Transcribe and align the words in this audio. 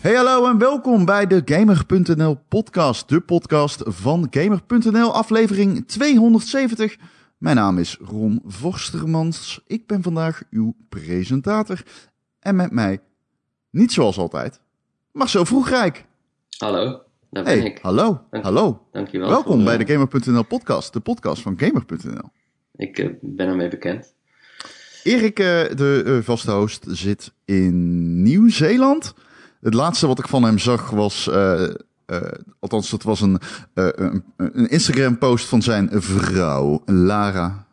Hey 0.00 0.14
hallo 0.14 0.46
en 0.48 0.58
welkom 0.58 1.04
bij 1.04 1.26
de 1.26 1.42
Gamer.nl 1.44 2.38
podcast, 2.48 3.08
de 3.08 3.20
podcast 3.20 3.82
van 3.86 4.26
Gamer.nl, 4.30 5.14
aflevering 5.14 5.86
270. 5.88 6.96
Mijn 7.38 7.56
naam 7.56 7.78
is 7.78 7.98
Ron 8.00 8.42
Vorstermans, 8.46 9.60
ik 9.66 9.86
ben 9.86 10.02
vandaag 10.02 10.42
uw 10.50 10.74
presentator 10.88 11.82
en 12.40 12.56
met 12.56 12.70
mij, 12.70 12.98
niet 13.70 13.92
zoals 13.92 14.18
altijd, 14.18 14.60
Marcel 15.12 15.44
Vroegrijk. 15.44 16.04
Hallo, 16.58 16.84
daar 17.30 17.44
ben 17.44 17.58
Hey, 17.58 17.58
ik. 17.64 17.78
hallo, 17.82 18.20
Dank- 18.30 18.44
hallo. 18.44 18.86
Dankjewel. 18.92 19.28
Welkom 19.28 19.54
voor, 19.54 19.64
bij 19.64 19.78
eh, 19.78 19.86
de 19.86 19.92
Gamer.nl 19.92 20.44
podcast, 20.44 20.92
de 20.92 21.00
podcast 21.00 21.42
van 21.42 21.54
Gamer.nl. 21.58 22.30
Ik 22.76 22.98
eh, 22.98 23.08
ben 23.20 23.48
ermee 23.48 23.68
bekend. 23.68 24.14
Erik, 25.04 25.38
eh, 25.38 25.46
de 25.76 26.20
vaste 26.22 26.50
host, 26.50 26.84
zit 26.88 27.32
in 27.44 28.22
Nieuw-Zeeland. 28.22 29.14
Het 29.60 29.74
laatste 29.74 30.06
wat 30.06 30.18
ik 30.18 30.28
van 30.28 30.42
hem 30.42 30.58
zag 30.58 30.90
was, 30.90 31.28
eh, 31.28 31.64
eh, 32.06 32.20
althans, 32.58 32.90
dat 32.90 33.02
was 33.02 33.20
een, 33.20 33.40
eh, 33.74 33.88
een, 33.94 34.24
een 34.36 34.68
Instagram-post 34.68 35.46
van 35.46 35.62
zijn 35.62 35.88
vrouw, 35.92 36.82
Lara, 36.86 37.66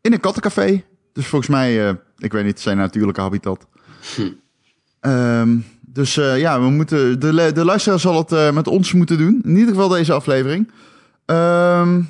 in 0.00 0.12
een 0.12 0.20
kattencafé. 0.20 0.84
Dus 1.12 1.26
volgens 1.26 1.50
mij, 1.50 1.98
ik 2.18 2.32
weet 2.32 2.44
niet, 2.44 2.60
zijn 2.60 2.76
natuurlijke 2.76 3.20
habitat. 3.20 3.66
Ehm, 5.00 5.56
dus 5.80 6.14
ja, 6.14 6.60
we 6.60 6.70
moeten, 6.70 7.20
de, 7.20 7.52
de 7.52 7.64
luisteraar 7.64 8.00
zal 8.00 8.26
het 8.28 8.54
met 8.54 8.66
ons 8.66 8.92
moeten 8.92 9.18
doen. 9.18 9.40
In 9.44 9.56
ieder 9.56 9.74
geval 9.74 9.88
deze 9.88 10.12
aflevering. 10.12 10.70
Ehm 11.24 12.00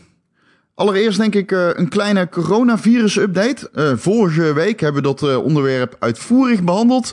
Allereerst 0.75 1.19
denk 1.19 1.35
ik 1.35 1.51
een 1.51 1.89
kleine 1.89 2.29
coronavirus-update. 2.29 3.71
Vorige 3.97 4.53
week 4.53 4.81
hebben 4.81 5.03
we 5.03 5.15
dat 5.15 5.37
onderwerp 5.37 5.97
uitvoerig 5.99 6.63
behandeld. 6.63 7.13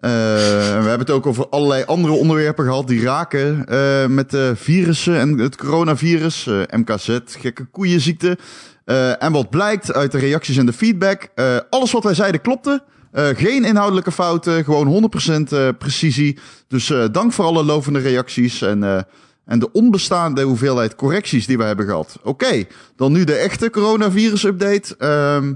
Eh, 0.00 0.10
we 0.10 0.88
hebben 0.88 0.98
het 0.98 1.10
ook 1.10 1.26
over 1.26 1.48
allerlei 1.48 1.84
andere 1.86 2.12
onderwerpen 2.12 2.64
gehad 2.64 2.88
die 2.88 3.02
raken 3.02 3.66
eh, 3.66 4.06
met 4.06 4.30
de 4.30 4.52
virussen 4.56 5.16
en 5.18 5.38
het 5.38 5.56
coronavirus. 5.56 6.46
eh, 6.46 6.78
MKZ, 6.78 7.18
gekke 7.24 7.64
koeienziekte. 7.64 8.38
Eh, 8.84 9.22
en 9.22 9.32
wat 9.32 9.50
blijkt 9.50 9.92
uit 9.94 10.12
de 10.12 10.18
reacties 10.18 10.56
en 10.56 10.66
de 10.66 10.72
feedback. 10.72 11.28
eh, 11.34 11.56
alles 11.70 11.92
wat 11.92 12.04
wij 12.04 12.14
zeiden 12.14 12.40
klopte. 12.40 12.82
Eh, 13.12 13.26
geen 13.36 13.64
inhoudelijke 13.64 14.12
fouten, 14.12 14.64
gewoon 14.64 14.86
100% 14.86 15.52
eh, 15.52 15.68
precisie. 15.78 16.38
Dus 16.68 16.90
eh, 16.90 17.04
dank 17.12 17.32
voor 17.32 17.44
alle 17.44 17.64
lovende 17.64 17.98
reacties 17.98 18.62
en, 18.62 18.82
eh, 18.84 19.02
en 19.44 19.58
de 19.58 19.72
onbestaande 19.72 20.42
hoeveelheid 20.42 20.94
correcties 20.94 21.46
die 21.46 21.58
we 21.58 21.64
hebben 21.64 21.86
gehad. 21.86 22.18
Oké, 22.22 22.64
dan 22.96 23.12
nu 23.12 23.24
de 23.24 23.34
echte 23.34 23.70
coronavirus-update. 23.70 24.96
Ehm, 24.98 25.52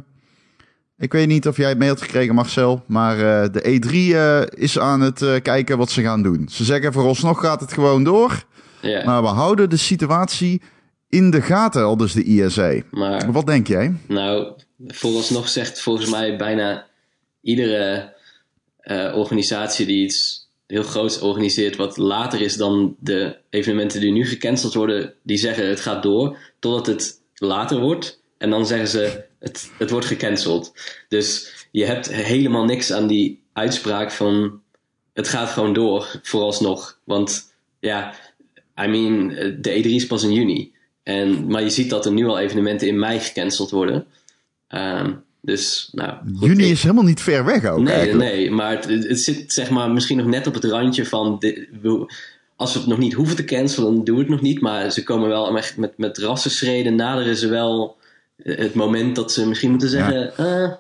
ik 0.99 1.13
weet 1.13 1.27
niet 1.27 1.49
of 1.49 1.57
jij 1.57 1.69
het 1.69 1.79
mee 1.79 1.89
had 1.89 2.03
gekregen, 2.03 2.35
Marcel, 2.35 2.83
maar 2.87 3.17
eh, 3.17 3.53
de 3.53 3.81
E3 3.81 3.91
eh, 3.91 4.63
is 4.63 4.79
aan 4.79 5.01
het 5.01 5.23
eh, 5.23 5.43
kijken 5.43 5.79
wat 5.79 5.91
ze 5.91 6.03
gaan 6.03 6.23
doen. 6.23 6.49
Ze 6.51 6.65
zeggen 6.65 6.93
vooralsnog 6.93 7.41
gaat 7.41 7.61
het 7.61 7.73
gewoon 7.73 8.05
door, 8.05 8.45
maar 9.05 9.23
we 9.23 9.29
houden 9.29 9.71
de 9.71 9.77
situatie 9.77 10.63
in 11.09 11.31
de 11.31 11.43
gaten, 11.43 11.83
al 11.83 11.97
dus 11.97 12.13
de 12.13 12.25
ISA. 12.25 12.75
maar 12.91 13.33
Wat 13.33 13.47
denk 13.47 13.67
jij? 13.67 13.95
nou, 14.09 14.53
vooralsnog 14.87 15.49
zegt 15.49 15.81
volgens 15.81 16.11
mij 16.11 16.37
bijna 16.37 16.87
iedere 17.41 18.13
organisatie 19.15 19.87
die 19.87 20.05
iets 20.05 20.49
heel 20.67 20.83
groots 20.83 21.21
organiseert, 21.21 21.77
wat 21.77 21.97
later 21.97 22.41
is 22.41 22.57
dan 22.57 22.97
de 23.01 23.37
evenementen 23.51 24.01
die 24.01 24.13
nu 24.13 24.27
gecanceld 24.27 24.75
worden, 24.75 25.15
die 25.23 25.37
zeggen 25.37 25.69
het 25.69 25.81
gaat 25.81 26.03
door 26.03 26.39
totdat 26.59 26.87
het 26.87 27.21
later 27.35 27.81
wordt. 27.81 28.23
En 28.39 28.51
dan 28.51 28.67
zeggen 28.67 28.89
ze 28.89 29.25
het, 29.45 29.71
het 29.79 29.91
wordt 29.91 30.07
gecanceld. 30.07 30.73
Dus 31.09 31.53
je 31.71 31.85
hebt 31.85 32.13
helemaal 32.13 32.65
niks 32.65 32.93
aan 32.93 33.07
die 33.07 33.43
uitspraak 33.53 34.11
van 34.11 34.61
het 35.13 35.29
gaat 35.29 35.49
gewoon 35.51 35.73
door, 35.73 36.21
vooralsnog. 36.23 36.99
Want 37.05 37.55
ja, 37.81 38.15
I 38.85 38.87
mean, 38.87 39.29
de 39.61 39.83
E3 39.83 39.87
is 39.87 40.07
pas 40.07 40.23
in 40.23 40.33
juni. 40.33 40.73
En, 41.03 41.47
maar 41.47 41.63
je 41.63 41.71
ziet 41.71 41.91
dat 41.91 42.07
er 42.07 42.13
nu 42.13 42.27
al 42.27 42.39
evenementen 42.39 42.89
in 42.89 42.99
mei 42.99 43.21
gecanceld 43.21 43.71
worden. 43.71 44.07
Ehm, 44.69 45.13
dus, 45.41 45.89
nou. 45.93 46.17
goed, 46.37 46.49
Juni 46.49 46.71
is 46.71 46.83
helemaal 46.83 47.05
niet 47.05 47.21
ver 47.21 47.45
weg 47.45 47.65
ook 47.65 47.79
Nee, 47.79 47.95
eigenlijk. 47.95 48.33
nee, 48.33 48.51
maar 48.51 48.71
het, 48.71 48.85
het 49.09 49.21
zit 49.21 49.53
zeg 49.53 49.71
maar 49.71 49.91
misschien 49.91 50.17
nog 50.17 50.27
net 50.27 50.47
op 50.47 50.55
het 50.55 50.65
randje 50.65 51.07
van. 51.07 51.37
de- 51.39 52.07
als 52.57 52.73
we 52.73 52.79
het 52.79 52.89
nog 52.89 52.99
niet 52.99 53.13
hoeven 53.13 53.37
te 53.37 53.45
cancelen, 53.45 53.95
dan 53.95 54.05
doen 54.05 54.15
we 54.17 54.21
het 54.21 54.31
nog 54.31 54.41
niet. 54.41 54.61
Maar 54.61 54.91
ze 54.91 55.03
komen 55.03 55.29
wel 55.29 55.57
echt 55.57 55.77
met, 55.77 55.99
met 55.99 56.19
rassenschreden. 56.19 56.95
Naderen 56.95 57.37
ze 57.37 57.49
wel 57.49 57.97
het 58.37 58.75
moment 58.75 59.17
dat 59.17 59.33
ze 59.33 59.49
misschien 59.49 59.71
moeten 59.71 59.89
zeggen. 59.89 60.37
eh, 60.37 60.73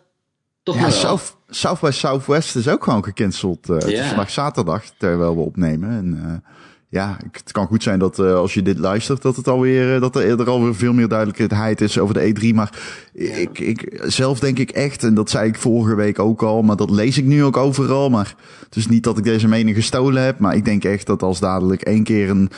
toch 0.63 0.75
Ja, 0.75 0.81
wel. 0.81 0.91
South, 0.91 1.37
South 1.49 1.81
by 1.81 1.91
Southwest 1.91 2.57
is 2.57 2.69
ook 2.69 2.85
gewoon 2.85 3.05
gecanceld. 3.05 3.67
Het 3.67 3.85
is 3.85 3.99
Ja. 3.99 4.07
vandaag 4.09 4.31
zaterdag, 4.31 4.85
terwijl 4.99 5.35
we 5.35 5.41
opnemen. 5.41 5.91
En 5.91 6.21
eh, 6.25 6.51
ja, 6.89 7.17
het 7.33 7.53
kan 7.53 7.67
goed 7.67 7.83
zijn 7.83 7.99
dat 7.99 8.19
als 8.19 8.55
je 8.55 8.63
dit 8.63 8.79
luistert, 8.79 9.23
dat, 9.23 9.37
het 9.37 9.49
alweer, 9.49 10.01
dat 10.01 10.17
er 10.17 10.41
er 10.41 10.49
alweer 10.49 10.75
veel 10.75 10.93
meer 10.93 11.09
duidelijkheid 11.09 11.81
is 11.81 11.99
over 11.99 12.15
de 12.15 12.35
E3. 12.35 12.55
Maar 12.55 12.79
ik, 13.13 13.59
ik, 13.59 14.01
zelf 14.05 14.39
denk 14.41 14.59
ik 14.59 14.71
echt, 14.71 15.03
en 15.05 15.15
dat 15.15 15.31
zei 15.31 15.49
ik 15.49 15.59
vorige 15.59 15.95
week 15.95 16.19
ook 16.19 16.43
al, 16.43 16.63
maar 16.63 16.77
dat 16.77 16.91
lees 16.91 17.19
ik 17.19 17.25
nu 17.25 17.45
ook 17.45 17.57
overal. 17.57 18.11
Maar 18.11 18.35
het 18.65 18.77
is 18.77 18.87
niet 18.89 19.03
dat 19.05 19.19
ik 19.19 19.25
deze 19.25 19.49
mening 19.49 19.77
gestolen 19.77 20.23
heb, 20.23 20.39
maar 20.39 20.57
ik 20.57 20.65
denk 20.65 20.85
echt 20.85 21.07
dat 21.07 21.23
als 21.23 21.41
dadelijk 21.41 21.83
één 21.83 22.05
keer 22.05 22.31
een 22.31 22.51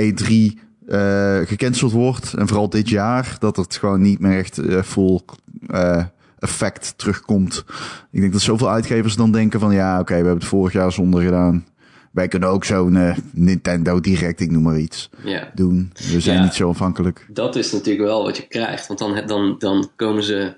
E3 0.00 0.58
eh 0.86 1.38
gecanceld 1.44 1.92
wordt, 1.92 2.34
en 2.34 2.48
vooral 2.48 2.68
dit 2.68 2.88
jaar, 2.88 3.36
dat 3.38 3.56
het 3.56 3.76
gewoon 3.76 4.00
niet 4.02 4.18
meer 4.18 4.38
echt 4.38 4.58
eh, 4.58 4.82
full 4.82 5.20
eh, 5.66 6.04
effect 6.38 6.94
terugkomt. 6.96 7.64
Ik 8.10 8.20
denk 8.20 8.32
dat 8.32 8.40
zoveel 8.42 8.70
uitgevers 8.70 9.16
dan 9.16 9.32
denken 9.32 9.60
van 9.60 9.74
ja, 9.74 10.00
oké, 10.00 10.08
we 10.10 10.14
hebben 10.14 10.34
het 10.34 10.44
vorig 10.44 10.72
jaar 10.72 10.92
zonder 10.92 11.22
gedaan. 11.22 11.66
Wij 12.12 12.28
kunnen 12.28 12.48
ook 12.48 12.64
zo'n 12.64 13.14
Nintendo 13.32 14.00
Direct, 14.00 14.40
ik 14.40 14.50
noem 14.50 14.62
maar 14.62 14.78
iets, 14.78 15.10
Ja. 15.24 15.50
doen. 15.54 15.92
We 16.12 16.20
zijn 16.20 16.36
Ja. 16.38 16.42
niet 16.44 16.54
zo 16.54 16.68
afhankelijk. 16.68 17.26
Dat 17.30 17.56
is 17.56 17.72
natuurlijk 17.72 18.04
wel 18.06 18.22
wat 18.22 18.36
je 18.36 18.46
krijgt. 18.46 18.86
Want 18.86 18.98
dan, 18.98 19.22
dan, 19.26 19.54
dan 19.58 19.90
komen 19.96 20.22
ze 20.22 20.54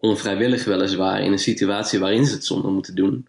onvrijwillig 0.00 0.64
weliswaar 0.64 1.20
in 1.20 1.32
een 1.32 1.38
situatie 1.38 1.98
waarin 1.98 2.26
ze 2.26 2.34
het 2.34 2.44
zonder 2.44 2.70
moeten 2.70 2.94
doen. 2.94 3.26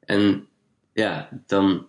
En 0.00 0.44
ja, 0.92 1.28
dan 1.46 1.86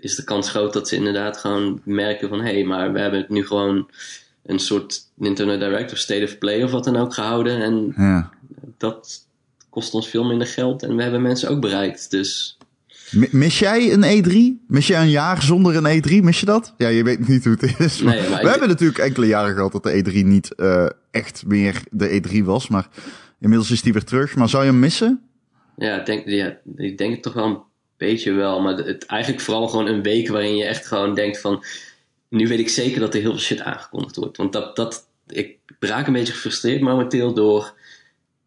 is 0.00 0.14
de 0.14 0.24
kans 0.24 0.50
groot 0.50 0.72
dat 0.72 0.88
ze 0.88 0.96
inderdaad 0.96 1.36
gewoon 1.36 1.80
merken 1.84 2.28
van... 2.28 2.40
hé, 2.40 2.52
hey, 2.52 2.64
maar 2.64 2.92
we 2.92 3.00
hebben 3.00 3.24
nu 3.28 3.46
gewoon 3.46 3.88
een 4.46 4.58
soort 4.58 5.00
Nintendo 5.14 5.58
Direct 5.58 5.92
of 5.92 5.98
State 5.98 6.24
of 6.24 6.38
Play 6.38 6.62
of 6.62 6.70
wat 6.70 6.84
dan 6.84 6.96
ook 6.96 7.14
gehouden. 7.14 7.62
En 7.62 7.92
Ja. 7.96 8.30
dat 8.78 9.26
kost 9.70 9.94
ons 9.94 10.08
veel 10.08 10.24
minder 10.24 10.46
geld 10.46 10.82
en 10.82 10.96
we 10.96 11.02
hebben 11.02 11.22
mensen 11.22 11.48
ook 11.50 11.60
bereikt. 11.60 12.10
Dus 12.10 12.58
Mi- 13.10 13.28
Mis 13.30 13.58
jij 13.58 13.92
een 13.92 14.24
E3? 14.24 14.64
Mis 14.68 14.86
jij 14.86 15.00
een 15.02 15.10
jaar 15.10 15.42
zonder 15.42 15.76
een 15.76 16.02
E3? 16.02 16.22
Mis 16.24 16.40
je 16.40 16.46
dat? 16.46 16.74
Ja, 16.76 16.88
je 16.88 17.02
weet 17.04 17.28
niet 17.28 17.44
hoe 17.44 17.56
het 17.60 17.78
is. 17.80 18.00
Nee, 18.00 18.20
we 18.20 18.34
ik- 18.40 18.46
hebben 18.48 18.68
natuurlijk 18.68 18.98
enkele 18.98 19.26
jaren 19.26 19.54
gehad 19.54 19.72
dat 19.72 19.82
de 19.82 20.02
E3 20.04 20.24
niet 20.26 20.54
eh, 20.54 20.86
echt 21.10 21.42
meer 21.46 21.82
de 21.90 22.20
E3 22.22 22.44
was. 22.44 22.68
Maar 22.68 22.88
inmiddels 23.40 23.70
is 23.70 23.82
die 23.82 23.92
weer 23.92 24.04
terug. 24.04 24.34
Maar 24.36 24.48
zou 24.48 24.64
je 24.64 24.70
hem 24.70 24.78
missen? 24.78 25.20
ja, 25.76 25.98
ik 26.00 26.06
denk, 26.06 26.26
ja, 26.28 26.56
ik 26.76 26.98
denk 26.98 27.12
het 27.12 27.22
toch 27.22 27.32
wel 27.32 27.44
een 27.46 27.58
beetje 27.96 28.32
wel. 28.32 28.60
Maar 28.60 28.74
het, 28.76 29.06
eigenlijk 29.06 29.42
vooral 29.42 29.68
gewoon 29.68 29.86
een 29.86 30.02
week 30.02 30.28
waarin 30.28 30.56
je 30.56 30.64
echt 30.64 30.86
gewoon 30.86 31.14
denkt 31.14 31.40
van... 31.40 31.64
Nu 32.28 32.48
weet 32.48 32.58
ik 32.58 32.68
zeker 32.68 33.00
dat 33.00 33.14
er 33.14 33.20
heel 33.20 33.30
veel 33.30 33.40
shit 33.40 33.60
aangekondigd 33.60 34.16
wordt. 34.16 34.36
Want 34.36 34.52
dat, 34.52 34.76
dat, 34.76 35.06
ik 35.28 35.56
raak 35.78 36.06
een 36.06 36.12
beetje 36.12 36.32
gefrustreerd 36.32 36.80
momenteel 36.80 37.34
door... 37.34 37.74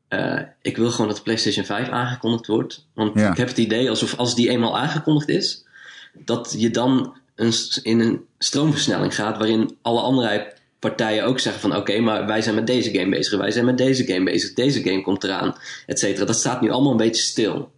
eh, 0.07 0.39
ik 0.61 0.77
wil 0.77 0.91
gewoon 0.91 1.07
dat 1.07 1.17
de 1.17 1.23
PlayStation 1.23 1.65
5 1.65 1.89
aangekondigd 1.89 2.47
wordt. 2.47 2.85
Want 2.93 3.19
Ja. 3.19 3.31
ik 3.31 3.37
heb 3.37 3.47
het 3.47 3.57
idee 3.57 3.89
alsof 3.89 4.17
als 4.17 4.35
die 4.35 4.49
eenmaal 4.49 4.77
aangekondigd 4.77 5.29
is... 5.29 5.65
dat 6.13 6.55
je 6.57 6.69
dan 6.69 7.17
een, 7.35 7.53
in 7.83 7.99
een 7.99 8.25
stroomversnelling 8.37 9.15
gaat... 9.15 9.37
waarin 9.37 9.77
alle 9.81 10.01
andere 10.01 10.53
partijen 10.79 11.25
ook 11.25 11.39
zeggen 11.39 11.61
van... 11.61 11.75
oké, 11.75 11.99
maar 11.99 12.25
wij 12.25 12.41
zijn 12.41 12.55
met 12.55 12.67
deze 12.67 12.91
game 12.91 13.09
bezig... 13.09 13.39
wij 13.39 13.51
zijn 13.51 13.65
met 13.65 13.77
deze 13.77 14.05
game 14.05 14.23
bezig... 14.23 14.53
deze 14.53 14.83
game 14.83 15.01
komt 15.01 15.23
eraan, 15.23 15.55
et 15.85 15.99
cetera. 15.99 16.25
Dat 16.25 16.35
staat 16.35 16.61
nu 16.61 16.69
allemaal 16.69 16.91
een 16.91 16.97
beetje 16.97 17.21
stil. 17.23 17.71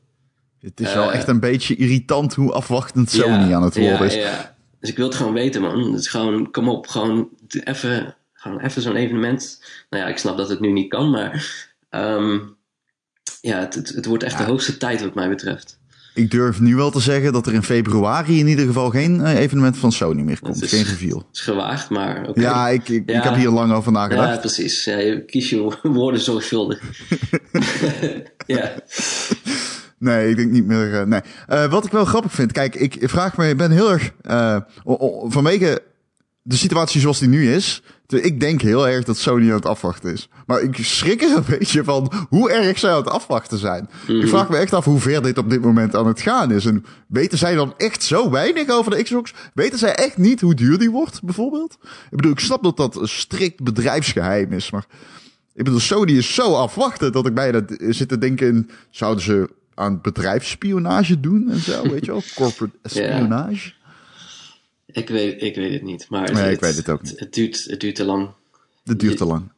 Het 0.62 0.80
is 0.80 0.94
wel 0.94 1.10
Eh, 1.12 1.16
echt 1.18 1.28
een 1.28 1.40
beetje 1.40 1.76
irritant 1.76 2.34
hoe 2.34 2.52
afwachtend 2.52 3.10
Sony 3.12 3.48
Ja, 3.50 3.56
aan 3.56 3.64
het 3.64 3.78
worden 3.78 4.06
is. 4.06 4.14
Ja. 4.16 4.56
Dus 4.80 4.90
ik 4.90 4.98
wil 4.98 5.06
het 5.08 5.16
gewoon 5.16 5.34
weten, 5.34 5.62
man. 5.62 5.92
Het 5.92 6.00
is 6.00 6.08
gewoon, 6.08 6.52
kom 6.52 6.70
op, 6.70 6.88
gewoon 6.88 7.30
even, 7.64 8.16
gewoon 8.34 8.60
even 8.60 8.82
zo'n 8.82 8.96
evenement. 8.96 9.64
Nou 9.90 10.04
ja, 10.04 10.10
ik 10.10 10.18
snap 10.18 10.38
dat 10.38 10.50
het 10.50 10.60
nu 10.60 10.72
niet 10.72 10.90
kan, 10.90 11.10
maar 11.10 11.46
ehm, 11.90 12.38
ja, 13.42 13.60
het, 13.60 13.76
het, 13.76 13.90
het 13.90 14.06
wordt 14.06 14.24
echt 14.24 14.38
de 14.38 14.44
hoogste 14.44 14.78
tijd 14.78 15.02
wat 15.02 15.16
mij 15.16 15.30
betreft. 15.30 15.80
Ik 16.14 16.32
durf 16.32 16.60
nu 16.60 16.76
wel 16.76 16.92
te 16.92 17.00
zeggen 17.00 17.34
dat 17.34 17.48
er 17.48 17.54
in 17.54 17.64
februari 17.64 18.40
in 18.40 18.48
ieder 18.48 18.66
geval 18.66 18.90
geen 18.90 19.22
eh, 19.22 19.40
evenement 19.40 19.78
van 19.78 19.92
Sony 19.92 20.22
meer 20.22 20.40
komt. 20.40 20.64
Is- 20.64 20.70
Geen 20.70 20.84
reveal. 20.84 21.18
Het 21.18 21.28
is 21.36 21.40
gewaagd, 21.42 21.90
maar 21.90 22.28
oké. 22.30 22.42
Ja, 22.42 22.70
ik, 22.70 22.90
ik, 22.90 23.10
Ja. 23.10 23.18
ik 23.18 23.24
heb 23.24 23.36
hier 23.36 23.50
lang 23.50 23.74
over 23.74 23.92
nagedacht. 23.92 24.34
Ja, 24.34 24.38
precies. 24.40 24.84
Ja, 24.84 24.98
je 24.98 25.26
kies 25.26 25.50
je 25.50 25.78
woorden 25.84 26.20
zorgvuldig. 26.22 26.82
ja. 28.48 28.72
Nee, 30.02 30.30
ik 30.30 30.36
denk 30.36 30.52
niet 30.52 30.66
meer. 30.66 30.94
eh, 31.00 31.06
nee. 31.06 31.22
Eh, 31.48 31.72
wat 31.72 31.86
ik 31.86 31.92
wel 31.92 32.06
grappig 32.06 32.32
vind, 32.32 32.52
kijk, 32.52 32.76
ik 32.76 32.98
vraag 33.02 33.38
me, 33.38 33.50
ik 33.50 33.58
ben 33.58 33.72
heel 33.72 33.92
erg. 33.92 34.12
eh, 34.22 34.58
vanwege 35.28 35.82
de 36.42 36.56
situatie 36.56 37.02
zoals 37.02 37.20
die 37.20 37.28
nu 37.30 37.54
is, 37.54 37.84
ik 38.08 38.40
denk 38.40 38.62
heel 38.62 38.88
erg 38.88 39.04
dat 39.06 39.18
Sony 39.18 39.48
aan 39.50 39.56
het 39.56 39.66
afwachten 39.66 40.14
is. 40.14 40.30
Maar 40.46 40.62
ik 40.62 40.78
schrik 40.82 41.22
er 41.22 41.36
een 41.38 41.44
beetje 41.60 41.84
van 41.84 42.12
hoe 42.30 42.52
erg 42.52 42.80
zij 42.80 42.90
aan 42.92 42.98
het 42.98 43.10
afwachten 43.10 43.58
zijn. 43.58 43.90
Ik 44.08 44.16
Mhm. 44.16 44.28
vraag 44.28 44.50
me 44.50 44.58
echt 44.58 44.74
af 44.74 44.86
hoe 44.86 45.00
ver 45.00 45.22
dit 45.24 45.38
op 45.38 45.50
dit 45.50 45.62
moment 45.62 45.96
aan 45.96 46.08
het 46.08 46.22
gaan 46.22 46.52
is. 46.52 46.66
En 46.66 46.86
weten 47.08 47.38
zij 47.38 47.56
dan 47.56 47.74
echt 47.78 48.04
zo 48.04 48.30
weinig 48.30 48.70
over 48.70 48.92
de 48.92 49.04
Xbox? 49.04 49.34
Weten 49.54 49.80
zij 49.80 49.96
echt 49.96 50.18
niet 50.18 50.42
hoe 50.42 50.54
duur 50.56 50.78
die 50.78 50.92
wordt, 50.92 51.24
bijvoorbeeld? 51.24 51.78
Ik 52.10 52.16
bedoel, 52.16 52.32
ik 52.32 52.40
snap 52.40 52.64
dat 52.64 52.78
dat 52.78 52.96
een 52.96 53.08
strikt 53.08 53.64
bedrijfsgeheim 53.64 54.52
is, 54.52 54.72
maar... 54.72 54.86
Ik 55.54 55.64
bedoel, 55.64 55.80
Sony 55.80 56.12
is 56.12 56.34
zo 56.34 56.54
afwachtend 56.56 57.14
dat 57.14 57.26
ik 57.28 57.34
bijna 57.34 57.62
zit 57.90 58.08
te 58.10 58.18
denken... 58.18 58.48
in, 58.48 58.70
zouden 58.90 59.24
ze 59.24 59.50
aan 59.74 60.02
bedrijfsspionage 60.02 61.20
doen 61.20 61.50
en 61.52 61.60
zo, 61.60 61.82
weet 61.90 62.06
je 62.06 62.12
wel? 62.12 62.22
Corporate 62.36 62.78
espionage. 62.82 63.74
Ik 64.86 65.10
weet, 65.10 65.42
ik 65.42 65.56
weet 65.56 65.74
het 65.74 65.82
niet. 65.84 66.06
Maar 66.10 66.24
het, 66.24 66.34
Nee, 66.34 66.52
ik 66.54 66.60
weet 66.60 66.76
het 66.76 66.90
ook 66.90 67.02
niet. 67.02 67.20
Het, 67.20 67.34
duurt, 67.34 67.64
het 67.64 67.80
duurt 67.80 67.96
te 67.96 68.06
lang. 68.06 68.30
Dat 68.84 69.00
duurt 69.00 69.18
te 69.18 69.26
lang. 69.26 69.52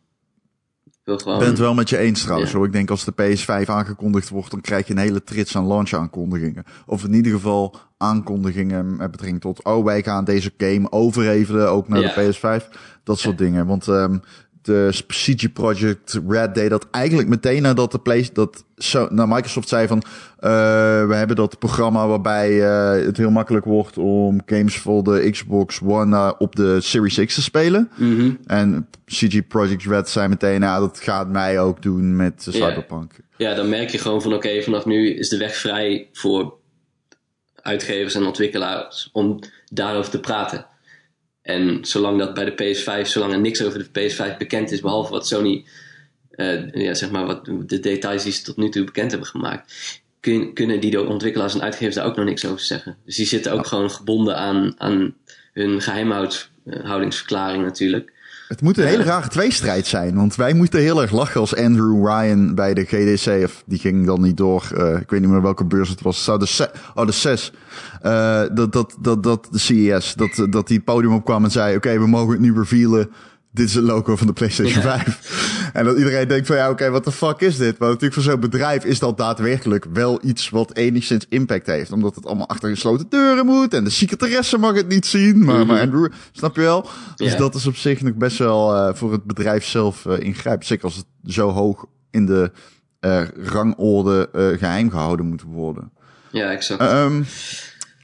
Ik 1.06 1.22
gewoon... 1.22 1.40
Ben 1.40 1.48
het 1.48 1.58
wel 1.60 1.74
met 1.74 1.90
je 1.90 1.98
eens 1.98 2.22
trouwens. 2.22 2.52
Ja. 2.52 2.58
Hoor. 2.58 2.66
Ik 2.66 2.72
denk 2.74 2.90
als 2.90 3.06
de 3.06 3.14
PS5 3.14 3.66
aangekondigd 3.66 4.30
wordt, 4.30 4.52
dan 4.52 4.62
krijg 4.62 4.88
je 4.88 4.94
een 4.94 5.00
hele 5.00 5.24
trits 5.24 5.56
aan 5.56 5.68
launch 5.68 5.94
aankondigingen. 5.94 6.64
Of 6.86 7.04
in 7.04 7.14
ieder 7.14 7.32
geval 7.32 7.76
aankondigingen 7.98 8.96
met 8.96 9.12
betrekking 9.12 9.42
tot, 9.42 9.64
oh 9.64 9.86
wij 9.86 10.04
gaan 10.04 10.24
deze 10.24 10.52
game 10.58 10.92
overhevelen, 10.92 11.70
ook 11.70 11.88
naar 11.88 12.02
Ja. 12.02 12.14
de 12.14 12.34
PS5. 12.34 12.78
Dat 13.04 13.20
soort 13.20 13.38
dingen. 13.38 13.66
Want 13.66 13.88
ehm, 13.88 14.18
de 14.66 14.90
CG 15.08 15.54
Project 15.54 16.20
Red 16.28 16.56
deed 16.56 16.70
dat 16.70 16.88
eigenlijk 16.92 17.30
meteen 17.30 17.62
nadat 17.62 17.92
de 17.92 18.00
Play, 18.00 18.30
dat 18.34 18.64
zo, 18.78 19.08
nou, 19.10 19.30
Microsoft 19.30 19.68
zei 19.68 19.88
van, 19.88 20.04
eh, 20.40 20.52
we 21.08 21.16
hebben 21.16 21.36
dat 21.36 21.60
programma 21.60 22.08
waarbij 22.08 22.62
eh, 22.62 23.06
het 23.06 23.18
heel 23.18 23.32
makkelijk 23.32 23.66
wordt 23.66 23.98
om 23.98 24.42
games 24.46 24.78
voor 24.78 25.04
de 25.04 25.30
Xbox 25.32 25.80
One 25.86 26.16
eh, 26.16 26.32
op 26.38 26.56
de 26.56 26.82
Series 26.82 27.26
X 27.26 27.36
te 27.36 27.42
spelen. 27.42 27.90
Mhm. 27.96 28.32
En 28.46 28.88
CG 29.06 29.48
Project 29.48 29.86
Red 29.86 30.10
zei 30.10 30.28
meteen, 30.28 30.60
nou, 30.60 30.80
dat 30.88 31.00
gaat 31.00 31.28
mij 31.28 31.60
ook 31.60 31.82
doen 31.82 32.16
met 32.16 32.48
eh, 32.48 32.54
Ja. 32.54 32.68
Cyberpunk. 32.68 33.14
Ja, 33.38 33.54
dan 33.54 33.70
merk 33.70 33.90
je 33.90 33.98
gewoon 33.98 34.22
van 34.22 34.34
oké, 34.34 34.62
vanaf 34.62 34.86
nu 34.86 35.10
is 35.10 35.30
de 35.30 35.38
weg 35.38 35.56
vrij 35.56 36.10
voor 36.14 36.54
uitgevers 37.62 38.16
en 38.16 38.24
ontwikkelaars 38.26 39.10
om 39.12 39.40
daarover 39.70 40.12
te 40.12 40.20
praten. 40.20 40.66
En 41.44 41.86
zolang 41.86 42.20
dat 42.20 42.34
bij 42.34 42.46
de 42.46 42.52
PS5, 42.76 43.08
zolang 43.08 43.34
er 43.34 43.40
niks 43.40 43.64
over 43.64 43.80
de 43.92 44.10
PS5 44.10 44.38
bekend 44.38 44.72
is, 44.72 44.80
behalve 44.82 45.12
wat 45.12 45.28
Sony, 45.28 45.66
eh, 46.32 46.72
ja, 46.72 46.94
zeg 46.94 47.12
maar, 47.12 47.26
wat 47.26 47.46
de 47.46 47.80
details 47.80 48.24
die 48.24 48.32
ze 48.32 48.44
tot 48.44 48.58
nu 48.58 48.70
toe 48.70 48.84
bekend 48.84 49.12
hebben 49.12 49.30
gemaakt, 49.30 49.74
kun- 50.20 50.54
kunnen 50.54 50.80
die 50.80 50.92
de 50.92 51.06
ontwikkelaars 51.06 51.54
en 51.54 51.62
uitgevers 51.62 51.96
daar 51.96 52.06
ook 52.06 52.16
nog 52.16 52.26
niks 52.26 52.46
over 52.46 52.60
zeggen. 52.60 52.98
Dus 53.06 53.16
die 53.16 53.26
zitten 53.26 53.52
ook 53.52 53.68
gewoon 53.68 53.92
gebonden 53.92 54.38
aan, 54.38 54.76
aan 54.78 55.16
hun 55.54 55.82
geheimhoudingsverklaring 55.82 57.64
natuurlijk. 57.64 58.13
Het 58.54 58.62
moet 58.62 58.78
een 58.78 58.88
hele 58.88 59.04
rare 59.04 59.28
tweestrijd 59.28 59.88
zijn, 59.88 60.16
want 60.16 60.36
wij 60.36 60.54
moeten 60.54 60.80
heel 60.80 61.02
erg 61.02 61.12
lachen 61.12 61.40
als 61.40 61.56
Andrew 61.56 62.08
Ryan 62.08 62.56
bij 62.56 62.74
de 62.74 62.84
GDC, 62.84 63.44
of 63.44 63.64
die 63.66 63.80
ging 63.80 64.06
dan 64.06 64.22
niet 64.22 64.38
door, 64.38 64.72
eh, 64.78 65.00
ik 65.02 65.10
weet 65.10 65.20
niet 65.20 65.30
meer 65.30 65.42
welke 65.42 65.66
beurs 65.66 65.90
het 65.90 66.02
was, 66.02 66.24
zou 66.24 66.40
de, 66.40 66.70
oh, 66.96 67.06
de 67.06 67.12
CES, 67.12 67.52
Eh, 68.02 68.42
dat, 68.54 68.72
dat, 68.72 68.96
dat, 69.00 69.24
dat, 69.24 69.48
de 69.52 69.58
CES, 69.60 70.14
dat, 70.14 70.48
dat 70.50 70.68
die 70.68 70.76
het 70.76 70.86
podium 70.86 71.14
opkwam 71.14 71.44
en 71.44 71.52
zei, 71.52 71.76
oké, 71.76 72.00
we 72.00 72.08
mogen 72.08 72.32
het 72.32 72.42
nu 72.42 72.54
revealen, 72.54 73.10
dit 73.54 73.68
is 73.68 73.74
het 73.74 73.84
logo 73.84 74.16
van 74.16 74.28
de 74.28 74.34
PlayStation 74.34 74.84
Ja. 74.84 74.98
5. 74.98 75.72
En 75.74 75.86
dat 75.86 75.98
iedereen 75.98 76.28
denkt 76.28 76.48
van, 76.48 76.56
ja, 76.56 76.70
oké, 76.70 76.90
wat 76.90 77.04
de 77.04 77.12
fuck 77.12 77.40
is 77.40 77.58
dit? 77.58 77.78
Maar 77.78 77.88
natuurlijk 77.88 78.14
voor 78.14 78.24
zo'n 78.24 78.40
bedrijf 78.40 78.84
is 78.84 79.00
dat 79.00 79.18
daadwerkelijk 79.18 79.86
wel 79.94 80.20
iets 80.24 80.50
wat 80.50 80.76
enigszins 80.76 81.26
impact 81.30 81.66
heeft, 81.66 81.92
omdat 81.92 82.16
het 82.16 82.26
allemaal 82.26 82.50
achter 82.50 82.70
gesloten 82.70 83.06
deuren 83.10 83.46
moet 83.46 83.74
en 83.74 83.84
de 83.84 83.90
secretaresse 83.90 84.58
mag 84.58 84.76
het 84.76 84.88
niet 84.88 85.06
zien, 85.06 85.46
maar, 85.46 85.66
maar 85.66 85.82
Andrew, 85.82 86.12
snap 86.32 86.56
je 86.56 86.62
wel? 86.62 86.90
Dus 87.16 87.36
dat 87.36 87.56
is 87.56 87.66
op 87.68 87.76
zich 87.76 88.02
nog 88.02 88.14
best 88.16 88.38
wel 88.38 88.76
eh, 88.76 88.96
voor 88.96 89.12
het 89.12 89.24
bedrijf 89.24 89.66
zelf 89.66 90.06
eh 90.06 90.20
ingrijpend. 90.20 90.66
Zeker 90.66 90.84
als 90.84 90.96
het 90.96 91.06
zo 91.26 91.50
hoog 91.50 91.86
in 92.12 92.26
de 92.26 92.52
eh, 93.00 93.22
rangorde 93.44 94.30
eh, 94.34 94.48
geheim 94.48 94.90
gehouden 94.90 95.26
moet 95.26 95.42
worden. 95.42 95.92
Ja, 96.32 96.52
exact. 96.52 96.82
Ehm, 96.82 97.22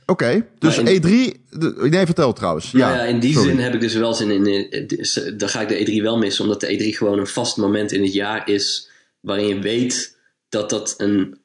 Oké, 0.09 0.45
dus 0.59 0.75
Maar 0.81 0.91
in- 0.91 1.01
E3... 1.01 1.37
De, 1.49 1.87
nee, 1.89 2.05
vertel 2.05 2.33
trouwens. 2.33 2.71
Nou 2.71 2.93
ja, 2.95 3.03
in 3.03 3.19
die 3.19 3.33
sorry. 3.33 3.49
zin 3.49 3.59
heb 3.59 3.73
ik 3.73 3.81
dus 3.81 3.93
wel 3.93 4.13
zin 4.13 4.31
in. 4.31 4.47
in- 4.47 4.69
in- 4.71 5.37
Dan 5.37 5.49
ga 5.49 5.61
ik 5.61 5.67
de 5.67 5.99
E3 5.99 6.01
wel 6.03 6.17
missen, 6.17 6.43
omdat 6.43 6.59
de 6.61 6.67
E3 6.93 6.97
gewoon 6.97 7.19
een 7.19 7.27
vast 7.27 7.57
moment 7.57 7.91
in 7.91 8.03
het 8.03 8.13
jaar 8.13 8.49
is. 8.49 8.89
waarin 9.19 9.47
je 9.47 9.59
weet 9.59 10.17
dat 10.49 10.69
dat 10.69 10.93
een, 10.97 11.37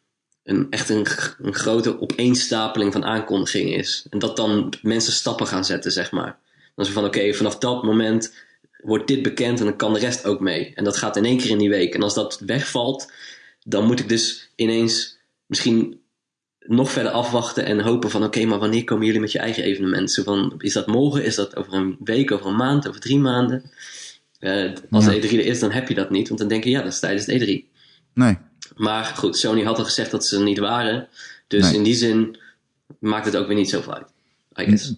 een 0.42 0.66
echt 0.70 0.88
een, 0.88 1.06
een 1.42 1.54
grote 1.54 2.00
opeenstapeling 2.00 2.92
van 2.92 3.04
aankondigingen 3.04 3.78
is. 3.78 4.06
En 4.10 4.18
dat 4.18 4.36
dan 4.36 4.72
mensen 4.82 5.12
stappen 5.12 5.46
gaan 5.46 5.64
zetten, 5.64 5.92
zeg 5.92 6.10
maar. 6.10 6.38
Dan 6.74 6.86
is 6.86 6.92
van 6.92 7.04
oké, 7.04 7.32
vanaf 7.34 7.58
dat 7.58 7.82
moment 7.82 8.32
wordt 8.82 9.06
dit 9.06 9.22
bekend 9.22 9.58
en 9.58 9.64
dan 9.64 9.76
kan 9.76 9.92
de 9.92 9.98
rest 9.98 10.24
ook 10.24 10.40
mee. 10.40 10.72
En 10.74 10.84
dat 10.84 10.96
gaat 10.96 11.16
in 11.16 11.24
één 11.24 11.38
keer 11.38 11.50
in 11.50 11.58
die 11.58 11.68
week. 11.68 11.94
En 11.94 12.02
als 12.02 12.14
dat 12.14 12.40
wegvalt, 12.46 13.12
dan 13.64 13.84
moet 13.86 14.00
ik 14.00 14.08
dus 14.08 14.48
ineens 14.56 15.18
misschien 15.46 16.00
nog 16.66 16.90
verder 16.90 17.12
afwachten 17.12 17.64
en 17.64 17.80
hopen 17.80 18.10
van 18.10 18.24
oké, 18.24 18.44
maar 18.44 18.58
wanneer 18.58 18.84
komen 18.84 19.06
jullie 19.06 19.20
met 19.20 19.32
je 19.32 19.38
eigen 19.38 19.62
evenement? 19.62 20.10
Zo 20.10 20.22
van, 20.22 20.54
is 20.58 20.72
dat 20.72 20.86
morgen? 20.86 21.24
Is 21.24 21.34
dat 21.34 21.56
over 21.56 21.72
een 21.72 21.96
week, 22.04 22.30
over 22.30 22.46
een 22.46 22.56
maand, 22.56 22.88
over 22.88 23.00
drie 23.00 23.18
maanden? 23.18 23.70
Eh, 24.38 24.70
als 24.90 25.04
Ja. 25.04 25.10
de 25.10 25.16
E3 25.16 25.30
er 25.38 25.46
is, 25.46 25.60
dan 25.60 25.70
heb 25.70 25.88
je 25.88 25.94
dat 25.94 26.10
niet, 26.10 26.28
want 26.28 26.40
dan 26.40 26.48
denk 26.48 26.64
je 26.64 26.70
ja, 26.70 26.82
dat 26.82 26.92
is 26.92 26.98
tijdens 27.00 27.24
de 27.24 27.32
E3. 27.32 27.64
Nee. 28.14 28.38
Maar 28.76 29.04
goed, 29.04 29.36
Sony 29.36 29.62
had 29.62 29.78
al 29.78 29.84
gezegd 29.84 30.10
dat 30.10 30.26
ze 30.26 30.36
er 30.36 30.42
niet 30.42 30.58
waren. 30.58 31.08
Dus 31.46 31.62
Nee. 31.64 31.74
in 31.74 31.82
die 31.82 31.94
zin 31.94 32.38
maakt 32.98 33.26
het 33.26 33.36
ook 33.36 33.46
weer 33.46 33.56
niet 33.56 33.70
zoveel 33.70 33.94
uit. 33.94 34.08
I 34.56 34.64
guess. 34.64 34.94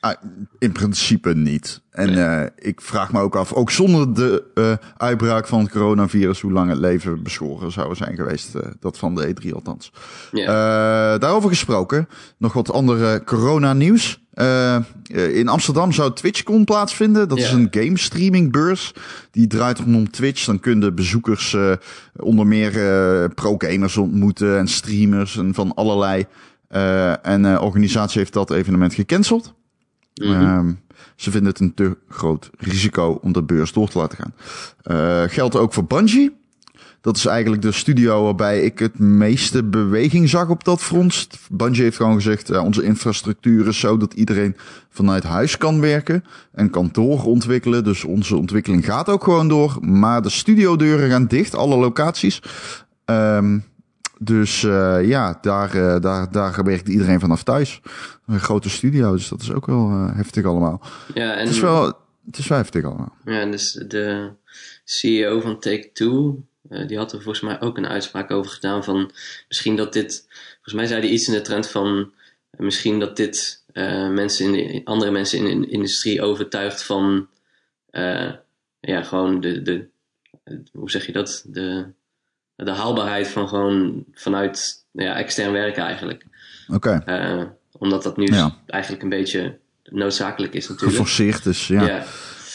Ah, 0.00 0.14
in 0.58 0.72
principe 0.72 1.34
niet. 1.34 1.80
En 1.90 2.40
eh, 2.40 2.46
ik 2.56 2.80
vraag 2.80 3.12
me 3.12 3.20
ook 3.20 3.36
af, 3.36 3.52
ook 3.52 3.70
zonder 3.70 4.14
de 4.14 4.44
eh, 4.54 4.72
uitbraak 4.96 5.46
van 5.46 5.60
het 5.60 5.70
coronavirus, 5.70 6.40
hoe 6.40 6.52
lang 6.52 6.68
het 6.70 6.78
leven 6.78 7.22
beschoren 7.22 7.72
zou 7.72 7.94
zijn 7.94 8.16
geweest. 8.16 8.54
eh, 8.54 8.62
dat 8.80 8.98
van 8.98 9.14
de 9.14 9.34
E3 9.34 9.52
althans. 9.54 9.92
Ja. 10.32 11.18
Daarover 11.18 11.48
gesproken, 11.48 12.08
nog 12.36 12.52
wat 12.52 12.72
andere 12.72 13.24
corona-nieuws. 13.24 14.22
In 15.12 15.48
Amsterdam 15.48 15.92
zou 15.92 16.12
TwitchCon 16.14 16.64
plaatsvinden. 16.64 17.28
Dat 17.28 17.38
Ja. 17.38 17.44
is 17.44 17.52
een 17.52 17.68
game 17.70 17.98
streaming 17.98 18.52
beurs. 18.52 18.92
Die 19.30 19.46
draait 19.46 19.78
rondom 19.78 20.10
Twitch. 20.10 20.44
Dan 20.44 20.60
kunnen 20.60 20.94
bezoekers 20.94 21.56
onder 22.16 22.46
meer 22.46 22.70
pro-gamers 23.34 23.96
ontmoeten 23.96 24.58
en 24.58 24.68
streamers 24.68 25.36
en 25.36 25.54
van 25.54 25.74
allerlei. 25.74 26.26
En 27.22 27.42
de 27.42 27.58
organisatie 27.60 28.18
heeft 28.18 28.32
dat 28.32 28.50
evenement 28.50 28.94
gecanceld. 28.94 29.54
Mhm. 30.18 30.32
Ehm, 30.32 30.72
ze 31.16 31.30
vinden 31.30 31.50
het 31.50 31.60
een 31.60 31.74
te 31.74 31.96
groot 32.08 32.50
risico 32.58 33.18
om 33.22 33.32
de 33.32 33.42
beurs 33.42 33.72
door 33.72 33.88
te 33.88 33.98
laten 33.98 34.18
gaan. 34.18 34.34
Eh, 34.82 35.30
geldt 35.30 35.56
ook 35.56 35.72
voor 35.72 35.84
Bungie. 35.84 36.36
Dat 37.00 37.16
is 37.16 37.26
eigenlijk 37.26 37.62
de 37.62 37.72
studio 37.72 38.24
waarbij 38.24 38.62
ik 38.62 38.78
het 38.78 38.98
meeste 38.98 39.64
beweging 39.64 40.28
zag 40.28 40.48
op 40.48 40.64
dat 40.64 40.82
front. 40.82 41.28
Bungie 41.50 41.82
heeft 41.82 41.96
gewoon 41.96 42.14
gezegd, 42.14 42.50
eh, 42.50 42.64
onze 42.64 42.82
infrastructuur 42.82 43.66
is 43.66 43.78
zo 43.78 43.96
dat 43.96 44.14
iedereen 44.14 44.56
vanuit 44.90 45.24
huis 45.24 45.56
kan 45.56 45.80
werken 45.80 46.24
en 46.52 46.70
kan 46.70 46.88
doorontwikkelen. 46.92 47.84
Dus 47.84 48.04
onze 48.04 48.36
ontwikkeling 48.36 48.84
gaat 48.84 49.08
ook 49.08 49.24
gewoon 49.24 49.48
door. 49.48 49.76
Maar 49.80 50.22
de 50.22 50.30
studiodeuren 50.30 51.10
gaan 51.10 51.26
dicht, 51.26 51.54
alle 51.54 51.76
locaties. 51.76 52.42
Ehm, 53.04 53.58
dus 54.18 54.64
eh, 54.64 54.98
ja, 55.02 55.38
daar, 55.40 55.74
eh, 55.74 56.00
daar, 56.00 56.32
daar 56.32 56.64
werkt 56.64 56.88
iedereen 56.88 57.20
vanaf 57.20 57.42
thuis. 57.42 57.80
Een 58.26 58.40
grote 58.40 58.70
studio, 58.70 59.12
dus 59.12 59.28
dat 59.28 59.40
is 59.40 59.52
ook 59.52 59.66
wel 59.66 59.90
eh, 59.90 60.16
heftig 60.16 60.44
allemaal. 60.44 60.82
ja, 61.14 61.32
en 61.32 61.40
Het 61.40 61.48
is 61.48 61.60
wel, 61.60 61.84
het 62.26 62.38
is 62.38 62.48
wel 62.48 62.58
heftig 62.58 62.84
allemaal. 62.84 63.16
Ja, 63.24 63.40
en 63.40 63.50
dus 63.50 63.72
de 63.72 64.30
CEO 64.84 65.40
van 65.40 65.60
Take-Two, 65.60 66.42
die 66.62 66.96
had 66.96 67.12
er 67.12 67.22
volgens 67.22 67.44
mij 67.44 67.60
ook 67.60 67.76
een 67.76 67.88
uitspraak 67.88 68.30
over 68.30 68.50
gedaan 68.50 68.84
van 68.84 69.10
misschien 69.48 69.76
dat 69.76 69.92
dit, 69.92 70.26
volgens 70.54 70.74
mij 70.74 70.86
zei 70.86 71.00
hij 71.00 71.10
iets 71.10 71.28
in 71.28 71.34
de 71.34 71.40
trend 71.40 71.68
van 71.68 72.12
misschien 72.50 72.98
dat 72.98 73.16
dit 73.16 73.64
mensen 74.12 74.44
in 74.44 74.52
de, 74.52 74.80
andere 74.84 75.10
mensen 75.10 75.46
in 75.46 75.60
de 75.60 75.66
industrie 75.66 76.22
overtuigt 76.22 76.82
van 76.82 77.28
ja, 78.80 79.02
gewoon 79.02 79.40
de, 79.40 79.62
de, 79.62 79.88
hoe 80.72 80.90
zeg 80.90 81.06
je 81.06 81.12
dat, 81.12 81.44
de, 81.46 81.86
de 82.64 82.70
haalbaarheid 82.70 83.28
van 83.28 83.48
gewoon 83.48 84.04
vanuit 84.14 84.84
ja, 84.92 85.14
extern 85.16 85.52
werken 85.52 85.82
eigenlijk. 85.84 86.24
Oké, 86.68 87.02
Eh, 87.04 87.42
omdat 87.72 88.02
dat 88.02 88.16
nu 88.16 88.26
Ja. 88.26 88.56
eigenlijk 88.66 89.02
een 89.02 89.08
beetje 89.08 89.58
noodzakelijk 89.84 90.54
is 90.54 90.68
natuurlijk. 90.68 90.96
geforceerd 90.98 91.46
is. 91.46 91.66
Ja. 91.66 91.86
ja. 91.86 92.04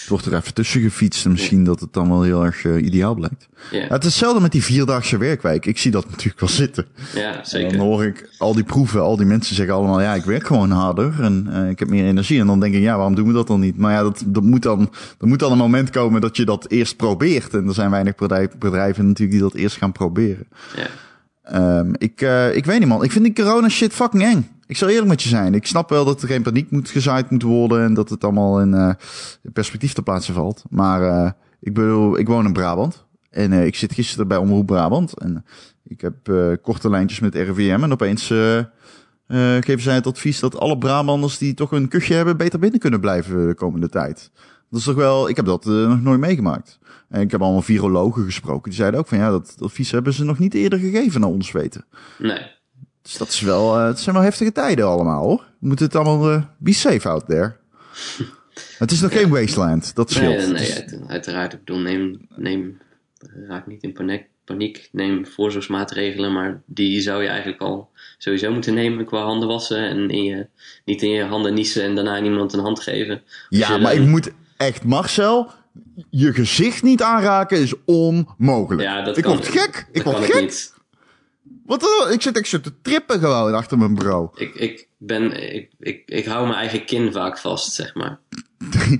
Wordt 0.07 0.25
er 0.25 0.33
even 0.33 0.53
tussen 0.53 0.81
gefietst 0.81 1.25
en 1.25 1.31
misschien 1.31 1.63
dat 1.63 1.79
het 1.79 1.93
dan 1.93 2.09
wel 2.09 2.21
heel 2.21 2.45
erg 2.45 2.65
eh, 2.65 2.85
ideaal 2.85 3.15
blijkt. 3.15 3.47
Ja, 3.71 3.79
Ja, 3.79 3.87
het 3.87 4.03
is 4.03 4.09
hetzelfde 4.09 4.41
met 4.41 4.51
die 4.51 4.63
vierdaagse 4.63 5.17
werkweek. 5.17 5.65
Ik 5.65 5.77
zie 5.77 5.91
dat 5.91 6.09
natuurlijk 6.09 6.39
wel 6.39 6.49
zitten. 6.49 6.85
ja, 7.15 7.37
En 7.37 7.45
zeker. 7.45 7.77
dan 7.77 7.85
hoor 7.85 8.05
ik 8.05 8.29
al 8.37 8.53
die 8.53 8.63
proeven, 8.63 9.01
al 9.01 9.17
die 9.17 9.25
mensen 9.25 9.55
zeggen 9.55 9.75
allemaal, 9.75 10.01
ja, 10.01 10.13
ik 10.13 10.23
werk 10.23 10.47
gewoon 10.47 10.71
harder 10.71 11.13
en 11.21 11.47
eh, 11.53 11.69
ik 11.69 11.79
heb 11.79 11.89
meer 11.89 12.05
energie. 12.05 12.39
En 12.39 12.47
dan 12.47 12.59
denk 12.59 12.73
ik, 12.75 12.81
ja, 12.81 12.95
waarom 12.95 13.15
doen 13.15 13.27
we 13.27 13.33
dat 13.33 13.47
dan 13.47 13.59
niet? 13.59 13.77
Maar 13.77 13.93
ja, 13.93 14.01
dat, 14.01 14.23
dat 14.25 14.43
moet 14.43 14.61
dan, 14.63 14.89
er 15.19 15.27
moet 15.27 15.39
dan 15.39 15.51
een 15.51 15.57
moment 15.57 15.89
komen 15.89 16.21
dat 16.21 16.37
je 16.37 16.45
dat 16.45 16.65
eerst 16.69 16.95
probeert. 16.95 17.53
En 17.53 17.67
er 17.67 17.73
zijn 17.73 17.91
weinig 17.91 18.15
bedrijven 18.59 19.07
natuurlijk 19.07 19.31
die 19.31 19.49
dat 19.49 19.53
eerst 19.53 19.77
gaan 19.77 19.91
proberen. 19.91 20.47
Ja. 20.75 20.87
Ehm, 21.43 21.93
ik, 21.97 22.21
eh, 22.21 22.55
ik 22.55 22.65
weet 22.65 22.79
niet 22.79 22.87
man, 22.87 23.03
ik 23.03 23.11
vind 23.11 23.23
die 23.23 23.45
corona 23.45 23.69
shit 23.69 23.93
fucking 23.93 24.23
eng. 24.23 24.49
Ik 24.67 24.77
zal 24.77 24.89
eerlijk 24.89 25.07
met 25.07 25.21
je 25.21 25.29
zijn. 25.29 25.53
Ik 25.53 25.65
snap 25.65 25.89
wel 25.89 26.05
dat 26.05 26.21
er 26.21 26.27
geen 26.27 26.41
paniek 26.41 26.71
moet 26.71 26.89
gezaaid 26.89 27.29
moet 27.29 27.43
worden 27.43 27.83
en 27.83 27.93
dat 27.93 28.09
het 28.09 28.23
allemaal 28.23 28.61
in, 28.61 28.73
uh, 28.73 28.91
perspectief 29.53 29.93
te 29.93 30.01
plaatsen 30.01 30.33
valt. 30.33 30.63
Maar 30.69 31.01
uh, 31.01 31.31
ik 31.59 31.73
bedoel, 31.73 32.17
ik 32.17 32.27
woon 32.27 32.45
in 32.45 32.53
Brabant 32.53 33.05
en 33.29 33.51
uh, 33.51 33.65
ik 33.65 33.75
zit 33.75 33.93
gisteren 33.93 34.27
bij 34.27 34.37
Omroep 34.37 34.65
Brabant 34.65 35.19
en 35.19 35.45
ik 35.87 36.01
heb 36.01 36.15
korte 36.61 36.89
lijntjes 36.89 37.19
met 37.19 37.35
RVM 37.35 37.79
en 37.83 37.91
opeens 37.91 38.33
geven 39.59 39.81
zij 39.81 39.95
het 39.95 40.07
advies 40.07 40.39
dat 40.39 40.59
alle 40.59 40.77
Brabanders 40.77 41.37
die 41.37 41.53
toch 41.53 41.71
een 41.71 41.87
kuchje 41.87 42.13
hebben 42.13 42.37
beter 42.37 42.59
binnen 42.59 42.79
kunnen 42.79 42.99
blijven 42.99 43.47
de 43.47 43.53
komende 43.53 43.89
tijd. 43.89 44.31
Dat 44.69 44.79
is 44.79 44.85
toch 44.85 44.95
wel, 44.95 45.29
ik 45.29 45.35
heb 45.35 45.45
dat 45.45 45.65
nog 45.65 46.01
nooit 46.01 46.19
meegemaakt. 46.19 46.79
En 47.09 47.21
ik 47.21 47.31
heb 47.31 47.41
allemaal 47.41 47.61
virologen 47.61 48.25
gesproken. 48.25 48.69
Die 48.69 48.79
zeiden 48.79 48.99
ook 48.99 49.07
van 49.07 49.17
ja, 49.17 49.29
dat, 49.29 49.53
dat 49.57 49.67
advies 49.67 49.91
hebben 49.91 50.13
ze 50.13 50.23
nog 50.23 50.39
niet 50.39 50.53
eerder 50.53 50.79
gegeven 50.79 51.21
naar 51.21 51.29
ons 51.29 51.51
weten. 51.51 51.85
Nee. 52.17 52.61
Dus 53.03 53.17
dat 53.17 53.27
is 53.27 53.41
wel, 53.41 53.79
uh, 53.79 53.85
het 53.85 53.99
zijn 53.99 54.15
wel 54.15 54.23
heftige 54.23 54.51
tijden 54.51 54.85
allemaal 54.85 55.23
hoor. 55.23 55.45
We 55.59 55.67
moeten 55.67 55.85
het 55.85 55.95
allemaal, 55.95 56.31
uh, 56.31 56.43
be 56.57 56.73
safe 56.73 57.09
out 57.09 57.25
there. 57.27 57.55
het 58.77 58.91
is 58.91 59.01
nog 59.01 59.11
geen 59.11 59.29
wasteland, 59.29 59.95
dat 59.95 60.11
scheelt. 60.11 60.37
Nee, 60.37 60.47
nee, 60.47 60.83
nee 60.85 60.99
uiteraard. 61.07 61.53
Ik 61.53 61.59
bedoel, 61.59 61.81
neem, 61.81 62.27
neem, 62.35 62.77
raak 63.47 63.67
niet 63.67 63.83
in 63.83 63.93
paniek, 63.93 64.25
paniek. 64.45 64.89
Neem 64.91 65.25
voorzorgsmaatregelen, 65.27 66.33
maar 66.33 66.61
die 66.65 67.01
zou 67.01 67.21
je 67.21 67.27
eigenlijk 67.27 67.61
al 67.61 67.89
sowieso 68.17 68.51
moeten 68.51 68.73
nemen 68.73 69.05
qua 69.05 69.23
handen 69.23 69.47
wassen. 69.47 69.89
En 69.89 70.09
in 70.09 70.23
je, 70.23 70.47
niet 70.85 71.01
in 71.01 71.09
je 71.09 71.23
handen 71.23 71.53
niezen 71.53 71.83
en 71.83 71.95
daarna 71.95 72.19
niemand 72.19 72.53
een 72.53 72.59
hand 72.59 72.79
geven. 72.79 73.21
Ja, 73.49 73.77
maar 73.77 73.93
ik 73.93 74.07
moet 74.07 74.31
echt, 74.57 74.83
Marcel, 74.83 75.51
je 76.09 76.33
gezicht 76.33 76.83
niet 76.83 77.01
aanraken 77.01 77.57
is 77.57 77.73
onmogelijk. 77.85 78.81
Ja, 78.81 79.01
dat 79.01 79.17
ik 79.17 79.23
kan, 79.23 79.35
word 79.35 79.47
gek. 79.47 79.87
Ik 79.91 80.03
word 80.03 80.25
gek. 80.25 80.41
niet. 80.41 80.72
Wat 81.65 82.07
ik 82.11 82.21
zit 82.21 82.37
echt 82.39 82.63
te 82.63 82.81
trippen 82.81 83.19
gewoon 83.19 83.53
achter 83.53 83.77
mijn 83.77 83.93
bureau. 83.95 84.29
Ik, 84.35 84.55
ik, 84.55 84.87
ben, 84.97 85.53
ik, 85.55 85.69
ik, 85.79 86.01
ik 86.05 86.25
hou 86.25 86.47
mijn 86.47 86.57
eigen 86.59 86.85
kin 86.85 87.11
vaak 87.11 87.37
vast, 87.37 87.73
zeg 87.73 87.93
maar. 87.93 88.19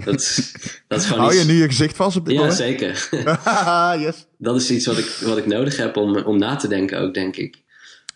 Dat, 0.06 0.20
is- 0.22 0.56
dat 0.88 1.02
is 1.02 1.08
Hou 1.08 1.34
je 1.34 1.38
iets... 1.40 1.48
nu 1.48 1.54
je 1.54 1.68
gezicht 1.68 1.96
vast 1.96 2.18
op 2.18 2.26
dit 2.26 2.34
Ja, 2.34 2.40
moment? 2.40 2.58
zeker. 2.58 3.10
yes. 4.06 4.26
dat 4.38 4.56
is 4.56 4.72
iets 4.72 4.86
wat 4.86 4.98
ik, 4.98 5.06
wat 5.22 5.38
ik 5.38 5.46
nodig 5.46 5.78
heb 5.78 5.98
om, 5.98 6.18
om 6.18 6.38
na 6.38 6.56
te 6.56 6.68
denken 6.68 7.00
ook, 7.00 7.14
denk 7.14 7.36
ik. 7.36 7.62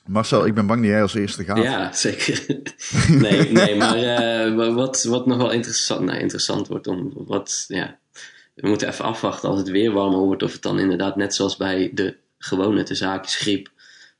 Marcel, 0.06 0.46
ik 0.46 0.54
ben 0.54 0.68
bang 0.68 0.82
dat 0.82 0.90
jij 0.90 1.02
als 1.02 1.14
eerste 1.14 1.44
gaat. 1.44 1.58
Ja, 1.58 1.94
zeker. 1.94 2.46
nee, 3.22 3.52
nee, 3.52 3.76
maar 3.76 3.96
eh, 3.96 4.56
wa- 4.56 4.74
wat, 4.74 5.04
wat 5.04 5.26
nog 5.26 5.38
wel 5.38 5.52
interessant, 5.52 6.02
nou, 6.06 6.18
interessant 6.20 6.68
wordt 6.68 6.88
om 6.88 7.12
wat, 7.16 7.66
ja, 7.68 7.98
we 8.56 8.68
moeten 8.68 8.88
even 8.88 9.06
afwachten 9.06 9.50
als 9.50 9.58
het 9.60 9.70
weer 9.70 9.92
warmer 9.92 10.20
wordt, 10.20 10.44
of 10.44 10.52
het 10.54 10.62
dan 10.62 10.80
inderdaad 10.80 11.16
net 11.16 11.36
zoals 11.36 11.58
bij 11.58 11.92
de 11.94 12.16
gewone 12.38 12.84
te 12.84 12.96
zaakjes 12.96 13.36
griep, 13.36 13.70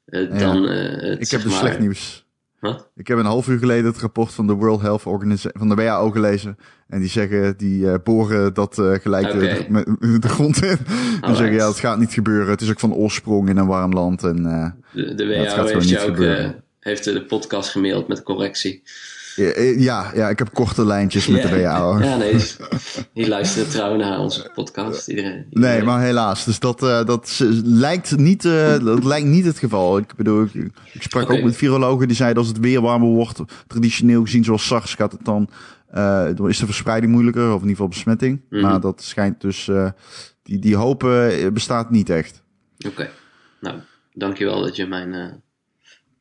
Ja. 0.10 0.26
dan 0.26 0.64
het, 0.64 1.22
Ik 1.22 1.30
heb 1.30 1.42
dus 1.42 1.52
maar- 1.52 1.60
slecht 1.60 1.80
nieuws. 1.80 2.26
Wat? 2.60 2.90
Ik 2.96 3.08
heb 3.08 3.18
een 3.18 3.26
half 3.26 3.48
uur 3.48 3.58
geleden 3.60 3.86
het 3.86 3.98
rapport 4.02 4.34
van 4.34 4.48
de 4.48 4.54
World 4.54 4.82
Health 4.82 5.06
Organization, 5.06 5.54
van 5.58 5.70
de 5.70 5.76
WHO 5.76 6.10
gelezen. 6.12 6.58
En 6.88 7.00
die 7.00 7.10
zeggen, 7.10 7.58
die 7.58 7.92
eh, 7.92 7.96
boren 8.04 8.54
dat 8.54 8.80
eh, 8.80 8.92
gelijk 8.94 9.32
de- 9.32 10.20
de 10.20 10.28
grond 10.30 10.64
in. 10.64 10.78
En 11.22 11.36
zeggen, 11.36 11.56
ja, 11.56 11.66
dat 11.66 11.80
gaat 11.80 12.00
niet 12.00 12.14
gebeuren. 12.14 12.50
Het 12.50 12.62
is 12.62 12.70
ook 12.70 12.80
van 12.80 12.94
oorsprong 12.94 13.50
in 13.50 13.58
een 13.58 13.68
warm 13.68 13.94
land. 13.94 14.24
En 14.24 14.46
eh, 14.46 14.70
De, 14.94 15.16
de 15.16 15.24
het 15.26 15.48
gaat 15.48 15.56
WHO 15.56 15.66
gewoon 15.66 15.72
heeft 15.74 15.86
niet 15.86 15.98
ook 16.00 16.06
gebeuren. 16.06 16.64
heeft 16.80 17.04
de 17.04 17.26
podcast 17.26 17.70
gemaild 17.70 18.08
met 18.08 18.24
correctie. 18.24 18.84
Ja, 19.38 19.52
eh, 19.52 19.80
ja, 19.80 20.12
ja, 20.16 20.30
ik 20.30 20.40
heb 20.40 20.54
korte 20.54 20.86
lijntjes 20.86 21.28
met 21.28 21.42
de 21.42 21.50
WHO. 21.50 22.00
Ja, 22.00 22.18
nee, 22.18 22.36
die, 22.36 22.46
die 23.14 23.28
luisteren 23.28 23.70
trouw 23.70 23.96
naar 23.96 24.20
onze 24.20 24.52
podcast. 24.54 25.08
Iedereen, 25.08 25.46
Nee, 25.50 25.84
maar 25.84 26.02
helaas. 26.02 26.46
Dus 26.46 26.60
dat, 26.60 26.84
eh, 26.84 27.06
dat 27.06 27.40
lijkt, 27.64 28.18
niet, 28.18 28.46
eh, 28.46 28.80
dat 28.80 29.04
lijkt 29.04 29.28
niet 29.28 29.46
het 29.46 29.58
geval. 29.58 29.98
Ik 29.98 30.16
bedoel, 30.16 30.44
ik, 30.44 30.54
ik 30.94 31.02
sprak 31.02 31.32
ook 31.32 31.44
met 31.44 31.56
virologen 31.56 32.08
die 32.08 32.16
zeiden 32.16 32.38
als 32.38 32.48
het 32.48 32.60
weer 32.60 32.82
warmer 32.82 33.10
wordt, 33.10 33.40
traditioneel 33.68 34.22
gezien 34.22 34.44
zoals 34.44 34.68
SARS 34.68 34.94
gaat 34.94 35.12
het 35.12 35.26
dan, 35.26 35.50
dan 36.36 36.50
is 36.50 36.60
de 36.60 36.66
verspreiding 36.66 37.12
moeilijker, 37.12 37.46
of 37.46 37.50
in 37.50 37.54
ieder 37.54 37.70
geval 37.70 37.88
besmetting. 37.88 38.42
Mhm. 38.50 38.62
Maar 38.62 38.80
dat 38.80 39.02
schijnt 39.02 39.42
dus, 39.42 39.70
die, 40.44 40.60
die 40.60 40.76
hoop 40.76 41.00
bestaat 41.54 41.90
niet 41.90 42.10
echt. 42.10 42.44
Oké, 42.88 43.10
nou, 43.62 43.76
dankjewel 44.14 44.62
dat 44.62 44.76
je 44.76 44.88
mijn, 44.88 45.10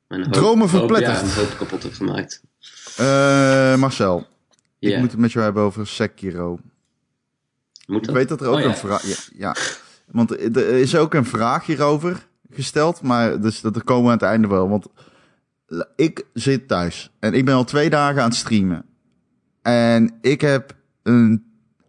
mijn 0.08 0.22
hoop, 0.22 0.32
Dromen 0.32 0.68
hoop, 0.68 0.78
verpletterd. 0.78 1.16
ja, 1.16 1.24
mijn 1.24 1.36
hoop 1.36 1.56
kapot 1.58 1.82
hebt 1.82 1.96
gemaakt. 1.96 2.44
Eh, 2.96 3.76
Marcel, 3.76 4.26
ik 4.78 4.98
moet 4.98 5.10
het 5.10 5.20
met 5.20 5.32
jou 5.32 5.44
hebben 5.44 5.62
over 5.62 5.86
Sekiro. 5.86 6.58
moet 7.86 8.08
Ik 8.08 8.14
weet 8.14 8.28
dat 8.28 8.40
er 8.40 8.46
ook 8.48 8.54
Oh, 8.54 8.60
ja. 8.60 8.66
een 8.66 8.76
vraag... 8.76 9.06
Ja, 9.06 9.16
ja, 9.36 9.56
want 10.06 10.30
er 10.30 10.68
is 10.68 10.96
ook 10.96 11.14
een 11.14 11.24
vraag 11.24 11.66
hierover 11.66 12.26
gesteld, 12.50 13.02
maar 13.02 13.40
dus 13.40 13.60
dat 13.60 13.76
er 13.76 13.84
komen 13.84 14.04
we 14.04 14.10
aan 14.10 14.16
het 14.16 14.26
einde 14.26 14.48
wel. 14.48 14.68
Want 14.68 14.86
ik 15.96 16.26
zit 16.32 16.68
thuis 16.68 17.10
en 17.18 17.34
ik 17.34 17.44
ben 17.44 17.54
al 17.54 17.64
twee 17.64 17.90
dagen 17.90 18.22
aan 18.22 18.28
het 18.28 18.38
streamen. 18.38 18.84
En 19.62 20.14
ik 20.20 20.40
heb 20.40 20.74
een 21.02 21.44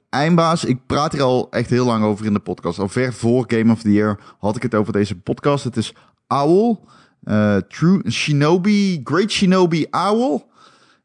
eindbaas. 0.10 0.66
Ik 0.66 0.86
praat 0.86 1.12
hier 1.12 1.22
al 1.22 1.48
echt 1.52 1.70
heel 1.70 1.86
lang 1.86 2.04
over 2.04 2.26
in 2.26 2.34
de 2.34 2.40
podcast. 2.40 2.80
Al 2.80 2.90
ver 2.90 3.14
voor 3.14 3.44
Game 3.48 3.72
of 3.72 3.82
the 3.82 3.92
Year 3.92 4.20
had 4.40 4.56
ik 4.56 4.62
het 4.62 4.76
over 4.76 4.94
deze 4.94 5.16
podcast. 5.16 5.64
Het 5.64 5.78
is 5.78 5.94
Owl. 6.28 6.76
eh, 7.24 7.58
True 7.58 8.12
Shinobi, 8.12 9.02
Great 9.04 9.32
Shinobi 9.32 9.86
Owl. 9.92 10.42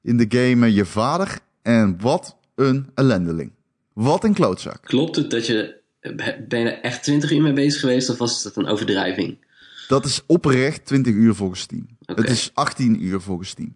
In 0.03 0.17
de 0.17 0.27
game 0.29 0.73
Je 0.73 0.85
Vader. 0.85 1.39
En 1.63 2.01
wat 2.01 2.37
een 2.55 2.91
ellendeling. 2.95 3.53
Wat 3.93 4.25
een 4.25 4.35
klootzak. 4.35 4.83
Klopt 4.83 5.17
het 5.17 5.31
dat 5.31 5.47
je... 5.47 5.81
Ben 6.49 6.61
je 6.61 6.71
er 6.71 6.81
echt 6.81 7.03
20 7.03 7.33
uur 7.33 7.43
mee 7.43 7.53
bezig 7.53 7.81
geweest 7.81 8.11
of 8.11 8.19
was 8.19 8.43
dat 8.43 8.57
een 8.57 8.67
overdrijving? 8.67 9.39
Dat 9.89 10.05
is 10.05 10.23
oprecht 10.27 10.87
20 10.87 11.15
uur 11.15 11.35
volgens 11.35 11.61
Steam. 11.61 11.87
Oké. 12.07 12.21
Het 12.21 12.31
is 12.31 12.51
18 12.55 13.05
uur 13.05 13.21
volgens 13.21 13.49
Steam. 13.49 13.75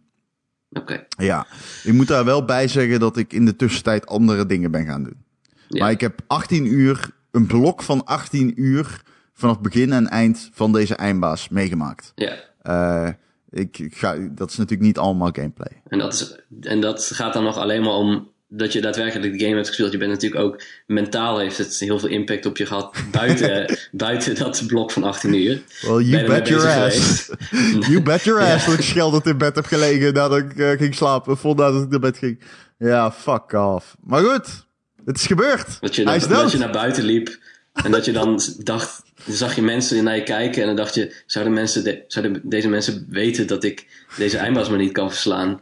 Oké. 0.71 1.06
Ja, 1.18 1.47
ik 1.85 1.92
moet 1.92 2.09
daar 2.09 2.25
wel 2.25 2.45
bij 2.45 2.68
zeggen 2.68 3.00
dat 3.00 3.16
ik 3.16 3.33
in 3.33 3.45
de 3.45 3.56
tussentijd 3.56 4.06
andere 4.06 4.47
dingen 4.47 4.71
ben 4.71 4.87
gaan 4.87 5.02
doen. 5.02 5.25
Ja. 5.68 5.83
Maar 5.83 5.90
ik 5.90 6.00
heb 6.00 6.21
18 6.26 6.66
uur, 6.66 7.11
een 7.30 7.47
blok 7.47 7.83
van 7.83 8.04
18 8.04 8.62
uur 8.62 9.02
vanaf 9.33 9.61
begin 9.61 9.92
en 9.92 10.09
eind 10.09 10.50
van 10.52 10.73
deze 10.73 10.95
eindbaas 10.95 11.49
meegemaakt. 11.49 12.12
Ja. 12.14 12.37
Eh, 12.62 13.09
ik, 13.56 13.78
ik 13.78 13.96
ga, 13.96 14.16
dat 14.30 14.50
is 14.50 14.56
natuurlijk 14.56 14.86
niet 14.86 14.98
allemaal 14.98 15.30
gameplay. 15.32 15.82
En 15.88 15.98
dat, 15.98 16.12
is, 16.12 16.36
en 16.60 16.80
dat 16.80 17.04
gaat 17.04 17.32
dan 17.32 17.44
nog 17.44 17.56
alleen 17.56 17.82
maar 17.82 17.94
om 17.94 18.30
dat 18.48 18.72
je 18.72 18.80
daadwerkelijk 18.80 19.32
de 19.32 19.38
game 19.38 19.54
hebt 19.54 19.66
gespeeld. 19.66 19.92
Je 19.92 19.98
bent 19.98 20.10
natuurlijk 20.10 20.42
ook 20.42 20.62
mentaal 20.86 21.38
heeft 21.38 21.58
het 21.58 21.78
heel 21.78 21.98
veel 21.98 22.08
impact 22.08 22.46
op 22.46 22.56
je 22.56 22.66
gehad 22.66 22.96
buiten, 23.10 23.78
buiten 23.92 24.34
dat 24.34 24.62
blok 24.66 24.90
van 24.90 25.04
18 25.04 25.34
uur. 25.34 25.62
Well, 25.80 26.02
you 26.02 26.26
bet 26.26 26.48
your 26.48 26.84
ass. 26.84 27.30
you 27.90 28.02
bet 28.02 28.22
your 28.22 28.40
ass 28.40 28.66
dat 28.66 28.75
ik 28.75 28.80
scheldend 28.80 29.26
in 29.26 29.38
bed 29.38 29.54
heb 29.54 29.66
gelegen 29.66 30.14
nadat 30.14 30.38
ik 30.38 30.56
eh, 30.56 30.70
ging 30.70 30.94
slapen. 30.94 31.36
Voordat 31.36 31.82
ik 31.82 31.88
naar 31.88 32.00
bed 32.00 32.18
ging. 32.18 32.42
Ja, 32.78 33.12
fuck 33.12 33.52
off. 33.52 33.96
Maar 34.00 34.22
goed, 34.22 34.66
het 35.04 35.16
is 35.16 35.26
gebeurd. 35.26 35.80
Dat 35.80 35.94
je, 35.94 36.04
dat 36.04 36.52
je 36.52 36.58
naar 36.58 36.72
buiten 36.72 37.04
liep 37.04 37.38
en 37.72 37.90
dat 37.90 38.04
je 38.04 38.12
dan 38.12 38.40
dacht, 38.58 39.02
dan 39.26 39.35
zag 39.37 39.54
je 39.54 39.62
mensen 39.62 40.04
naar 40.04 40.16
je 40.16 40.23
kijken 40.23 40.61
en 40.61 40.66
dan 40.66 40.76
dacht 40.76 40.95
je, 40.95 41.23
zouden, 41.26 41.54
mensen 41.54 41.85
de- 41.85 42.04
zouden 42.09 42.40
deze 42.45 42.68
mensen 42.68 43.06
weten 43.09 43.47
dat 43.47 43.64
ik 43.64 43.87
deze 44.16 44.38
eindbaas 44.38 44.68
maar 44.68 44.78
niet 44.78 44.92
kan 44.92 45.11
verslaan? 45.11 45.59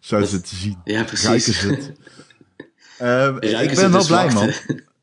Zo 0.00 0.24
ze 0.24 0.40
te 0.40 0.56
zien. 0.56 0.78
Ja, 0.84 1.02
precies. 1.04 1.60
Het. 1.60 1.92
Ehm, 2.98 3.36
ik 3.40 3.74
ben 3.74 3.92
wel 3.92 4.06
blij, 4.06 4.32
man. 4.32 4.50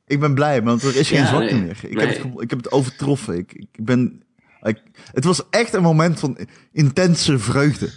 Ik 0.07 0.19
ben 0.19 0.33
blij, 0.33 0.63
want 0.63 0.83
er 0.83 0.95
is 0.95 1.07
geen 1.07 1.19
Ja, 1.19 1.27
zwakte 1.27 1.53
nee. 1.53 1.61
meer. 1.63 1.77
Ik, 1.81 1.93
Nee. 1.95 2.05
heb 2.07 2.23
het, 2.23 2.41
ik 2.41 2.49
heb 2.49 2.59
het 2.63 2.71
overtroffen. 2.71 3.37
Ik, 3.37 3.53
ik 3.53 3.85
ben, 3.85 4.23
ik, 4.61 4.81
het 5.13 5.23
was 5.23 5.41
echt 5.49 5.73
een 5.73 5.81
moment 5.81 6.19
van 6.19 6.37
intense 6.71 7.39
vreugde. 7.39 7.89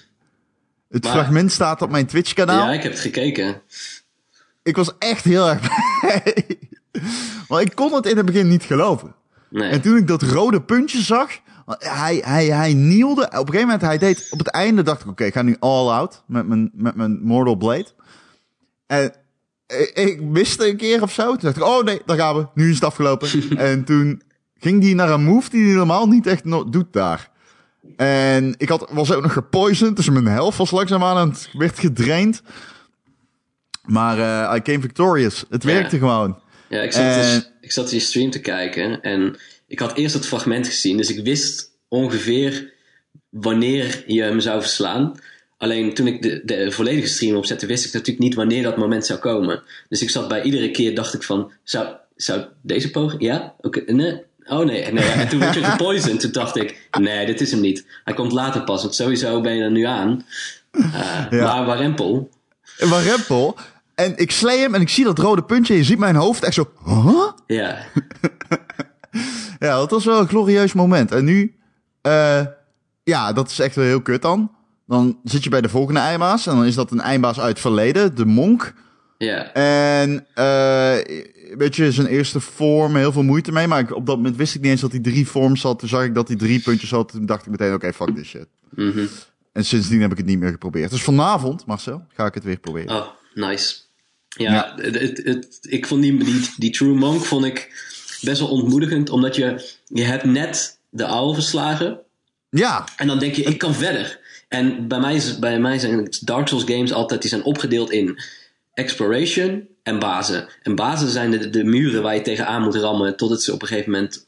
Het 0.90 1.02
Maar- 1.02 1.12
fragment 1.12 1.52
staat 1.52 1.82
op 1.82 1.90
mijn 1.90 2.06
Twitch-kanaal. 2.06 2.66
Ja, 2.66 2.72
ik 2.72 2.82
heb 2.82 2.92
het 2.92 3.00
gekeken. 3.00 3.62
Ik 4.62 4.76
was 4.76 4.92
echt 4.98 5.24
heel 5.24 5.48
erg 5.48 5.60
blij. 6.00 6.46
Maar 7.48 7.60
ik 7.60 7.74
kon 7.74 7.94
het 7.94 8.06
in 8.06 8.16
het 8.16 8.26
begin 8.26 8.48
niet 8.48 8.62
geloven. 8.62 9.14
Nee. 9.60 9.70
En 9.70 9.80
toen 9.80 9.96
ik 9.96 10.06
dat 10.06 10.22
rode 10.22 10.62
puntje 10.62 11.00
zag, 11.02 11.30
hij, 11.78 12.22
hij, 12.24 12.46
hij 12.46 12.74
nielde. 12.74 13.22
Op 13.24 13.32
een 13.32 13.38
gegeven 13.38 13.60
moment, 13.60 13.80
hij 13.80 13.98
deed 13.98 14.26
op 14.30 14.38
het 14.38 14.48
einde, 14.48 14.82
dacht 14.82 15.00
ik, 15.00 15.06
oké, 15.08 15.24
ik 15.24 15.32
ga 15.32 15.42
nu 15.42 15.56
all 15.58 15.88
out 15.88 16.22
met 16.26 16.46
mijn, 16.46 16.70
met 16.74 16.94
mijn 16.94 17.20
Mortal 17.22 17.56
Blade. 17.56 17.86
En 18.86 19.12
ik, 19.94 20.20
miste 20.22 20.68
een 20.68 20.76
keer 20.76 21.02
of 21.02 21.12
zo. 21.12 21.24
Toen 21.26 21.38
dacht 21.40 21.56
ik, 21.56 21.62
oh 21.64 21.82
nee, 21.84 22.00
daar 22.06 22.16
gaan 22.16 22.36
we. 22.36 22.46
Nu 22.54 22.68
is 22.68 22.74
het 22.74 22.84
afgelopen. 22.84 23.28
en 23.56 23.84
toen 23.84 24.22
ging 24.58 24.82
hij 24.82 24.94
naar 24.94 25.10
een 25.10 25.24
move 25.24 25.50
die 25.50 25.66
hij 25.66 25.74
normaal 25.74 26.06
niet 26.08 26.26
echt 26.26 26.44
doet 26.72 26.92
daar. 26.92 27.30
En 27.96 28.54
ik 28.56 28.68
had, 28.68 28.88
was 28.92 29.12
ook 29.12 29.22
nog 29.22 29.32
gepoisoned, 29.32 29.96
dus 29.96 30.10
mijn 30.10 30.26
health 30.26 30.56
was 30.56 30.70
langzaamaan 30.70 31.16
aan 31.16 31.28
het 31.28 31.48
werd 31.52 31.78
gedraind. 31.78 32.42
Maar 33.84 34.18
eh 34.18 34.56
I 34.56 34.62
came 34.62 34.80
victorious. 34.80 35.44
Het 35.50 35.62
Ja. 35.62 35.68
werkte 35.68 35.98
gewoon. 35.98 36.38
Ja, 36.68 36.80
ik 36.80 36.92
zat, 36.92 37.02
Eh. 37.02 37.14
dus, 37.16 37.52
ik 37.64 37.72
zat 37.72 37.90
je 37.90 37.98
stream 37.98 38.30
te 38.30 38.40
kijken 38.40 39.02
en 39.02 39.36
ik 39.66 39.78
had 39.78 39.96
eerst 39.96 40.14
het 40.14 40.26
fragment 40.26 40.66
gezien, 40.66 40.96
dus 40.96 41.10
ik 41.10 41.24
wist 41.24 41.70
ongeveer 41.88 42.72
wanneer 43.28 44.04
je 44.06 44.22
hem 44.22 44.40
zou 44.40 44.60
verslaan. 44.60 45.14
Alleen 45.58 45.94
toen 45.94 46.06
ik 46.06 46.22
de, 46.22 46.42
de 46.44 46.70
volledige 46.70 47.06
stream 47.06 47.36
opzette, 47.36 47.66
wist 47.66 47.84
ik 47.86 47.92
natuurlijk 47.92 48.24
niet 48.24 48.34
wanneer 48.34 48.62
dat 48.62 48.76
moment 48.76 49.06
zou 49.06 49.18
komen. 49.18 49.62
Dus 49.88 50.02
ik 50.02 50.10
zat 50.10 50.28
bij 50.28 50.42
iedere 50.42 50.70
keer, 50.70 50.94
dacht 50.94 51.14
ik 51.14 51.22
van, 51.22 51.52
zou, 51.62 51.86
zou 52.16 52.44
deze 52.62 52.90
poging? 52.90 53.22
Ja? 53.22 53.54
Oké, 53.60 53.92
nee. 53.92 54.22
Oh 54.46 54.64
nee, 54.64 54.92
nee. 54.92 55.04
En 55.04 55.28
toen 55.28 55.38
werd 55.38 55.54
je 55.54 55.64
gepoisoned. 55.64 56.20
Toen 56.20 56.32
dacht 56.32 56.56
ik, 56.56 56.88
nee, 57.00 57.26
dit 57.26 57.40
is 57.40 57.50
hem 57.50 57.60
niet. 57.60 57.86
Hij 58.04 58.14
komt 58.14 58.32
later 58.32 58.64
pas, 58.64 58.82
want 58.82 58.94
sowieso 58.94 59.40
ben 59.40 59.54
je 59.56 59.62
er 59.62 59.70
nu 59.70 59.82
aan. 59.82 60.26
Uh, 60.72 61.26
Ja. 61.30 61.54
Maar 61.54 61.66
Warempel, 61.66 62.30
Een 62.78 63.02
rempel. 63.02 63.56
En 63.94 64.16
ik 64.16 64.30
slee 64.30 64.58
hem 64.58 64.74
en 64.74 64.80
ik 64.80 64.88
zie 64.88 65.04
dat 65.04 65.18
rode 65.18 65.42
puntje. 65.44 65.76
Je 65.76 65.84
ziet 65.84 65.98
mijn 65.98 66.16
hoofd 66.16 66.42
echt 66.42 66.54
zo. 66.54 66.70
Huh? 66.84 67.30
ja, 67.46 67.78
Ja, 69.58 69.76
dat 69.76 69.90
was 69.90 70.04
wel 70.04 70.20
een 70.20 70.28
glorieus 70.28 70.72
moment. 70.72 71.12
En 71.12 71.24
nu, 71.24 71.54
eh, 72.02 72.40
ja, 73.04 73.32
dat 73.32 73.50
is 73.50 73.58
echt 73.58 73.74
wel 73.76 73.84
heel 73.84 74.02
kut 74.02 74.22
dan. 74.22 74.50
Dan 74.86 75.18
zit 75.24 75.44
je 75.44 75.50
bij 75.50 75.60
de 75.60 75.68
volgende 75.68 76.00
eindbaas. 76.00 76.46
En 76.46 76.54
dan 76.56 76.64
is 76.64 76.74
dat 76.74 76.90
een 76.90 77.00
eindbaas 77.00 77.40
uit 77.40 77.48
het 77.48 77.60
verleden, 77.60 78.14
de 78.14 78.24
monk. 78.26 78.74
ja, 79.18 79.52
En, 79.52 80.26
eh 80.34 80.96
weet 81.58 81.76
je, 81.76 81.92
zijn 81.92 82.06
eerste 82.06 82.40
vorm, 82.40 82.96
heel 82.96 83.12
veel 83.12 83.22
moeite 83.22 83.52
mee. 83.52 83.66
Maar 83.66 83.80
ik, 83.80 83.94
op 83.96 84.06
dat 84.06 84.16
moment 84.16 84.36
wist 84.36 84.54
ik 84.54 84.60
niet 84.60 84.70
eens 84.70 84.80
dat 84.80 84.90
hij 84.90 85.00
drie 85.00 85.28
vorms 85.28 85.62
had. 85.62 85.78
Toen 85.78 85.88
zag 85.88 86.04
ik 86.04 86.14
dat 86.14 86.28
hij 86.28 86.36
drie 86.36 86.60
puntjes 86.60 86.90
had. 86.90 87.08
Toen 87.12 87.26
dacht 87.26 87.44
ik 87.44 87.50
meteen, 87.50 87.74
oké, 87.74 87.92
fuck 87.92 88.14
this 88.14 88.28
shit. 88.28 88.46
mhm. 88.70 89.06
En 89.52 89.64
sindsdien 89.64 90.00
heb 90.00 90.10
ik 90.10 90.16
het 90.16 90.26
niet 90.26 90.38
meer 90.38 90.50
geprobeerd. 90.50 90.90
Dus 90.90 91.02
vanavond, 91.02 91.66
Marcel, 91.66 92.04
ga 92.14 92.26
ik 92.26 92.34
het 92.34 92.44
weer 92.44 92.58
proberen. 92.58 92.96
Oh, 92.96 93.06
nice. 93.34 93.74
Ja. 94.36 94.74
Het, 94.76 95.00
het, 95.00 95.20
het- 95.24 95.58
ik 95.60 95.86
vond 95.86 96.02
die, 96.02 96.24
die, 96.24 96.48
die 96.56 96.70
True 96.70 96.94
Monk 96.94 97.24
vond 97.24 97.44
ik 97.44 97.82
best 98.20 98.40
wel 98.40 98.48
ontmoedigend, 98.50 99.10
omdat 99.10 99.36
je, 99.36 99.70
je 99.86 100.02
hebt 100.02 100.24
net 100.24 100.78
de 100.90 101.06
oude 101.06 101.34
verslagen 101.34 101.98
Ja, 102.50 102.88
en 102.96 103.06
dan 103.06 103.18
denk 103.18 103.34
je, 103.34 103.42
ik 103.42 103.58
kan 103.58 103.74
verder. 103.74 104.20
En 104.48 104.88
bij 104.88 105.00
mij, 105.00 105.14
is, 105.14 105.38
bij 105.38 105.60
mij 105.60 105.78
zijn 105.78 106.08
Dark 106.20 106.48
Souls 106.48 106.64
games 106.64 106.92
altijd, 106.92 107.20
die 107.20 107.30
zijn 107.30 107.44
opgedeeld 107.44 107.90
in 107.90 108.18
exploration 108.74 109.68
en 109.82 109.98
bazen. 109.98 110.48
En 110.62 110.74
bazen 110.74 111.08
zijn 111.08 111.30
de, 111.30 111.50
de 111.50 111.64
muren 111.64 112.02
waar 112.02 112.14
je 112.14 112.20
tegenaan 112.22 112.62
moet 112.62 112.74
rammen 112.74 113.16
totdat 113.16 113.42
ze 113.42 113.52
op 113.52 113.62
een 113.62 113.68
gegeven 113.68 113.90
moment 113.90 114.26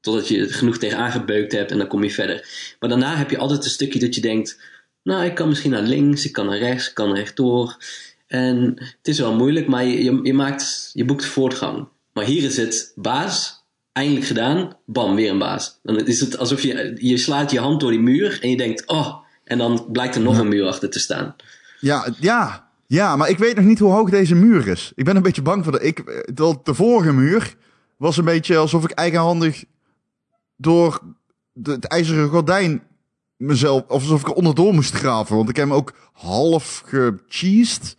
totdat 0.00 0.28
je 0.28 0.38
er 0.40 0.54
genoeg 0.54 0.78
tegenaan 0.78 1.10
gebeukt 1.12 1.52
hebt 1.52 1.70
en 1.70 1.78
dan 1.78 1.86
kom 1.86 2.02
je 2.04 2.10
verder. 2.10 2.48
Maar 2.80 2.88
daarna 2.88 3.16
heb 3.16 3.30
je 3.30 3.38
altijd 3.38 3.64
een 3.64 3.70
stukje 3.70 3.98
dat 3.98 4.14
je 4.14 4.20
denkt, 4.20 4.60
nou, 5.02 5.24
ik 5.24 5.34
kan 5.34 5.48
misschien 5.48 5.70
naar 5.70 5.82
links, 5.82 6.24
ik 6.24 6.32
kan 6.32 6.46
naar 6.46 6.58
rechts, 6.58 6.88
ik 6.88 6.94
kan 6.94 7.14
rechtdoor. 7.14 7.76
En 8.32 8.74
het 8.76 9.08
is 9.08 9.18
wel 9.18 9.34
moeilijk, 9.34 9.68
maar 9.68 9.84
je, 9.84 10.04
je, 10.04 10.18
je 10.22 10.34
maakt, 10.34 10.90
je 10.92 11.04
boekt 11.04 11.24
voortgang. 11.24 11.88
Maar 12.12 12.24
hier 12.24 12.42
is 12.42 12.56
het 12.56 12.92
baas, 12.94 13.64
eindelijk 13.92 14.26
gedaan, 14.26 14.76
bam, 14.86 15.14
weer 15.14 15.30
een 15.30 15.38
baas. 15.38 15.78
Dan 15.82 16.06
is 16.06 16.20
het 16.20 16.38
alsof 16.38 16.62
je, 16.62 16.96
je 16.98 17.16
slaat 17.16 17.50
je 17.50 17.60
hand 17.60 17.80
door 17.80 17.90
die 17.90 18.00
muur 18.00 18.38
en 18.42 18.50
je 18.50 18.56
denkt, 18.56 18.86
oh, 18.86 19.16
en 19.44 19.58
dan 19.58 19.86
blijkt 19.92 20.14
er 20.14 20.20
nog 20.20 20.38
een 20.38 20.48
muur 20.48 20.66
achter 20.66 20.90
te 20.90 20.98
staan. 20.98 21.36
ja, 21.80 22.08
ja. 22.20 22.70
Ja, 22.86 23.16
maar 23.16 23.28
ik 23.28 23.38
weet 23.38 23.56
nog 23.56 23.64
niet 23.64 23.78
hoe 23.78 23.92
hoog 23.92 24.10
deze 24.10 24.34
muur 24.34 24.68
is. 24.68 24.92
Ik 24.94 25.04
ben 25.04 25.16
een 25.16 25.22
beetje 25.22 25.42
bang 25.42 25.64
voor 25.64 25.72
de... 25.72 25.80
Ik, 25.80 26.24
de, 26.34 26.58
de 26.62 26.74
vorige 26.74 27.12
muur 27.12 27.54
was 27.96 28.16
een 28.16 28.24
beetje 28.24 28.56
alsof 28.56 28.84
ik 28.84 28.90
eigenhandig 28.90 29.64
door 30.56 31.00
de, 31.52 31.70
het 31.70 31.84
ijzeren 31.84 32.28
gordijn 32.28 32.82
mezelf... 33.36 33.82
Of 33.82 34.02
alsof 34.02 34.20
ik 34.20 34.26
er 34.26 34.32
onderdoor 34.32 34.74
moest 34.74 34.94
graven. 34.94 35.36
Want 35.36 35.48
ik 35.48 35.56
heb 35.56 35.66
hem 35.66 35.74
ook 35.74 35.94
half 36.12 36.82
gecheesed. 36.86 37.96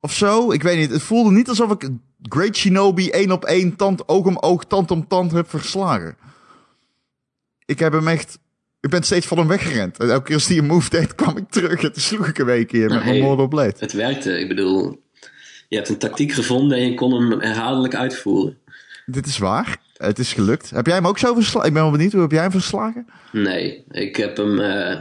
Of 0.00 0.12
zo. 0.14 0.52
Ik 0.52 0.62
weet 0.62 0.78
niet. 0.78 0.90
Het 0.90 1.02
voelde 1.02 1.30
niet 1.30 1.48
alsof 1.48 1.70
ik 1.70 1.88
Great 2.22 2.56
Shinobi 2.56 3.10
één 3.10 3.30
op 3.30 3.44
één, 3.44 3.76
tand, 3.76 4.08
oog 4.08 4.26
om 4.26 4.36
oog, 4.38 4.64
tand 4.64 4.90
om 4.90 5.08
tand 5.08 5.32
heb 5.32 5.50
verslagen. 5.50 6.16
Ik 7.64 7.78
heb 7.78 7.92
hem 7.92 8.08
echt... 8.08 8.38
Ik 8.80 8.90
ben 8.90 9.02
steeds 9.02 9.26
van 9.26 9.38
hem 9.38 9.48
weggerend. 9.48 9.98
En 9.98 10.10
elke 10.10 10.24
keer 10.24 10.34
als 10.34 10.46
hij 10.48 10.58
een 10.58 10.66
move 10.66 10.90
deed, 10.90 11.14
kwam 11.14 11.36
ik 11.36 11.50
terug. 11.50 11.82
En 11.82 11.92
toen 11.92 12.02
sloeg 12.02 12.26
ik 12.28 12.38
een 12.38 12.66
keer 12.66 12.80
met 12.80 12.90
Nou, 12.90 13.04
mijn 13.04 13.16
hey. 13.16 13.20
Mortal 13.26 13.48
Blade. 13.48 13.74
Het 13.78 13.92
werkte, 13.92 14.40
ik 14.40 14.48
bedoel, 14.48 15.02
je 15.68 15.76
hebt 15.76 15.88
een 15.88 15.98
tactiek 15.98 16.32
gevonden 16.32 16.78
en 16.78 16.84
je 16.90 16.94
kon 16.94 17.12
hem 17.12 17.40
herhaaldelijk 17.40 17.94
uitvoeren. 17.94 18.58
Dit 19.06 19.26
is 19.26 19.38
waar. 19.38 19.76
Het 19.96 20.18
is 20.18 20.32
gelukt. 20.32 20.70
Heb 20.70 20.86
jij 20.86 20.94
hem 20.94 21.06
ook 21.06 21.18
zo 21.18 21.34
verslagen? 21.34 21.68
Ik 21.68 21.74
ben 21.74 21.82
wel 21.82 21.92
benieuwd. 21.92 22.12
Hoe 22.12 22.20
heb 22.20 22.30
jij 22.30 22.42
hem 22.42 22.50
verslagen? 22.50 23.06
Nee, 23.32 23.84
ik 23.90 24.16
heb 24.16 24.36
hem. 24.36 24.60
eh 24.60 25.00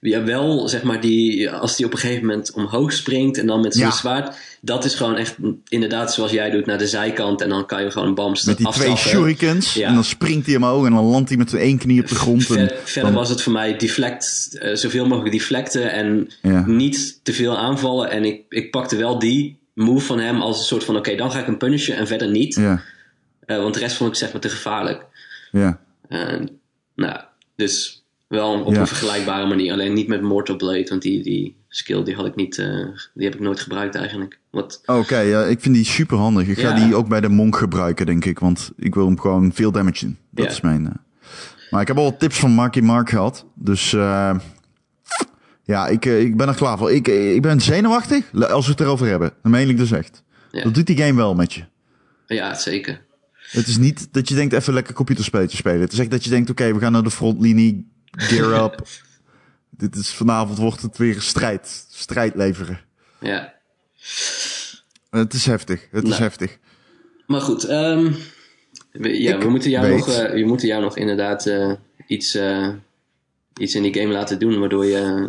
ja, 0.00 0.24
wel, 0.24 0.68
zeg 0.68 0.82
maar, 0.82 1.00
die, 1.00 1.50
als 1.50 1.76
die 1.76 1.86
op 1.86 1.92
een 1.92 1.98
gegeven 1.98 2.26
moment 2.26 2.52
omhoog 2.52 2.92
springt 2.92 3.38
en 3.38 3.46
dan 3.46 3.60
met 3.60 3.74
zijn 3.74 3.86
Ja. 3.88 3.92
zwaard. 3.94 4.36
Dat 4.60 4.84
is 4.84 4.94
gewoon 4.94 5.16
echt 5.16 5.36
inderdaad 5.68 6.14
zoals 6.14 6.30
jij 6.30 6.50
doet 6.50 6.66
naar 6.66 6.78
de 6.78 6.86
zijkant 6.86 7.40
en 7.40 7.48
dan 7.48 7.66
kan 7.66 7.82
je 7.82 7.90
gewoon 7.90 8.14
bams 8.14 8.44
Met 8.44 8.56
die 8.56 8.68
twee 8.70 8.96
shurikens. 8.96 9.74
Ja. 9.74 9.88
En 9.88 9.94
dan 9.94 10.04
springt 10.04 10.46
hij 10.46 10.56
omhoog 10.56 10.86
en 10.86 10.92
dan 10.92 11.04
landt 11.04 11.28
hij 11.28 11.38
met 11.38 11.50
zijn 11.50 11.62
één 11.62 11.78
knie 11.78 12.00
op 12.00 12.08
de 12.08 12.14
grond. 12.14 12.50
En 12.50 12.70
verder 12.84 13.02
dan- 13.10 13.20
was 13.20 13.28
het 13.28 13.42
voor 13.42 13.52
mij 13.52 13.76
deflect, 13.76 14.56
eh, 14.60 14.74
zoveel 14.74 15.06
mogelijk 15.06 15.32
deflecten 15.34 15.92
en 15.92 16.28
niet 16.66 17.20
te 17.22 17.32
veel 17.32 17.56
aanvallen. 17.58 18.10
En 18.10 18.24
ik, 18.24 18.40
ik 18.48 18.70
pakte 18.70 18.96
wel 18.96 19.18
die 19.18 19.58
move 19.74 20.06
van 20.06 20.18
hem 20.18 20.40
als 20.40 20.58
een 20.58 20.64
soort 20.64 20.84
van: 20.84 20.96
oké, 20.96 21.14
dan 21.16 21.30
ga 21.32 21.38
ik 21.38 21.46
hem 21.46 21.58
punishen 21.58 21.96
en 21.96 22.06
verder 22.06 22.28
niet. 22.30 22.54
Ja, 22.54 22.82
Eh, 23.46 23.56
want 23.56 23.74
de 23.74 23.80
rest 23.80 23.96
vond 23.96 24.10
ik 24.10 24.16
zeg 24.16 24.32
maar 24.32 24.40
te 24.40 24.48
gevaarlijk. 24.48 25.04
ja. 25.52 25.80
Nou, 26.94 27.20
dus 27.56 28.04
wel 28.28 28.62
op 28.64 28.72
Ja. 28.74 28.80
een 28.80 28.86
vergelijkbare 28.86 29.46
manier. 29.46 29.72
Alleen 29.72 29.92
niet 29.92 30.08
met 30.08 30.22
Mortal 30.22 30.56
Blade, 30.56 30.86
want 30.88 31.02
die, 31.02 31.22
die 31.22 31.56
skill 31.68 32.02
die 32.04 32.14
had 32.14 32.26
ik 32.26 32.34
niet, 32.34 32.58
eh, 32.58 32.66
die 33.14 33.24
heb 33.24 33.34
ik 33.34 33.40
nooit 33.40 33.60
gebruikt 33.60 33.94
eigenlijk. 33.94 34.38
Wat, 34.50 34.82
Oké, 34.86 35.18
ja, 35.18 35.44
ik 35.44 35.60
vind 35.60 35.74
die 35.74 35.84
super 35.84 36.16
handig. 36.18 36.48
Ik 36.48 36.58
ga 36.58 36.72
die 36.72 36.94
ook 36.94 37.08
bij 37.08 37.20
de 37.20 37.28
monk 37.28 37.56
gebruiken, 37.56 38.06
denk 38.06 38.24
ik. 38.24 38.38
Want 38.38 38.70
ik 38.76 38.94
wil 38.94 39.06
hem 39.06 39.20
gewoon 39.20 39.52
veel 39.54 39.72
damage 39.72 40.04
doen. 40.04 40.16
Dat 40.30 40.44
Ja. 40.44 40.50
is 40.50 40.60
mijn... 40.60 40.86
eh. 40.86 40.92
Maar 41.70 41.80
ik 41.80 41.86
heb 41.88 41.96
al 41.96 42.04
wat 42.04 42.18
tips 42.20 42.38
van 42.38 42.50
Marky 42.50 42.80
Mark 42.80 43.08
gehad. 43.10 43.44
Dus 43.54 43.92
eh, 43.92 44.38
ja, 45.64 45.86
ik, 45.86 46.04
ik 46.04 46.36
ben 46.36 46.48
er 46.48 46.54
klaar 46.54 46.78
voor. 46.78 46.92
Ik, 46.92 47.08
ik 47.08 47.42
ben 47.42 47.60
zenuwachtig, 47.60 48.32
als 48.50 48.64
we 48.66 48.70
het 48.72 48.80
erover 48.80 49.06
hebben. 49.06 49.32
Dat 49.42 49.52
meen 49.52 49.68
ik 49.68 49.76
dus 49.76 49.90
echt. 49.90 50.22
Dat 50.50 50.74
doet 50.74 50.86
die 50.86 50.96
game 50.96 51.14
wel 51.14 51.34
met 51.34 51.52
je. 51.52 51.62
ja, 52.26 52.54
zeker. 52.54 53.06
Het 53.50 53.66
is 53.66 53.78
niet 53.78 54.08
dat 54.12 54.28
je 54.28 54.34
denkt 54.34 54.52
even 54.54 54.72
lekker 54.74 54.94
computerspelletje 54.94 55.56
spelen. 55.56 55.80
Het 55.80 55.92
is 55.92 55.98
echt 55.98 56.10
dat 56.10 56.24
je 56.24 56.30
denkt, 56.30 56.50
oké, 56.50 56.72
we 56.74 56.80
gaan 56.80 56.92
naar 56.92 57.02
de 57.02 57.10
frontlinie, 57.10 57.86
gear 58.10 58.64
up. 58.64 58.86
Dit 59.70 59.96
is 59.96 60.10
vanavond 60.14 60.58
wordt 60.58 60.82
het 60.82 60.96
weer 60.96 61.14
een 61.14 61.22
strijd. 61.22 61.86
Strijd 61.90 62.34
leveren. 62.34 62.80
Ja. 63.20 63.52
Het 65.10 65.32
is 65.34 65.46
heftig. 65.46 65.86
Het 65.90 66.02
is 66.02 66.08
Nou. 66.10 66.22
heftig. 66.22 66.58
Maar 67.26 67.40
goed, 67.40 67.64
ehm, 67.64 68.12
we, 68.92 69.20
ja, 69.20 69.34
Ik 69.36 69.42
we, 69.42 69.48
moeten 69.50 69.70
jou 69.70 69.86
weet- 69.88 69.98
nog, 69.98 70.08
eh, 70.08 70.32
we 70.32 70.44
moeten 70.46 70.68
jou 70.68 70.82
nog 70.82 70.96
inderdaad 70.96 71.46
eh, 71.46 71.72
iets, 72.06 72.34
eh, 72.34 72.68
iets 73.56 73.74
in 73.74 73.82
die 73.82 73.94
game 73.94 74.12
laten 74.12 74.38
doen, 74.38 74.58
waardoor 74.60 74.84
je 74.84 75.26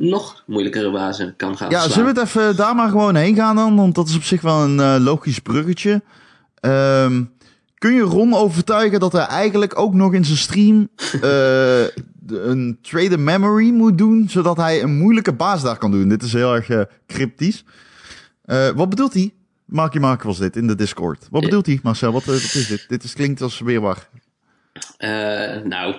nog 0.00 0.42
moeilijkere 0.46 0.90
bazen 0.90 1.34
kan 1.36 1.56
gaan 1.56 1.70
Ja, 1.70 1.80
verslaan. 1.80 1.92
zullen 1.98 2.14
we 2.14 2.20
het 2.20 2.28
even 2.28 2.56
daar 2.56 2.74
maar 2.74 2.88
gewoon 2.90 3.14
heen 3.14 3.34
gaan 3.34 3.56
dan? 3.56 3.76
Want 3.76 3.94
dat 3.94 4.08
is 4.08 4.16
op 4.16 4.22
zich 4.22 4.40
wel 4.40 4.62
een 4.64 5.02
logisch 5.02 5.38
bruggetje. 5.38 6.02
Ehm, 6.60 7.24
kun 7.78 7.92
je 7.92 8.00
Ron 8.00 8.34
overtuigen 8.34 9.00
dat 9.00 9.12
hij 9.12 9.26
eigenlijk 9.26 9.78
ook 9.78 9.94
nog 9.94 10.14
in 10.14 10.24
zijn 10.24 10.38
stream 10.38 10.88
eh, 11.22 11.84
een 12.26 12.78
trade 12.82 13.18
memory 13.18 13.70
moet 13.70 13.98
doen, 13.98 14.28
zodat 14.28 14.56
hij 14.56 14.82
een 14.82 14.96
moeilijke 14.96 15.32
baas 15.32 15.62
daar 15.62 15.78
kan 15.78 15.90
doen? 15.90 16.08
Dit 16.08 16.22
is 16.22 16.32
heel 16.32 16.54
erg 16.54 16.68
eh, 16.68 16.80
cryptisch. 17.06 17.64
Eh, 18.44 18.68
wat 18.70 18.88
bedoelt 18.88 19.14
hij? 19.14 19.34
Marky 19.64 19.98
Mark 19.98 20.22
was 20.22 20.38
dit 20.38 20.56
in 20.56 20.66
de 20.66 20.74
Discord. 20.74 21.28
Wat 21.30 21.42
bedoelt 21.42 21.66
hij, 21.66 21.80
Marcel? 21.82 22.12
Wat, 22.12 22.24
wat 22.24 22.34
is 22.34 22.66
dit? 22.66 22.88
Dit 22.88 23.04
is, 23.04 23.12
klinkt 23.12 23.40
als 23.40 23.60
weerwar. 23.60 24.08
Eh, 24.96 25.62
nou, 25.62 25.96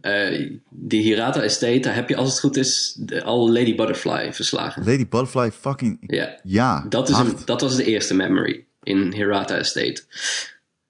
eh, 0.00 0.50
die 0.68 1.02
Hirata 1.02 1.42
Estate, 1.42 1.78
daar 1.78 1.94
heb 1.94 2.08
je 2.08 2.16
als 2.16 2.30
het 2.30 2.40
goed 2.40 2.56
is 2.56 2.96
de, 2.98 3.22
al 3.22 3.52
Lady 3.52 3.74
Butterfly 3.74 4.32
verslagen. 4.32 4.84
Lady 4.84 5.08
Butterfly 5.08 5.52
fucking... 5.52 5.98
Ja, 6.00 6.38
Ja, 6.42 6.86
dat, 6.88 7.08
is 7.08 7.16
een, 7.18 7.36
dat 7.44 7.60
was 7.60 7.76
de 7.76 7.84
eerste 7.84 8.14
memory 8.14 8.64
in 8.82 9.12
Hirata 9.12 9.56
Estate. 9.56 10.02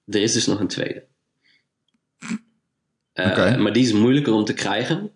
Er 0.05 0.21
is 0.21 0.33
dus 0.33 0.45
nog 0.45 0.59
een 0.59 0.67
tweede. 0.67 1.03
Eh. 3.13 3.57
Maar 3.57 3.73
die 3.73 3.83
is 3.83 3.93
moeilijker 3.93 4.33
om 4.33 4.45
te 4.45 4.53
krijgen, 4.53 5.11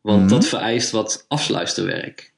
want 0.00 0.20
Mhm. 0.20 0.28
dat 0.28 0.46
vereist 0.46 0.90
wat 0.90 1.24
afsluisterwerk. 1.28 2.34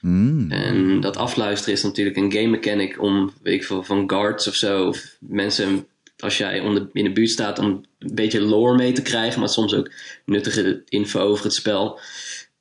Mm. 0.00 0.50
En 0.50 1.00
dat 1.00 1.16
afluisteren 1.16 1.74
is 1.74 1.82
natuurlijk 1.82 2.16
een 2.16 2.32
game 2.32 2.46
mechanic 2.46 3.02
om, 3.02 3.32
weet 3.42 3.54
ik 3.54 3.64
veel, 3.64 3.82
van 3.82 4.10
guards 4.10 4.48
of 4.48 4.54
zo, 4.54 4.88
of 4.88 5.16
mensen, 5.20 5.86
als 6.18 6.38
jij 6.38 6.58
in 6.92 7.04
de 7.04 7.12
buurt 7.12 7.30
staat, 7.30 7.58
om 7.58 7.66
een 7.98 8.14
beetje 8.14 8.40
lore 8.40 8.76
mee 8.76 8.92
te 8.92 9.02
krijgen, 9.02 9.40
maar 9.40 9.48
soms 9.48 9.74
ook 9.74 9.90
nuttige 10.24 10.82
info 10.88 11.20
over 11.20 11.44
het 11.44 11.54
spel. 11.54 12.00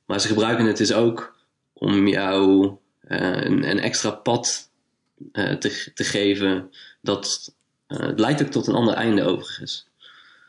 Maar 0.06 0.21
ze 0.21 0.28
gebruiken 0.28 0.65
het 0.65 0.78
dus 0.78 0.93
ook 0.93 1.36
om 1.74 2.08
jou 2.08 2.69
eh, 3.02 3.43
een, 3.43 3.69
een 3.69 3.80
extra 3.80 4.10
pad 4.10 4.69
eh, 5.32 5.54
te, 5.54 5.91
te 5.93 6.04
geven. 6.04 6.69
Dat 7.02 7.56
het 7.97 8.19
leidt 8.19 8.41
ook 8.41 8.47
tot 8.51 8.67
een 8.67 8.75
ander 8.75 8.93
einde 8.93 9.23
overigens. 9.23 9.88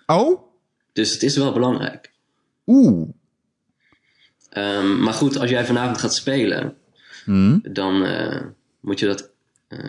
Oh? 0.07 0.43
Dus 0.93 1.13
het 1.13 1.23
is 1.23 1.37
wel 1.37 1.53
belangrijk. 1.53 2.11
Oeh. 2.67 3.09
Ehm, 4.49 5.03
maar 5.03 5.13
goed, 5.15 5.39
als 5.39 5.51
jij 5.51 5.65
vanavond 5.67 5.99
gaat 5.99 6.15
spelen, 6.15 6.77
Hmm. 7.25 7.61
dan 7.73 8.05
eh, 8.05 8.41
moet 8.81 8.99
je 8.99 9.07
dat 9.07 9.31
eh, 9.69 9.89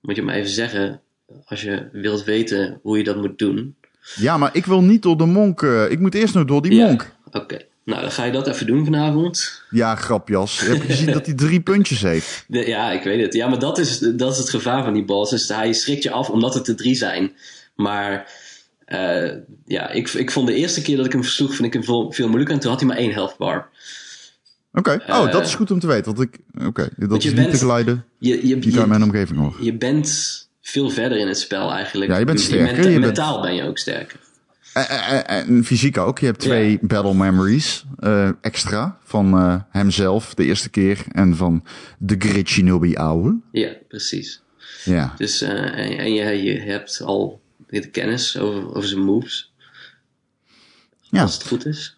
moet 0.00 0.16
je 0.16 0.22
me 0.22 0.32
even 0.32 0.50
zeggen 0.50 1.00
als 1.44 1.62
je 1.62 1.88
wilt 1.92 2.24
weten 2.24 2.78
hoe 2.82 2.98
je 2.98 3.04
dat 3.04 3.16
moet 3.16 3.38
doen. 3.38 3.76
Ja, 4.16 4.36
maar 4.36 4.56
ik 4.56 4.66
wil 4.66 4.80
niet 4.82 5.02
door 5.02 5.16
de 5.16 5.24
monk. 5.26 5.62
eh, 5.62 5.90
ik 5.90 5.98
moet 6.00 6.14
eerst 6.14 6.34
nog 6.34 6.44
door 6.44 6.62
die 6.62 6.74
Ja. 6.74 6.86
monk. 6.86 7.14
Oké, 7.32 7.58
nou 7.84 8.00
dan 8.00 8.10
ga 8.12 8.24
je 8.24 8.32
dat 8.32 8.46
even 8.46 8.66
doen 8.66 8.84
vanavond. 8.84 9.62
Ja, 9.70 9.94
grapjas. 9.96 10.60
Heb 10.60 10.82
je 10.82 10.88
gezien 10.88 11.12
dat 11.12 11.26
hij 11.26 11.34
drie 11.34 11.60
puntjes 11.60 12.02
heeft? 12.02 12.44
De- 12.48 12.66
ja, 12.68 12.90
ik 12.90 13.02
weet 13.02 13.20
het. 13.22 13.34
Ja, 13.34 13.48
maar 13.48 13.58
dat 13.58 13.78
is, 13.78 13.98
dat 13.98 14.32
is 14.32 14.38
het 14.38 14.50
gevaar 14.50 14.84
van 14.84 14.92
die 14.92 15.04
boss. 15.04 15.30
Dus 15.30 15.48
hij 15.48 15.72
schrikt 15.72 16.02
je 16.02 16.10
af 16.10 16.30
omdat 16.30 16.54
het 16.54 16.68
er 16.68 16.76
drie 16.76 16.94
zijn. 16.94 17.32
Maar 17.74 18.30
eh, 18.84 19.30
ja, 19.66 19.90
ik, 19.90 20.08
ik 20.08 20.30
vond 20.30 20.46
de 20.46 20.54
eerste 20.54 20.82
keer 20.82 20.96
dat 20.96 21.06
ik 21.06 21.12
hem 21.12 21.22
versloeg, 21.22 21.50
vind 21.54 21.64
ik 21.66 21.72
hem 21.72 21.84
veel, 21.84 22.12
veel 22.12 22.26
moeilijker. 22.26 22.54
En 22.54 22.60
toen 22.60 22.70
had 22.70 22.80
hij 22.80 22.88
maar 22.88 22.98
één 22.98 23.12
health 23.12 23.36
bar. 23.38 23.68
Oké, 24.72 25.00
oh, 25.08 25.24
dat 25.32 25.40
Eh, 25.40 25.46
is 25.46 25.54
goed 25.54 25.70
om 25.70 25.78
te 25.78 25.86
weten. 25.86 26.14
Want 26.14 26.20
ik, 26.28 26.38
oké, 26.66 26.88
dat 26.96 27.22
je 27.22 27.28
is 27.28 27.34
niet 27.34 27.44
bent- 27.46 27.58
te 27.58 27.64
glijden 27.64 28.04
Je, 28.18 28.46
je, 28.46 28.86
mijn 28.86 29.02
omgeving 29.02 29.38
hoor. 29.38 29.56
je 29.60 29.74
bent 29.74 30.42
veel 30.62 30.90
verder 30.90 31.18
in 31.18 31.28
het 31.28 31.38
spel 31.38 31.72
eigenlijk. 31.72 32.10
Ja, 32.10 32.16
je 32.18 32.24
bent 32.24 32.40
sterker, 32.40 32.76
je 32.76 32.82
bent- 32.90 33.00
mentaal 33.04 33.40
ben 33.40 33.54
je 33.54 33.62
ook 33.62 33.78
sterker. 33.78 34.18
En, 34.74 34.88
en- 34.88 35.26
en 35.26 35.64
fysiek 35.64 35.98
ook. 35.98 36.18
Je 36.18 36.26
hebt 36.26 36.38
twee 36.38 36.70
Ja. 36.70 36.78
battle 36.80 37.14
memories 37.14 37.84
eh, 37.98 38.28
extra. 38.40 38.98
Van 39.04 39.38
eh, 39.38 39.56
hemzelf 39.70 40.34
de 40.34 40.44
eerste 40.44 40.68
keer. 40.70 41.04
En 41.12 41.36
van 41.36 41.64
de 41.98 42.14
Grid 42.18 42.48
Shinobi 42.48 42.94
ouwe. 42.96 43.36
Ja, 43.52 43.68
precies. 43.88 44.42
Ja. 44.84 45.14
Dus, 45.16 45.40
eh, 45.42 45.50
en, 45.50 45.98
en 45.98 46.14
je, 46.14 46.42
je 46.42 46.60
hebt 46.60 47.00
al 47.04 47.40
de 47.68 47.90
kennis 47.90 48.38
over, 48.38 48.74
over 48.74 48.88
zijn 48.88 49.04
moves. 49.04 49.52
Ja. 51.00 51.22
Als 51.22 51.34
het 51.34 51.46
goed 51.46 51.66
is. 51.66 51.96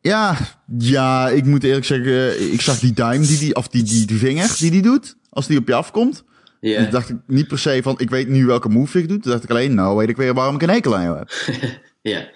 Ja, 0.00 0.36
ja, 0.78 1.28
ik 1.28 1.44
moet 1.44 1.64
eerlijk 1.64 1.84
zeggen, 1.86 2.12
eh, 2.36 2.52
ik 2.52 2.60
zag 2.60 2.78
die 2.78 2.92
duim, 2.92 3.22
die, 3.22 3.38
die, 3.38 3.54
of 3.54 3.68
die, 3.68 3.82
die, 3.82 4.06
die 4.06 4.18
vinger 4.18 4.56
die 4.58 4.70
die 4.70 4.82
doet, 4.82 5.16
als 5.30 5.46
die 5.46 5.58
op 5.58 5.66
je 5.68 5.74
afkomt. 5.74 6.24
Ja, 6.60 6.80
Dus 6.82 6.90
dacht 6.90 7.08
ik 7.08 7.16
niet 7.26 7.48
per 7.48 7.58
se 7.58 7.80
van, 7.82 7.94
ik 7.98 8.10
weet 8.10 8.28
nu 8.28 8.46
welke 8.46 8.68
move 8.68 8.98
ik 8.98 9.08
doe. 9.08 9.18
Toen 9.18 9.30
dacht 9.32 9.44
ik 9.44 9.50
alleen, 9.50 9.74
nou 9.74 9.96
weet 9.96 10.08
ik 10.08 10.16
weer 10.16 10.34
waarom 10.34 10.54
ik 10.54 10.62
een 10.62 10.68
hekel 10.70 10.96
aan 10.96 11.02
jou 11.02 11.18
heb. 11.18 11.30
ja. 12.12 12.28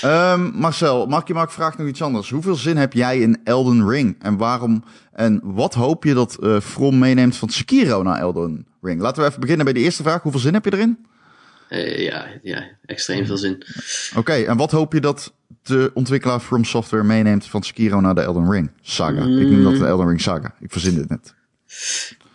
Ehm, 0.00 0.50
Marcel, 0.54 1.06
mag 1.06 1.20
ik 1.20 1.26
je 1.28 1.34
maar 1.34 1.52
vraag 1.52 1.78
nog 1.78 1.88
iets 1.88 2.02
anders. 2.02 2.30
Hoeveel 2.30 2.54
zin 2.54 2.76
heb 2.76 2.92
jij 2.92 3.18
in 3.18 3.40
Elden 3.44 3.88
Ring? 3.88 4.16
En 4.22 4.36
waarom, 4.36 4.84
en 5.12 5.40
wat 5.42 5.74
hoop 5.74 6.04
je 6.04 6.14
dat 6.14 6.36
eh 6.42 6.60
From 6.60 6.98
meeneemt 6.98 7.36
van 7.36 7.48
Sekiro 7.48 8.02
naar 8.02 8.18
Elden 8.20 8.66
Ring? 8.82 9.00
Laten 9.00 9.22
we 9.22 9.28
even 9.28 9.40
beginnen 9.40 9.64
bij 9.64 9.74
de 9.74 9.80
eerste 9.80 10.02
vraag. 10.02 10.22
Hoeveel 10.22 10.40
zin 10.40 10.54
heb 10.54 10.64
je 10.64 10.72
erin? 10.72 11.06
Eh, 11.68 11.98
ja, 12.04 12.26
ja, 12.42 12.64
extreem 12.86 13.26
veel 13.26 13.36
zin. 13.36 13.62
Oké, 14.16 14.32
en 14.32 14.56
wat 14.56 14.70
hoop 14.70 14.92
je 14.92 15.00
dat 15.00 15.32
de 15.62 15.90
ontwikkelaar 15.94 16.40
From 16.40 16.64
Software 16.64 17.04
meeneemt 17.04 17.46
van 17.46 17.62
Sekiro 17.62 18.00
naar 18.00 18.14
de 18.14 18.20
Elden 18.20 18.50
Ring 18.50 18.70
saga? 18.82 19.20
Ik 19.22 19.48
noem 19.48 19.62
dat 19.62 19.78
de 19.78 19.86
Elden 19.86 20.06
Ring 20.08 20.20
saga. 20.20 20.54
Ik 20.60 20.72
verzin 20.72 20.94
dit 20.94 21.08
net. 21.08 21.34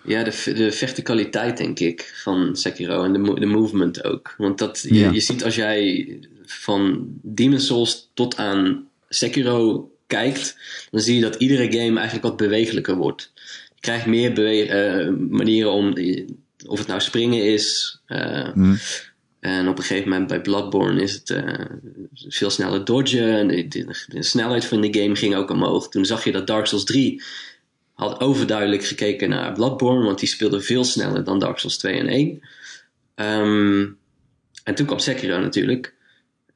Ja, 0.04 0.24
de, 0.24 0.54
de 0.56 0.72
verticaliteit, 0.72 1.58
denk 1.58 1.80
ik, 1.80 2.14
van 2.24 2.56
Sekiro 2.56 3.04
en 3.04 3.14
de, 3.14 3.40
de 3.40 3.46
movement 3.46 4.04
ook. 4.04 4.34
Want 4.38 4.58
dat, 4.58 4.80
je, 4.82 4.94
Ja. 4.94 5.10
je 5.12 5.20
ziet 5.20 5.44
als 5.44 5.56
jij 5.56 6.08
van 6.52 7.08
Demon's 7.22 7.66
Souls 7.66 8.10
tot 8.14 8.38
aan 8.38 8.88
Sekiro 9.10 9.92
kijkt, 10.08 10.58
dan 10.92 11.02
zie 11.02 11.16
je 11.16 11.22
dat 11.22 11.36
iedere 11.36 11.72
game 11.72 11.98
eigenlijk 12.00 12.22
wat 12.28 12.38
bewegelijker 12.38 12.96
wordt. 12.96 13.32
Je 13.76 13.80
krijgt 13.82 14.06
meer 14.06 14.34
bewe- 14.34 14.66
eh, 14.68 15.10
manieren 15.30 15.72
om, 15.72 15.94
of 16.68 16.78
het 16.80 16.88
nou 16.88 17.00
springen 17.02 17.44
is. 17.44 18.00
eh, 18.06 18.50
En 19.40 19.68
op 19.68 19.78
een 19.78 19.84
gegeven 19.84 20.10
moment 20.10 20.28
bij 20.28 20.42
Bloodborne 20.42 21.02
is 21.02 21.14
het 21.14 21.30
eh, 21.30 21.66
veel 22.14 22.50
sneller 22.50 22.86
dodgen. 22.86 23.34
En 23.38 23.48
de, 23.48 23.68
de- 23.68 24.06
de 24.08 24.24
snelheid 24.24 24.66
van 24.66 24.82
de 24.82 25.00
game 25.02 25.16
ging 25.16 25.36
ook 25.36 25.50
omhoog. 25.50 25.90
Toen 25.90 26.06
zag 26.06 26.24
je 26.24 26.32
dat 26.32 26.48
Dark 26.48 26.66
Souls 26.66 26.84
3 26.86 27.22
had 27.94 28.20
overduidelijk 28.22 28.84
gekeken 28.86 29.30
naar 29.30 29.54
Bloodborne, 29.54 30.06
want 30.06 30.20
die 30.20 30.28
speelde 30.30 30.62
veel 30.62 30.84
sneller 30.84 31.24
dan 31.24 31.40
Dark 31.40 31.58
Souls 31.58 31.78
2 31.78 31.94
en 32.00 32.08
1. 32.08 32.42
Ehm, 33.16 33.88
en 34.64 34.76
toen 34.76 34.86
kwam 34.86 35.00
Sekiro 35.00 35.40
natuurlijk. 35.40 35.94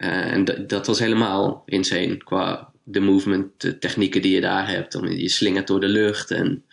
Eh, 0.04 0.32
en 0.32 0.46
dat 0.68 0.88
was 0.88 1.00
helemaal 1.00 1.64
insane 1.66 2.18
qua 2.18 2.70
de 2.84 3.00
movement, 3.00 3.48
de 3.58 3.78
technieken 3.78 4.22
die 4.22 4.34
je 4.34 4.42
daar 4.42 4.70
hebt. 4.70 5.00
Je 5.10 5.30
slingert 5.30 5.68
door 5.68 5.80
de 5.80 5.88
lucht 5.88 6.32
en 6.32 6.64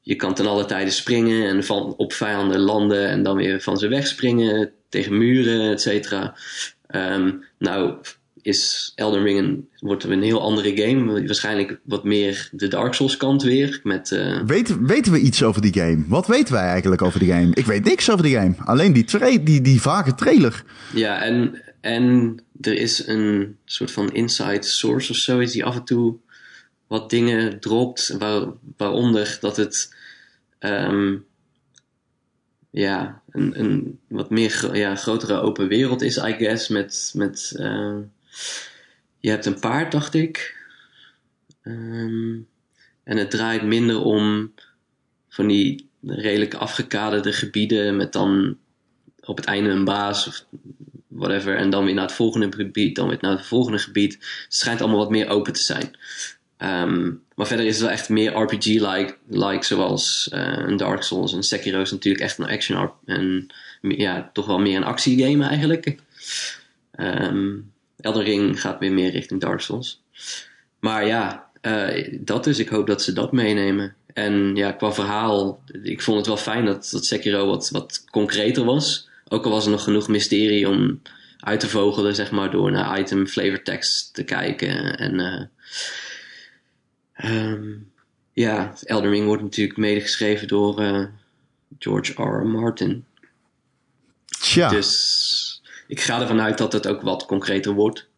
je 0.00 0.14
kan 0.14 0.34
ten 0.34 0.46
alle 0.46 0.64
tijde 0.64 0.90
springen 0.90 1.48
en 1.48 1.64
van 1.64 1.94
op 1.96 2.12
vijanden 2.12 2.60
landen 2.60 3.08
en 3.08 3.22
dan 3.22 3.36
weer 3.36 3.60
van 3.60 3.78
ze 3.78 3.88
wegspringen 3.88 4.72
tegen 4.88 5.18
muren, 5.18 5.70
et 5.70 5.80
cetera. 5.80 6.36
Ehm, 6.86 7.32
nou 7.58 7.94
is 8.42 8.92
Elden 8.94 9.22
Ring 9.22 9.38
een, 9.38 9.68
wordt 9.78 10.04
een 10.04 10.22
heel 10.22 10.42
andere 10.42 10.76
game. 10.76 11.26
Waarschijnlijk 11.26 11.80
wat 11.84 12.04
meer 12.04 12.48
de 12.52 12.68
Dark 12.68 12.94
Souls 12.94 13.16
kant 13.16 13.42
weer. 13.42 13.80
Met, 13.82 14.12
eh, 14.12 14.40
Weten, 14.46 14.86
weten 14.86 15.12
we 15.12 15.18
iets 15.18 15.42
over 15.42 15.62
die 15.62 15.74
game? 15.74 16.04
Wat 16.06 16.26
weten 16.26 16.54
wij 16.54 16.68
eigenlijk 16.68 17.02
over 17.02 17.18
die 17.18 17.32
game? 17.32 17.50
Ik 17.54 17.66
weet 17.66 17.84
niks 17.84 18.10
over 18.10 18.24
die 18.24 18.34
game. 18.34 18.54
Alleen 18.64 18.92
die, 18.92 19.42
die, 19.42 19.60
die 19.60 19.80
vage 19.80 20.14
trailer. 20.14 20.64
Ja, 20.94 21.22
en, 21.22 21.62
en 21.80 22.38
er 22.60 22.74
is 22.74 23.06
een 23.06 23.58
soort 23.64 23.90
van 23.90 24.12
inside 24.12 24.62
source 24.62 25.10
of 25.10 25.16
zo, 25.16 25.38
is 25.38 25.52
die 25.52 25.64
af 25.64 25.76
en 25.76 25.84
toe 25.84 26.16
wat 26.86 27.10
dingen 27.10 27.60
dropt, 27.60 28.08
waar, 28.18 28.46
waaronder 28.76 29.38
dat 29.40 29.56
het 29.56 29.94
ehm, 30.58 31.16
ja, 32.70 33.22
een, 33.30 33.60
een 33.60 34.00
wat 34.08 34.30
meer 34.30 34.76
ja, 34.76 34.94
grotere 34.94 35.40
open 35.40 35.68
wereld 35.68 36.02
is, 36.02 36.16
I 36.16 36.32
guess, 36.32 36.68
met, 36.68 37.12
met 37.14 37.52
eh, 37.56 37.98
je 39.18 39.30
hebt 39.30 39.46
een 39.46 39.60
paard, 39.60 39.92
dacht 39.92 40.14
ik. 40.14 40.56
Ehm, 41.62 42.36
en 43.04 43.16
het 43.16 43.30
draait 43.30 43.62
minder 43.62 44.00
om 44.00 44.52
van 45.28 45.46
die 45.46 45.88
redelijk 46.02 46.54
afgekaderde 46.54 47.32
gebieden 47.32 47.96
met 47.96 48.12
dan 48.12 48.58
op 49.20 49.36
het 49.36 49.46
einde 49.46 49.70
een 49.70 49.84
baas 49.84 50.26
of 50.26 50.44
whatever. 51.18 51.56
En 51.56 51.70
dan 51.70 51.84
weer 51.84 51.94
naar 51.94 52.04
het 52.04 52.12
volgende 52.12 52.48
gebied, 52.56 52.96
dan 52.96 53.08
weer 53.08 53.18
naar 53.20 53.30
het 53.36 53.46
volgende 53.46 53.78
gebied. 53.78 54.12
Het 54.12 54.46
schijnt 54.48 54.80
allemaal 54.80 54.98
wat 54.98 55.10
meer 55.10 55.28
open 55.28 55.52
te 55.52 55.62
zijn. 55.62 55.90
Ehm, 56.56 57.10
maar 57.34 57.46
verder 57.46 57.66
is 57.66 57.74
het 57.74 57.82
wel 57.82 57.90
echt 57.90 58.08
meer 58.08 58.36
RPG-like, 58.36 59.16
like, 59.28 59.64
zoals 59.64 60.28
eh, 60.32 60.52
een 60.56 60.76
Dark 60.76 61.02
Souls. 61.02 61.32
En 61.32 61.42
Sekiro 61.42 61.80
is 61.80 61.90
natuurlijk 61.90 62.24
echt 62.24 62.38
een 62.38 62.48
action 62.48 62.90
en 63.04 63.46
ja, 63.80 64.30
toch 64.32 64.46
wel 64.46 64.58
meer 64.58 64.76
een 64.76 64.84
actiegame 64.84 65.44
eigenlijk. 65.46 65.96
Ehm 66.90 67.56
Elden 68.00 68.22
Ring 68.22 68.60
gaat 68.60 68.78
weer 68.78 68.92
meer 68.92 69.10
richting 69.10 69.40
Dark 69.40 69.60
Souls. 69.60 70.02
Maar 70.80 71.06
ja, 71.06 71.50
eh, 71.60 72.18
dat 72.20 72.44
dus. 72.44 72.58
Ik 72.58 72.68
hoop 72.68 72.86
dat 72.86 73.02
ze 73.02 73.12
dat 73.12 73.32
meenemen. 73.32 73.94
En 74.14 74.56
ja, 74.56 74.72
qua 74.72 74.92
verhaal, 74.92 75.62
ik 75.82 76.02
vond 76.02 76.16
het 76.16 76.26
wel 76.26 76.36
fijn 76.36 76.64
dat, 76.64 76.88
dat 76.92 77.04
Sekiro 77.04 77.46
wat, 77.46 77.70
wat 77.70 78.04
concreter 78.10 78.64
was. 78.64 79.07
Ook 79.28 79.44
al 79.44 79.50
was 79.50 79.64
er 79.64 79.70
nog 79.70 79.82
genoeg 79.82 80.08
mysterie 80.08 80.68
om 80.68 81.02
uit 81.38 81.60
te 81.60 81.68
vogelen, 81.68 82.14
zeg 82.14 82.30
maar, 82.30 82.50
door 82.50 82.70
naar 82.70 83.00
item 83.00 83.26
flavor 83.26 83.62
text 83.62 84.14
te 84.14 84.24
kijken. 84.24 84.98
En 84.98 85.50
ehm, 87.12 87.74
ja, 88.32 88.74
Elden 88.82 89.10
Ring 89.10 89.26
wordt 89.26 89.42
natuurlijk 89.42 89.78
medegeschreven 89.78 90.48
door 90.48 90.80
eh, 90.80 91.04
George 91.78 92.12
R. 92.12 92.42
R. 92.42 92.46
Martin. 92.46 93.04
Tja, 94.24 94.68
Dus 94.68 95.62
ik 95.86 96.00
ga 96.00 96.20
ervan 96.20 96.40
uit 96.40 96.58
dat 96.58 96.72
het 96.72 96.86
ook 96.86 97.02
wat 97.02 97.26
concreter 97.26 97.72
wordt. 97.72 98.08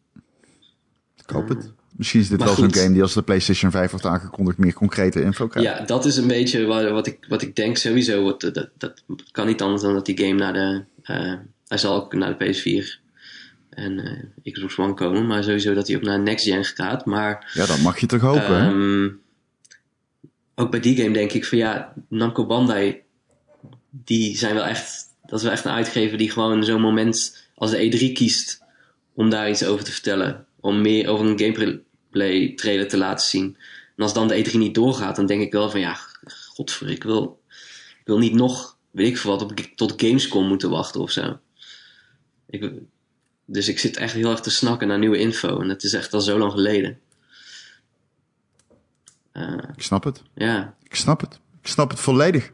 ik 1.17 1.29
hoop 1.29 1.49
het. 1.49 1.71
Misschien 1.91 2.21
is 2.21 2.29
dit 2.29 2.37
Maar 2.37 2.47
wel 2.47 2.55
zo'n 2.55 2.73
game 2.73 2.93
die 2.93 3.01
als 3.01 3.13
de 3.13 3.21
PlayStation 3.21 3.71
5 3.71 3.91
wordt 3.91 4.05
aangekondigd 4.05 4.57
meer 4.57 4.73
concrete 4.73 5.21
info 5.21 5.47
krijgt. 5.47 5.69
Ja, 5.69 5.85
dat 5.85 6.05
is 6.05 6.17
een 6.17 6.27
beetje 6.27 6.65
wat, 6.65 6.89
wat, 6.89 7.07
ik, 7.07 7.25
wat 7.29 7.41
ik 7.41 7.55
denk 7.55 7.77
sowieso. 7.77 8.23
Wat, 8.23 8.41
dat, 8.41 8.69
dat 8.77 9.03
kan 9.31 9.47
niet 9.47 9.61
anders 9.61 9.81
dan 9.81 9.93
dat 9.93 10.05
die 10.05 10.17
game 10.17 10.33
naar 10.33 10.53
de. 10.53 10.83
Eh, 11.03 11.33
hij 11.67 11.77
zal 11.77 11.95
ook 11.95 12.13
naar 12.13 12.37
de 12.37 12.45
PS4 12.45 12.99
en 13.69 13.99
eh, 14.43 14.53
Xbox 14.53 14.77
One 14.77 14.93
komen, 14.93 15.27
maar 15.27 15.43
sowieso 15.43 15.73
dat 15.73 15.87
hij 15.87 15.95
ook 15.95 16.01
naar 16.01 16.19
Next 16.19 16.45
Gen 16.45 16.65
gaat. 16.65 17.05
Maar 17.05 17.51
Ja, 17.53 17.65
dat 17.65 17.79
mag 17.79 17.99
je 17.99 18.07
toch 18.07 18.21
hopen, 18.21 18.59
ehm, 18.59 19.09
ook 20.55 20.71
bij 20.71 20.79
die 20.79 20.97
game 20.97 21.13
denk 21.13 21.31
ik 21.31 21.45
van 21.45 21.57
ja, 21.57 21.93
Namco 22.09 22.45
Bandai, 22.45 23.01
die 23.89 24.37
zijn 24.37 24.53
wel 24.53 24.65
echt. 24.65 25.09
Dat 25.25 25.39
is 25.39 25.45
wel 25.45 25.53
echt 25.53 25.65
een 25.65 25.71
uitgever 25.71 26.17
die 26.17 26.31
gewoon 26.31 26.63
zo'n 26.63 26.81
moment 26.81 27.45
als 27.55 27.71
de 27.71 27.77
E3 27.77 28.11
kiest 28.13 28.61
om 29.13 29.29
daar 29.29 29.49
iets 29.49 29.65
over 29.65 29.85
te 29.85 29.91
vertellen. 29.91 30.45
Om 30.59 30.81
meer 30.81 31.07
over 31.07 31.25
een 31.25 31.39
gameplay 31.39 32.53
trailer 32.55 32.87
te 32.87 32.97
laten 32.97 33.27
zien. 33.27 33.57
En 33.95 34.03
als 34.03 34.13
dan 34.13 34.27
de 34.27 34.45
E3 34.45 34.51
niet 34.51 34.75
doorgaat, 34.75 35.15
dan 35.15 35.25
denk 35.25 35.41
ik 35.41 35.51
wel 35.51 35.69
van 35.69 35.79
ja, 35.79 35.97
godver, 36.47 36.89
ik 36.89 37.03
wil, 37.03 37.41
ik 37.99 38.05
wil 38.05 38.17
niet 38.17 38.33
nog, 38.33 38.77
weet 38.91 39.07
ik 39.07 39.17
veel 39.17 39.31
wat, 39.31 39.41
op, 39.41 39.53
tot 39.75 39.93
Gamescom 39.97 40.47
moeten 40.47 40.69
wachten 40.69 41.01
of 41.01 41.11
zo. 41.11 41.39
Ik, 42.49 42.71
dus 43.45 43.67
ik 43.67 43.79
zit 43.79 43.97
echt 43.97 44.13
heel 44.13 44.29
erg 44.31 44.39
te 44.39 44.49
snakken 44.49 44.87
naar 44.87 44.99
nieuwe 44.99 45.17
info. 45.17 45.59
En 45.59 45.69
het 45.69 45.83
is 45.83 45.93
echt 45.93 46.13
al 46.13 46.21
zo 46.21 46.37
lang 46.37 46.51
geleden. 46.51 46.99
Eh, 49.31 49.53
Ik 49.75 49.83
snap 49.83 50.03
het. 50.03 50.21
ja, 50.35 50.73
Ik 50.83 50.95
snap 50.95 51.21
het. 51.21 51.39
Ik 51.61 51.67
snap 51.67 51.89
het 51.89 51.99
volledig. 51.99 52.51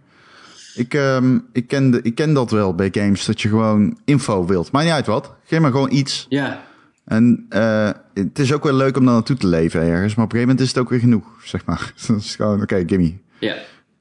Ik, 0.75 0.93
ehm, 0.93 1.39
ik, 1.53 1.67
ken 1.67 1.91
de, 1.91 2.01
ik 2.01 2.15
ken 2.15 2.33
dat 2.33 2.51
wel 2.51 2.75
bij 2.75 2.89
games, 2.91 3.25
dat 3.25 3.41
je 3.41 3.49
gewoon 3.49 3.99
info 4.05 4.45
wilt. 4.45 4.71
Maakt 4.71 4.85
niet 4.85 4.93
uit 4.93 5.05
wat. 5.05 5.33
Geef 5.45 5.59
maar 5.59 5.71
gewoon 5.71 5.91
iets. 5.91 6.25
ja, 6.29 6.65
En 7.05 7.45
eh, 7.49 7.91
het 8.13 8.39
is 8.39 8.53
ook 8.53 8.63
wel 8.63 8.73
leuk 8.73 8.97
om 8.97 9.05
daar 9.05 9.13
naartoe 9.13 9.35
te 9.37 9.47
leven 9.47 9.81
ergens. 9.81 10.15
Maar 10.15 10.25
op 10.25 10.31
een 10.33 10.37
gegeven 10.37 10.39
moment 10.47 10.59
is 10.61 10.67
het 10.67 10.77
ook 10.77 10.89
weer 10.89 10.99
genoeg, 10.99 11.27
zeg 11.43 11.65
maar. 11.65 11.93
Dat 12.07 12.17
is 12.17 12.35
gewoon, 12.35 12.61
oké, 12.61 12.83
gimme. 12.87 13.17
ja. 13.39 13.55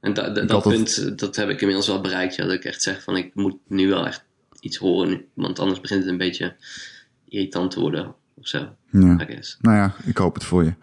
En 0.07 0.14
da, 0.14 0.29
dat 0.29 0.62
punt, 0.62 0.97
eh, 0.97 1.16
dat 1.16 1.37
heb 1.37 1.49
ik 1.49 1.61
inmiddels 1.61 1.87
wel 1.87 2.01
bereikt. 2.01 2.35
Ja, 2.35 2.45
dat 2.45 2.53
ik 2.53 2.64
echt 2.64 2.83
zeg 2.83 3.03
van 3.03 3.16
ik 3.16 3.31
moet 3.35 3.57
nu 3.69 3.88
wel 3.88 4.07
echt 4.07 4.25
iets 4.61 4.77
horen. 4.77 5.25
Want 5.35 5.59
anders 5.59 5.81
begint 5.81 6.01
het 6.01 6.11
een 6.11 6.19
beetje 6.19 6.55
irritant 7.29 7.71
te 7.71 7.81
worden. 7.81 8.14
Of 8.35 8.47
zo, 8.47 8.59
Ja. 8.90 9.16
Nou 9.61 9.77
ja, 9.77 9.95
ik 10.05 10.16
hoop 10.16 10.35
het 10.35 10.45
voor 10.45 10.64
je. 10.64 10.75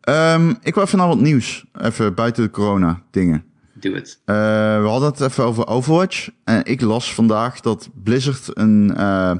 Ehm, 0.00 0.54
ik 0.62 0.74
wil 0.74 0.84
even 0.84 0.98
naar 0.98 1.08
wat 1.08 1.20
nieuws. 1.20 1.64
Even 1.80 2.14
buiten 2.14 2.42
de 2.42 2.50
corona 2.50 3.02
dingen. 3.10 3.44
Doe 3.72 3.94
het. 3.94 4.20
Uh, 4.26 4.36
we 4.80 4.86
hadden 4.88 5.10
het 5.10 5.20
even 5.20 5.44
over 5.44 5.66
Overwatch. 5.66 6.28
En 6.44 6.64
ik 6.64 6.80
las 6.80 7.14
vandaag 7.14 7.60
dat 7.60 7.88
Blizzard 8.02 8.50
een... 8.52 8.94
Uh, 8.96 9.34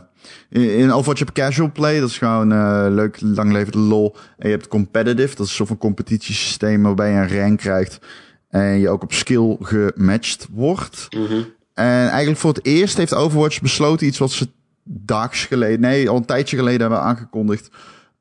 in 0.49 0.93
Overwatch 0.93 1.19
heb 1.19 1.33
casual 1.33 1.73
play. 1.73 2.01
Dat 2.01 2.09
is 2.09 2.19
gewoon 2.19 2.53
uh, 2.53 2.87
leuk, 2.91 3.21
lang 3.21 3.53
levende 3.53 3.79
lol. 3.79 4.17
En 4.39 4.49
je 4.49 4.55
hebt 4.55 4.69
competitive. 4.69 5.37
Dat 5.37 5.45
is 5.45 5.49
een 5.51 5.57
soort 5.57 5.69
van 5.69 5.79
competitiesysteem 5.79 6.83
waarbij 6.83 7.11
je 7.11 7.17
een 7.17 7.39
rank 7.41 7.59
krijgt. 7.59 7.99
En 8.49 8.79
je 8.79 8.89
ook 8.89 9.03
op 9.03 9.13
skill 9.13 9.57
gematcht 9.61 10.47
wordt. 10.51 11.07
Mm 11.17 11.27
-hmm. 11.27 11.55
En 11.75 12.09
eigenlijk 12.09 12.39
voor 12.39 12.53
het 12.53 12.65
eerst 12.65 12.97
heeft 12.97 13.15
Overwatch 13.15 13.61
besloten 13.61 14.07
iets 14.07 14.19
wat 14.19 14.31
ze 14.31 14.49
daags 14.85 15.45
geleden, 15.45 15.81
nee, 15.81 16.09
al 16.09 16.17
een 16.17 16.25
tijdje 16.25 16.57
geleden 16.57 16.81
hebben 16.81 17.01
aangekondigd. 17.01 17.71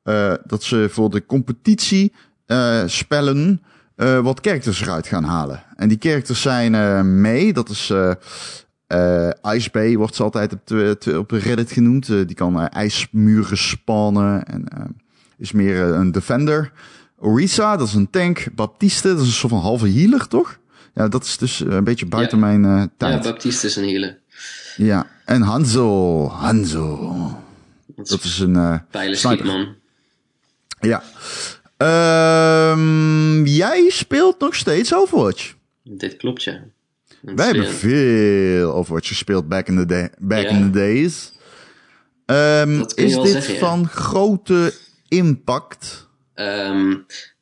Uh, 0.04 0.34
dat 0.44 0.62
ze 0.62 0.88
voor 0.90 1.10
de 1.10 1.26
competitie 1.26 2.12
uh, 2.46 2.82
spellen 2.86 3.62
uh, 3.96 4.18
wat 4.18 4.38
characters 4.42 4.80
eruit 4.80 5.06
gaan 5.06 5.24
halen. 5.24 5.62
En 5.76 5.88
die 5.88 5.98
characters 6.00 6.42
zijn 6.42 6.72
May, 7.20 7.52
dat 7.52 7.68
is 7.68 7.90
uh, 7.90 9.30
Ice 9.54 9.70
Bay, 9.72 9.96
wordt 9.96 10.14
ze 10.14 10.22
altijd 10.22 10.52
op, 10.52 10.66
de, 10.66 11.14
op 11.18 11.30
Reddit 11.30 11.72
genoemd. 11.72 12.06
die 12.06 12.34
kan 12.34 12.68
ijsmuren 12.68 13.58
spannen 13.58 14.44
en 14.44 14.66
is 15.38 15.52
meer 15.52 15.80
een 15.80 16.12
defender. 16.12 16.72
Orisa, 17.18 17.76
dat 17.76 17.88
is 17.88 17.94
een 17.94 18.10
tank. 18.10 18.46
Baptiste, 18.54 19.08
dat 19.08 19.20
is 19.20 19.26
een 19.26 19.32
soort 19.32 19.52
van 19.52 19.60
halve 19.60 19.88
healer, 19.88 20.28
toch? 20.28 20.58
Ja, 20.94 21.08
dat 21.08 21.24
is 21.24 21.38
dus 21.38 21.60
een 21.60 21.84
beetje 21.84 22.06
buiten 22.06 22.38
ja. 22.38 22.46
mijn 22.46 22.92
tijd. 22.96 23.24
Ja, 23.24 23.30
Baptiste 23.30 23.66
is 23.66 23.76
een 23.76 23.88
healer. 23.88 24.18
Ja, 24.76 25.06
en 25.24 25.42
Hanzo. 25.42 26.28
Hanzo. 26.28 27.14
Dat, 27.86 28.08
dat 28.08 28.24
is 28.24 28.38
een 28.38 28.54
uh, 28.54 28.78
Pijlenschietman. 28.90 29.74
Ja. 30.80 31.02
Um, 32.72 33.46
jij 33.46 33.88
speelt 33.88 34.40
nog 34.40 34.54
steeds 34.54 34.94
Overwatch. 34.94 35.54
Dit 35.82 36.16
klopt, 36.16 36.42
ja. 36.42 36.60
Wij 37.20 37.46
hebben 37.46 37.68
veel 37.68 38.74
Overwatch 38.74 39.08
gespeeld 39.08 39.48
back 39.48 39.68
in 39.68 39.76
the, 39.76 39.86
day, 39.86 40.10
back 40.18 40.42
Ja. 40.42 40.48
in 40.48 40.64
the 40.64 40.78
days. 40.78 41.32
Um, 42.26 42.78
je 42.78 42.92
is 42.94 43.14
dit 43.14 43.26
zeggen, 43.26 43.54
ja. 43.54 43.60
van 43.60 43.88
grote 43.88 44.74
impact? 45.08 46.05
Ehm, 46.36 46.94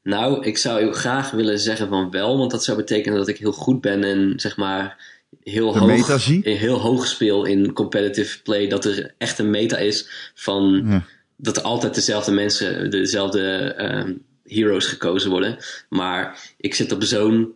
nou, 0.03 0.45
ik 0.45 0.59
zou 0.59 0.81
heel 0.81 0.93
graag 0.93 1.31
willen 1.31 1.59
zeggen 1.61 1.89
van 1.89 2.11
wel, 2.11 2.39
want 2.39 2.51
dat 2.51 2.65
zou 2.65 2.77
betekenen 2.77 3.19
dat 3.19 3.29
ik 3.29 3.39
heel 3.39 3.53
goed 3.53 3.81
ben 3.81 4.05
en 4.05 4.33
zeg 4.37 4.57
maar 4.57 5.13
heel 5.43 5.73
De 5.73 5.79
hoog, 5.79 6.25
heel 6.43 6.79
hoog 6.79 7.07
speel 7.07 7.45
in 7.45 7.73
competitive 7.73 8.43
play. 8.43 8.69
Dat 8.69 8.85
er 8.85 9.15
echt 9.19 9.39
een 9.39 9.51
meta 9.51 9.77
is 9.77 10.09
van 10.35 10.83
Ja. 10.87 11.05
dat 11.37 11.57
er 11.57 11.63
altijd 11.63 11.95
dezelfde 11.95 12.33
mensen, 12.33 12.91
dezelfde 12.91 13.75
ehm, 13.77 14.13
heroes 14.45 14.87
gekozen 14.87 15.31
worden. 15.31 15.57
Maar 15.89 16.53
ik 16.57 16.75
zit 16.75 16.93
op 16.93 17.05
zo'n 17.05 17.55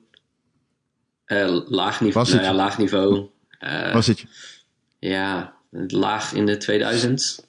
eh, 1.25 1.61
laag 1.67 2.01
niveau. 2.01 2.29
Nou 2.29 2.43
ja, 2.43 2.51
je? 2.51 2.57
laag 2.57 2.79
niveau. 2.79 3.27
Waar 3.59 4.03
zit 4.03 4.21
je? 4.21 4.27
ja, 4.99 5.55
laag 5.87 6.33
in 6.33 6.47
de 6.47 6.57
2000s. 6.57 7.47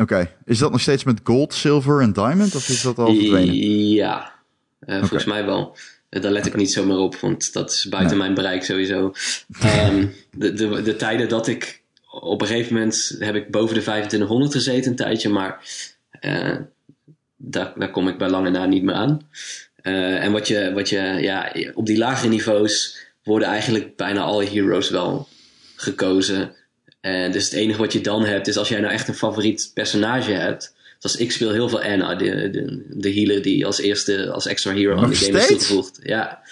Oké. 0.00 0.30
Is 0.44 0.58
dat 0.58 0.70
nog 0.70 0.80
steeds 0.80 1.04
met 1.04 1.20
gold, 1.24 1.54
silver 1.54 2.00
en 2.00 2.12
diamond? 2.12 2.54
Of 2.54 2.68
is 2.68 2.82
dat 2.82 2.98
al 2.98 3.14
verdwenen? 3.14 3.54
Ja, 3.88 4.32
eh, 4.78 4.98
volgens 4.98 5.24
mij 5.24 5.44
wel. 5.44 5.76
Eh, 6.08 6.22
Daar 6.22 6.32
let 6.32 6.46
ik 6.46 6.56
niet 6.56 6.72
zomaar 6.72 6.96
op, 6.96 7.16
want 7.16 7.52
dat 7.52 7.70
is 7.70 7.88
buiten 7.88 8.10
Nee. 8.16 8.24
mijn 8.26 8.34
bereik 8.34 8.62
sowieso. 8.64 9.12
Ehm, 9.60 10.06
de, 10.36 10.52
de, 10.52 10.82
de 10.82 10.96
tijden 10.96 11.28
dat 11.28 11.46
ik 11.46 11.82
op 12.20 12.40
een 12.40 12.46
gegeven 12.46 12.74
moment 12.74 13.16
heb 13.18 13.34
ik 13.34 13.50
boven 13.50 13.74
de 13.74 13.80
2500 13.82 14.52
gezeten 14.52 14.90
een 14.90 14.96
tijdje, 14.96 15.28
maar 15.28 15.64
eh, 16.10 16.56
daar, 17.36 17.72
daar 17.76 17.90
kom 17.90 18.08
ik 18.08 18.18
bij 18.18 18.28
lange 18.28 18.50
na 18.50 18.66
niet 18.66 18.82
meer 18.82 18.94
aan. 18.94 19.20
En 19.82 20.32
wat 20.32 20.48
je, 20.48 20.72
wat 20.74 20.88
je, 20.88 20.96
ja, 21.20 21.52
op 21.74 21.86
die 21.86 21.98
lagere 21.98 22.28
niveaus 22.28 22.98
worden 23.24 23.48
eigenlijk 23.48 23.96
bijna 23.96 24.20
alle 24.20 24.44
heroes 24.44 24.90
wel 24.90 25.28
gekozen. 25.76 26.54
En 27.00 27.32
dus 27.32 27.44
het 27.44 27.52
enige 27.52 27.78
wat 27.78 27.92
je 27.92 28.00
dan 28.00 28.24
hebt 28.24 28.46
is 28.48 28.56
als 28.56 28.68
jij 28.68 28.80
nou 28.80 28.92
echt 28.92 29.08
een 29.08 29.14
favoriet 29.14 29.70
personage 29.74 30.32
hebt. 30.32 30.74
Zoals 30.98 31.16
ik 31.16 31.32
speel 31.32 31.50
heel 31.52 31.68
veel 31.68 31.82
Anna, 31.82 32.14
de, 32.14 32.50
de, 32.50 32.84
de 32.88 33.12
healer 33.14 33.42
die 33.42 33.66
als 33.66 33.80
eerste 33.80 34.30
als 34.30 34.46
extra 34.46 34.72
hero 34.72 34.96
aan 34.96 35.10
de 35.10 35.16
game 35.16 35.38
is 35.38 35.46
toegevoegd. 35.46 35.98
Ja, 36.02 36.42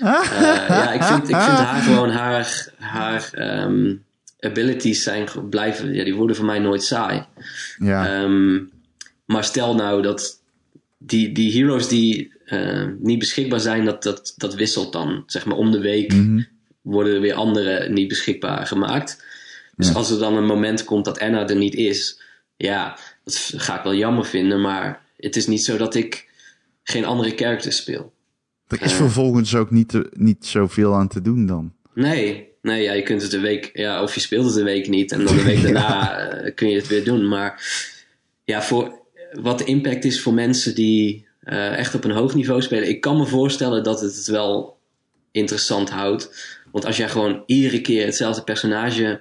Eh, 0.00 0.04
ja 0.68 0.92
ik, 0.92 1.02
vind, 1.02 1.22
ik 1.22 1.26
vind 1.36 1.58
haar 1.58 1.82
gewoon 1.82 2.10
haar, 2.10 2.68
haar 2.76 3.30
ehm, 3.32 3.94
abilities 4.40 5.02
zijn 5.02 5.28
blijven, 5.50 5.94
ja, 5.94 6.04
die 6.04 6.14
worden 6.14 6.36
voor 6.36 6.44
mij 6.44 6.58
nooit 6.58 6.82
saai. 6.82 7.24
Ja. 7.78 8.22
Ehm, 8.22 8.58
maar 9.24 9.44
stel 9.44 9.74
nou 9.74 10.02
dat 10.02 10.40
die, 10.98 11.32
die 11.32 11.52
heroes 11.52 11.88
die 11.88 12.32
eh, 12.44 12.86
niet 12.98 13.18
beschikbaar 13.18 13.60
zijn, 13.60 13.84
dat, 13.84 14.02
dat, 14.02 14.34
dat 14.36 14.54
wisselt 14.54 14.92
dan. 14.92 15.22
Zeg 15.26 15.44
maar 15.44 15.56
om 15.56 15.70
de 15.70 15.80
week 15.80 16.12
Mhm. 16.12 16.42
worden 16.82 17.14
er 17.14 17.20
weer 17.20 17.34
andere 17.34 17.88
niet 17.88 18.08
beschikbaar 18.08 18.66
gemaakt. 18.66 19.24
Dus 19.78 19.88
Ja. 19.88 19.94
als 19.94 20.10
er 20.10 20.18
dan 20.18 20.36
een 20.36 20.46
moment 20.46 20.84
komt 20.84 21.04
dat 21.04 21.18
Anna 21.18 21.48
er 21.48 21.56
niet 21.56 21.74
is, 21.74 22.20
ja, 22.56 22.98
dat 23.24 23.52
ga 23.56 23.76
ik 23.78 23.82
wel 23.82 23.94
jammer 23.94 24.24
vinden. 24.24 24.60
Maar 24.60 25.02
het 25.16 25.36
is 25.36 25.46
niet 25.46 25.64
zo 25.64 25.76
dat 25.76 25.94
ik 25.94 26.28
geen 26.82 27.04
andere 27.04 27.32
characters 27.36 27.76
speel. 27.76 28.12
Er 28.68 28.82
is 28.82 28.92
vervolgens 28.92 29.54
ook 29.54 29.70
niet, 29.70 29.88
te, 29.88 30.10
niet 30.12 30.46
zoveel 30.46 30.94
aan 30.94 31.08
te 31.08 31.22
doen 31.22 31.46
dan. 31.46 31.72
Nee, 31.94 32.48
nee 32.62 32.82
ja, 32.82 32.92
je 32.92 33.02
kunt 33.02 33.22
het 33.22 33.32
een 33.32 33.40
week, 33.40 33.70
ja, 33.72 34.02
of 34.02 34.14
je 34.14 34.20
speelt 34.20 34.44
het 34.46 34.56
een 34.56 34.64
week 34.64 34.88
niet 34.88 35.12
en 35.12 35.24
dan 35.24 35.36
de 35.36 35.42
week 35.42 35.62
daarna 35.72 36.18
eh, 36.18 36.54
kun 36.54 36.68
je 36.68 36.76
het 36.76 36.86
weer 36.86 37.04
doen. 37.04 37.28
Maar 37.28 37.62
ja, 38.44 38.62
voor 38.62 38.98
wat 39.40 39.58
de 39.58 39.64
impact 39.64 40.04
is 40.04 40.20
voor 40.20 40.34
mensen 40.34 40.74
die 40.74 41.26
eh, 41.40 41.76
echt 41.78 41.94
op 41.94 42.04
een 42.04 42.10
hoog 42.10 42.34
niveau 42.34 42.62
spelen, 42.62 42.88
ik 42.88 43.00
kan 43.00 43.16
me 43.16 43.26
voorstellen 43.26 43.82
dat 43.84 44.00
het 44.00 44.16
het 44.16 44.26
wel 44.26 44.78
interessant 45.32 45.90
houdt. 45.90 46.56
Want 46.72 46.84
als 46.84 46.96
jij 46.96 47.08
gewoon 47.08 47.42
iedere 47.46 47.80
keer 47.80 48.04
hetzelfde 48.04 48.42
personage 48.42 49.20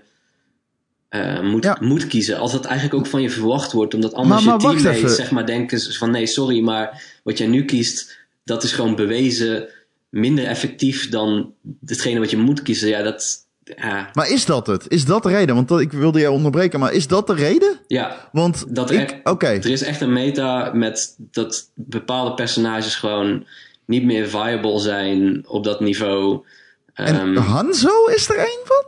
eh, 1.09 1.41
moet, 1.41 1.63
Ja. 1.63 1.77
moet 1.81 2.07
kiezen, 2.07 2.37
als 2.37 2.51
dat 2.51 2.65
eigenlijk 2.65 2.95
ook 2.99 3.07
van 3.07 3.21
je 3.21 3.29
verwacht 3.29 3.71
wordt, 3.71 3.93
omdat 3.93 4.13
anders 4.13 4.43
Maar- 4.45 4.57
maar 4.57 4.71
je 4.71 4.81
teammates 4.81 5.15
zeg 5.15 5.31
maar 5.31 5.45
denken 5.45 5.93
van 5.93 6.11
nee, 6.11 6.25
sorry, 6.27 6.61
maar 6.61 7.03
wat 7.23 7.37
jij 7.37 7.47
nu 7.47 7.65
kiest, 7.65 8.17
dat 8.43 8.63
is 8.63 8.71
gewoon 8.71 8.95
bewezen 8.95 9.67
minder 10.09 10.45
effectief 10.45 11.09
dan 11.09 11.53
hetgene 11.85 12.19
wat 12.19 12.29
je 12.29 12.37
moet 12.37 12.61
kiezen. 12.61 12.87
Ja, 12.87 13.01
dat. 13.01 13.45
Ja, 13.75 14.09
Maar 14.13 14.29
is 14.29 14.45
dat 14.45 14.67
het? 14.67 14.85
Is 14.87 15.05
dat 15.05 15.23
de 15.23 15.29
reden? 15.29 15.55
Want 15.55 15.67
dat, 15.67 15.79
ik 15.79 15.91
wilde 15.91 16.19
je 16.19 16.31
onderbreken, 16.31 16.79
maar 16.79 16.93
is 16.93 17.07
dat 17.07 17.27
de 17.27 17.33
reden? 17.33 17.79
ja 17.87 18.29
Want 18.31 18.75
Dat 18.75 18.91
ik... 18.91 19.19
Oké. 19.23 19.47
er 19.47 19.65
is 19.69 19.81
echt 19.81 20.01
een 20.01 20.13
meta 20.13 20.71
met 20.73 21.15
dat 21.17 21.69
bepaalde 21.75 22.33
personages 22.33 22.95
gewoon 22.95 23.45
niet 23.85 24.03
meer 24.03 24.27
viable 24.29 24.79
zijn 24.79 25.43
op 25.47 25.63
dat 25.63 25.79
niveau. 25.79 26.45
En 26.93 27.15
Ehm, 27.15 27.35
Hanzo 27.35 28.05
is 28.05 28.29
er 28.29 28.37
één 28.37 28.59
van? 28.63 28.83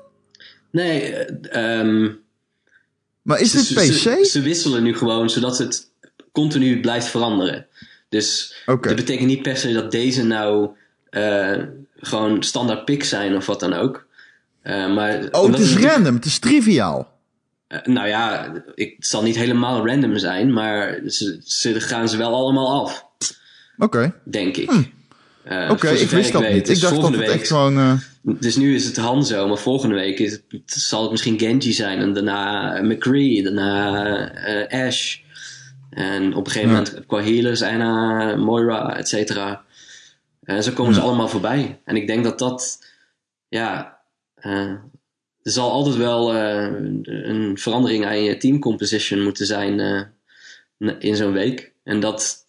Nee, 0.71 1.13
ehm, 1.49 2.09
Maar 3.21 3.39
is 3.39 3.51
dit 3.51 3.61
ze, 3.63 3.73
PC? 3.73 3.79
Ze, 3.93 4.27
ze 4.31 4.41
wisselen 4.41 4.83
nu 4.83 4.95
gewoon 4.97 5.29
zodat 5.29 5.57
het 5.57 5.87
continu 6.31 6.79
blijft 6.79 7.07
veranderen. 7.07 7.65
Dus 8.09 8.55
dat 8.65 8.81
betekent 8.95 9.27
niet 9.27 9.41
per 9.41 9.57
se 9.57 9.73
dat 9.73 9.91
deze 9.91 10.23
nou 10.23 10.69
eh, 11.09 11.57
gewoon 11.97 12.43
standaard 12.43 12.85
picks 12.85 13.09
zijn 13.09 13.35
of 13.35 13.45
wat 13.45 13.59
dan 13.59 13.73
ook. 13.73 14.07
Eh, 14.61 14.93
maar 14.93 15.27
Oh, 15.31 15.51
het 15.51 15.59
is 15.59 15.77
random. 15.77 16.15
Het 16.15 16.25
is 16.25 16.39
triviaal. 16.39 17.17
Nou 17.83 18.07
ja, 18.07 18.53
ik, 18.75 18.93
het 18.95 19.07
zal 19.07 19.23
niet 19.23 19.35
helemaal 19.35 19.87
random 19.87 20.17
zijn, 20.17 20.53
maar 20.53 20.99
ze, 21.07 21.39
ze 21.43 21.79
gaan 21.81 22.09
ze 22.09 22.17
wel 22.17 22.33
allemaal 22.35 22.81
af, 22.83 23.05
Oké. 23.77 24.13
denk 24.23 24.57
ik. 24.57 24.71
Eh, 25.43 25.69
Oké, 25.71 25.89
ik 25.89 26.09
wist 26.09 26.31
dat 26.31 26.41
weet. 26.41 26.53
niet. 26.53 26.65
Dus 26.65 26.75
Ik 26.75 26.81
dacht 26.81 26.95
dat 26.95 27.09
het 27.11 27.15
week- 27.19 27.29
echt 27.29 27.47
gewoon... 27.47 27.99
eh, 28.25 28.33
Dus 28.39 28.55
nu 28.55 28.75
is 28.75 28.85
het 28.85 28.97
Hanzo, 28.97 29.47
maar 29.47 29.57
volgende 29.57 29.95
week 29.95 30.19
is 30.19 30.31
het, 30.31 30.43
zal 30.65 31.01
het 31.01 31.11
misschien 31.11 31.39
Genji 31.39 31.73
zijn. 31.73 31.99
En 31.99 32.13
daarna 32.13 32.81
McCree, 32.81 33.43
daarna 33.43 34.31
eh, 34.31 34.85
Ash. 34.87 35.17
En 35.89 36.33
op 36.35 36.45
een 36.45 36.51
gegeven 36.51 36.75
Ja. 36.75 36.81
moment 36.83 37.05
qua 37.05 37.21
healers, 37.21 37.61
Anna, 37.61 38.35
Moira, 38.35 38.97
et 38.97 39.07
cetera. 39.07 39.63
En 40.43 40.63
zo 40.63 40.71
komen 40.71 40.93
ze 40.93 41.01
allemaal 41.01 41.27
voorbij. 41.27 41.81
En 41.85 41.95
ik 41.95 42.07
denk 42.07 42.23
dat 42.23 42.39
dat, 42.39 42.85
ja, 43.47 43.99
eh, 44.35 44.51
er 45.43 45.51
zal 45.51 45.71
altijd 45.71 45.95
wel 45.95 46.33
eh, 46.35 46.67
een 47.03 47.57
verandering 47.57 48.05
aan 48.05 48.23
je 48.23 48.37
team 48.37 48.59
composition 48.59 49.21
moeten 49.23 49.45
zijn 49.45 49.79
eh, 49.79 50.91
in 50.99 51.15
zo'n 51.15 51.31
week. 51.31 51.71
En 51.83 51.99
dat, 51.99 52.43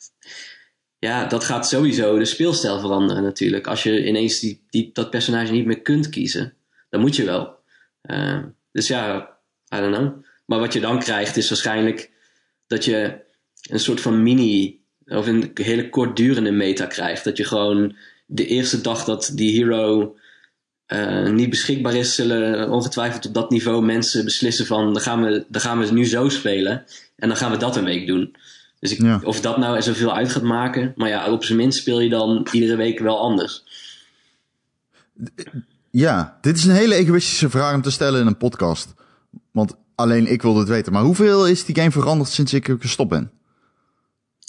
ja, 1.01 1.25
dat 1.25 1.45
gaat 1.45 1.69
sowieso 1.69 2.19
de 2.19 2.25
speelstijl 2.25 2.81
veranderen 2.81 3.23
natuurlijk. 3.23 3.67
Als 3.67 3.83
je 3.83 4.07
ineens 4.07 4.41
die, 4.41 4.91
dat 4.93 5.11
personage 5.11 5.53
niet 5.53 5.67
meer 5.67 5.81
kunt 5.81 6.09
kiezen, 6.09 6.55
dan 6.91 7.01
moet 7.01 7.17
je 7.17 7.25
wel. 7.25 7.59
Eh, 8.01 8.39
dus 8.73 8.89
ja, 8.89 9.17
I 9.75 9.77
don't 9.77 9.97
know. 9.97 10.25
Maar 10.47 10.59
wat 10.59 10.73
je 10.73 10.81
dan 10.81 10.99
krijgt 10.99 11.37
is 11.37 11.49
waarschijnlijk 11.49 12.11
dat 12.67 12.85
je 12.85 13.21
een 13.71 13.81
soort 13.81 14.01
van 14.01 14.23
mini 14.23 14.81
of 15.05 15.27
een 15.27 15.51
hele 15.55 15.89
kortdurende 15.89 16.51
meta 16.51 16.87
krijgt. 16.87 17.25
Dat 17.25 17.37
je 17.37 17.45
gewoon 17.45 17.97
de 18.27 18.47
eerste 18.47 18.81
dag 18.81 19.05
dat 19.05 19.31
die 19.35 19.57
hero 19.57 20.17
eh, 20.87 21.29
niet 21.29 21.51
beschikbaar 21.51 21.95
is, 21.95 22.15
zullen 22.15 22.71
ongetwijfeld 22.71 23.27
op 23.27 23.35
dat 23.35 23.51
niveau 23.51 23.83
mensen 23.85 24.25
beslissen 24.25 24.67
van 24.67 24.93
dan 24.93 25.03
gaan 25.03 25.23
we, 25.23 25.45
dan 25.49 25.61
gaan 25.61 25.79
we 25.79 25.93
nu 25.93 26.07
zo 26.07 26.29
spelen 26.29 26.85
en 27.17 27.29
dan 27.29 27.37
gaan 27.37 27.51
we 27.51 27.57
dat 27.57 27.77
een 27.77 27.85
week 27.85 28.07
doen. 28.07 28.37
Dus 28.81 28.93
ik, 28.93 29.01
Ja. 29.03 29.21
of 29.25 29.41
dat 29.41 29.59
nou 29.59 29.83
zoveel 29.83 30.15
uit 30.15 30.31
gaat 30.33 30.43
maken, 30.43 30.93
maar 30.97 31.09
ja, 31.09 31.33
op 31.33 31.45
zijn 31.45 31.59
minst 31.59 31.79
speel 31.79 32.01
je 32.01 32.09
dan 32.09 32.47
iedere 32.53 32.77
week 32.77 32.99
wel 32.99 33.19
anders. 33.21 33.63
Ja, 35.91 36.39
dit 36.41 36.57
is 36.57 36.65
een 36.65 36.75
hele 36.75 36.95
egoïstische 36.95 37.51
vraag 37.51 37.75
om 37.75 37.83
te 37.83 37.91
stellen 37.91 38.21
in 38.21 38.27
een 38.27 38.37
podcast. 38.37 38.95
Want 39.51 39.75
alleen 39.95 40.27
ik 40.27 40.43
wil 40.43 40.57
het 40.57 40.69
weten. 40.69 40.93
Maar 40.93 41.03
hoeveel 41.03 41.47
is 41.47 41.65
die 41.65 41.75
game 41.77 41.91
veranderd 41.91 42.31
sinds 42.31 42.53
ik 42.55 42.69
er 42.69 42.77
gestopt 42.81 43.11
ben? 43.11 43.31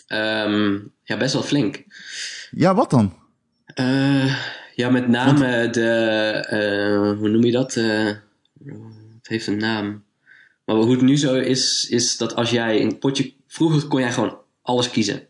Ehm, 0.08 0.78
ja, 1.04 1.18
best 1.18 1.34
wel 1.34 1.44
flink. 1.44 1.84
Ja, 2.52 2.76
wat 2.76 2.90
dan? 2.90 3.14
Eh, 3.66 4.36
ja, 4.76 4.90
met 4.90 5.08
name 5.08 5.70
de. 5.70 5.90
eh, 6.50 7.18
hoe 7.18 7.30
noem 7.30 7.44
je 7.44 7.52
dat? 7.52 7.76
Eh, 7.76 8.06
het 9.18 9.28
heeft 9.28 9.48
een 9.48 9.58
naam. 9.58 10.04
Maar 10.66 10.76
hoe 10.76 10.92
het 10.92 11.02
nu 11.02 11.18
zo 11.18 11.34
is, 11.36 11.88
is 11.90 12.18
dat 12.18 12.36
als 12.36 12.50
jij 12.50 12.82
een 12.82 12.98
potje. 13.00 13.34
Vroeger 13.54 13.88
kon 13.88 14.00
jij 14.02 14.12
gewoon 14.12 14.38
alles 14.62 14.90
kiezen. 14.90 15.28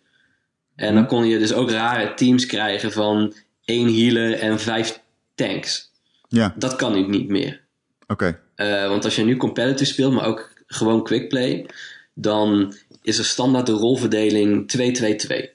En 0.75 0.93
dan 0.93 1.07
kon 1.07 1.25
je 1.27 1.39
dus 1.39 1.53
ook 1.53 1.69
rare 1.71 2.13
teams 2.13 2.45
krijgen 2.45 2.91
van 2.91 3.34
één 3.65 3.95
healer 3.95 4.34
en 4.39 4.60
vijf 4.60 4.99
tanks. 5.36 5.91
Ja, 6.27 6.53
Dat 6.57 6.75
kan 6.75 6.93
nu 6.93 7.07
niet 7.07 7.27
meer. 7.27 7.62
oké. 8.07 8.39
Eh, 8.55 8.88
want 8.88 9.05
als 9.05 9.15
je 9.15 9.23
nu 9.23 9.38
competitive 9.38 9.91
speelt, 9.91 10.13
maar 10.13 10.25
ook 10.25 10.53
gewoon 10.67 11.03
quickplay, 11.03 11.65
dan 12.13 12.73
is 13.01 13.17
er 13.17 13.25
standaard 13.25 13.65
de 13.65 13.71
rolverdeling 13.71 14.67
2-2-2. 14.71 15.49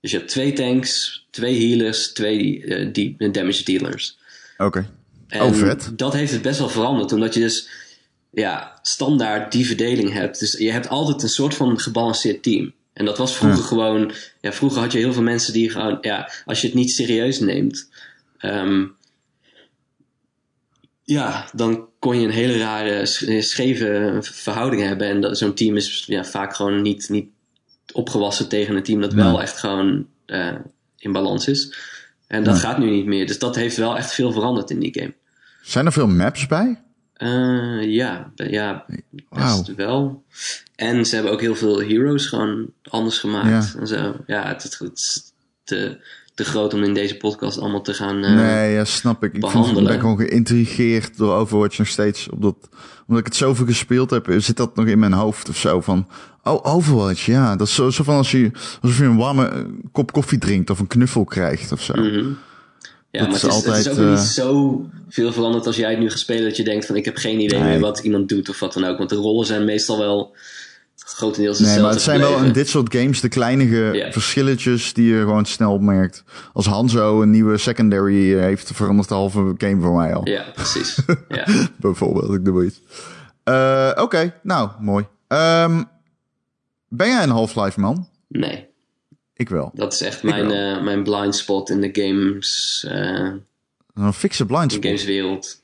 Dus 0.00 0.10
je 0.10 0.16
hebt 0.16 0.28
twee 0.30 0.52
tanks, 0.52 1.26
twee 1.30 1.68
healers, 1.68 2.12
twee 2.12 2.64
die- 2.92 3.30
damage 3.30 3.64
dealers. 3.64 4.18
Oké. 4.58 4.90
Oh, 5.30 5.52
vet. 5.52 5.92
dat 5.98 6.12
heeft 6.12 6.32
het 6.32 6.42
best 6.42 6.58
wel 6.58 6.68
veranderd, 6.68 7.12
omdat 7.12 7.34
je 7.34 7.40
dus 7.40 7.68
ja, 8.30 8.78
standaard 8.82 9.52
die 9.52 9.66
verdeling 9.66 10.12
hebt. 10.12 10.38
Dus 10.38 10.52
je 10.52 10.70
hebt 10.70 10.88
altijd 10.88 11.22
een 11.22 11.28
soort 11.28 11.54
van 11.54 11.78
gebalanceerd 11.80 12.42
team. 12.42 12.72
En 12.92 13.04
dat 13.04 13.18
was 13.18 13.36
vroeger 13.36 13.60
Ja. 13.60 13.66
gewoon. 13.66 14.12
Ja, 14.40 14.52
vroeger 14.52 14.80
had 14.80 14.92
je 14.92 14.98
heel 14.98 15.12
veel 15.12 15.22
mensen 15.22 15.52
die 15.52 15.70
gewoon. 15.70 15.98
Ja, 16.00 16.30
als 16.44 16.60
je 16.60 16.66
het 16.66 16.76
niet 16.76 16.90
serieus 16.92 17.40
neemt. 17.40 17.88
ehm, 18.38 18.84
ja, 21.04 21.48
dan 21.52 21.88
kon 21.98 22.18
je 22.20 22.24
een 22.26 22.32
hele 22.32 22.58
rare, 22.58 23.06
sch- 23.06 23.24
scheve 23.38 24.18
verhouding 24.20 24.82
hebben. 24.82 25.06
En 25.08 25.20
dat- 25.20 25.38
zo'n 25.38 25.54
team 25.54 25.76
is 25.76 26.04
ja, 26.06 26.24
vaak 26.24 26.54
gewoon 26.56 26.82
niet, 26.82 27.08
niet 27.08 27.28
opgewassen 27.92 28.48
tegen 28.48 28.76
een 28.76 28.82
team 28.82 29.00
dat 29.00 29.12
wel 29.12 29.42
echt 29.42 29.58
gewoon 29.58 30.06
eh, 30.26 30.54
in 30.98 31.12
balans 31.12 31.48
is. 31.48 31.74
En 32.26 32.44
dat 32.44 32.58
gaat 32.58 32.78
nu 32.78 32.90
niet 32.90 33.06
meer. 33.06 33.26
Dus 33.26 33.38
dat 33.38 33.54
heeft 33.56 33.76
wel 33.76 33.96
echt 33.96 34.12
veel 34.14 34.32
veranderd 34.32 34.70
in 34.70 34.78
die 34.80 34.94
game. 34.98 35.14
Zijn 35.62 35.86
er 35.86 35.92
veel 35.92 36.06
maps 36.08 36.46
bij? 36.46 36.82
Eh, 37.20 37.82
ja, 37.82 38.32
ja, 38.34 38.84
best 39.30 39.74
wel. 39.76 40.24
En 40.76 41.06
ze 41.06 41.14
hebben 41.14 41.32
ook 41.32 41.40
heel 41.40 41.54
veel 41.54 41.80
heroes 41.80 42.26
gewoon 42.26 42.66
anders 42.82 43.18
gemaakt. 43.18 43.72
Ja. 43.72 43.80
En 43.80 43.86
zo. 43.86 44.14
Ja, 44.26 44.46
het, 44.46 44.62
het, 44.62 44.78
het 44.78 44.98
is 44.98 45.22
te, 45.64 46.00
te 46.34 46.44
groot 46.44 46.74
om 46.74 46.82
in 46.82 46.94
deze 46.94 47.16
podcast 47.16 47.58
allemaal 47.58 47.82
te 47.82 47.94
gaan. 47.94 48.24
eh, 48.24 48.34
nee, 48.34 48.72
ja, 48.72 48.84
snap 48.84 49.24
ik. 49.24 49.34
Ik 49.34 49.40
vind, 49.40 49.52
behandelen. 49.52 49.90
ben 49.90 50.00
gewoon 50.00 50.16
geïntrigeerd 50.18 51.16
door 51.16 51.34
Overwatch 51.34 51.78
nog 51.78 51.86
steeds. 51.86 52.28
Omdat, 52.28 52.56
omdat 53.06 53.18
ik 53.18 53.26
het 53.26 53.36
zoveel 53.36 53.66
gespeeld 53.66 54.10
heb, 54.10 54.34
zit 54.38 54.56
dat 54.56 54.76
nog 54.76 54.86
in 54.86 54.98
mijn 54.98 55.12
hoofd 55.12 55.48
of 55.48 55.56
zo. 55.56 55.80
Van, 55.80 56.08
oh, 56.42 56.74
Overwatch, 56.74 57.26
ja. 57.26 57.56
Dat 57.56 57.66
is 57.66 57.74
zo, 57.74 57.90
zo 57.90 58.04
van 58.04 58.16
als 58.16 58.30
je, 58.30 58.50
alsof 58.82 58.98
je 58.98 59.04
een 59.04 59.16
warme 59.16 59.48
eh, 59.48 59.60
kop 59.92 60.12
koffie 60.12 60.38
drinkt 60.38 60.70
of 60.70 60.78
een 60.78 60.86
knuffel 60.86 61.24
krijgt 61.24 61.72
of 61.72 61.82
zo. 61.82 61.94
mhm. 61.94 62.26
Ja, 63.10 63.18
Dat 63.20 63.28
maar 63.28 63.36
is 63.36 63.42
het 63.42 63.52
is, 63.52 63.56
het 63.56 63.64
is 63.66 63.70
altijd, 63.76 63.88
ook 63.88 63.96
weer 63.96 64.12
eh, 64.12 64.18
niet 64.18 64.28
zo 64.28 64.84
veel 65.08 65.32
veranderd 65.32 65.66
als 65.66 65.76
jij 65.76 65.90
het 65.90 65.98
nu 65.98 66.10
gaat 66.10 66.18
spelen 66.18 66.44
dat 66.44 66.56
je 66.56 66.64
denkt 66.64 66.86
van 66.86 66.96
ik 66.96 67.04
heb 67.04 67.16
geen 67.16 67.40
idee 67.40 67.58
Nee. 67.58 67.68
meer 67.68 67.80
wat 67.80 67.98
iemand 67.98 68.28
doet 68.28 68.48
of 68.48 68.60
wat 68.60 68.72
dan 68.72 68.84
ook. 68.84 68.98
Want 68.98 69.10
de 69.10 69.16
rollen 69.16 69.46
zijn 69.46 69.64
meestal 69.64 69.98
wel 69.98 70.34
grotendeels 70.96 71.58
Nee, 71.58 71.68
hetzelfde 71.68 71.82
maar 71.82 71.92
het 71.92 72.02
zijn 72.02 72.20
wel 72.20 72.44
in 72.44 72.52
dit 72.52 72.68
soort 72.68 72.94
games 72.94 73.20
de 73.20 73.28
kleinige 73.28 74.08
verschilletjes 74.10 74.92
die 74.92 75.14
je 75.14 75.18
gewoon 75.20 75.44
snel 75.44 75.72
opmerkt. 75.72 76.24
Als 76.52 76.66
Hanzo 76.66 77.22
een 77.22 77.30
nieuwe 77.30 77.58
secondary 77.58 78.34
eh, 78.34 78.40
heeft, 78.40 78.70
verandert 78.74 79.08
de 79.08 79.14
halve 79.14 79.54
game 79.58 79.80
voor 79.82 79.96
mij 79.96 80.14
al. 80.14 80.28
Ja, 80.28 80.44
precies. 80.54 80.98
ja. 81.28 81.46
Bijvoorbeeld, 81.76 82.34
ik 82.34 82.44
doe 82.44 82.64
iets. 82.64 82.80
Eh, 83.44 83.90
Oké, 83.96 84.34
nou, 84.42 84.70
mooi. 84.80 85.06
Ehm, 85.28 85.82
ben 86.88 87.08
jij 87.08 87.22
een 87.22 87.30
Half-Life 87.30 87.80
man? 87.80 88.08
Nee, 88.28 88.68
Ik 89.40 89.48
wel. 89.48 89.70
dat 89.74 89.92
is 89.92 90.00
echt 90.02 90.16
Ik 90.16 90.22
mijn, 90.30 90.50
eh, 90.50 90.82
mijn 90.82 91.02
blind 91.02 91.36
spot 91.36 91.70
in 91.70 91.80
de 91.80 91.88
games, 91.92 92.84
eh 92.88 93.28
Een 93.94 94.12
fikse 94.12 94.46
blind 94.46 94.64
de 94.70 94.70
spot. 94.70 94.84
gameswereld. 94.84 95.62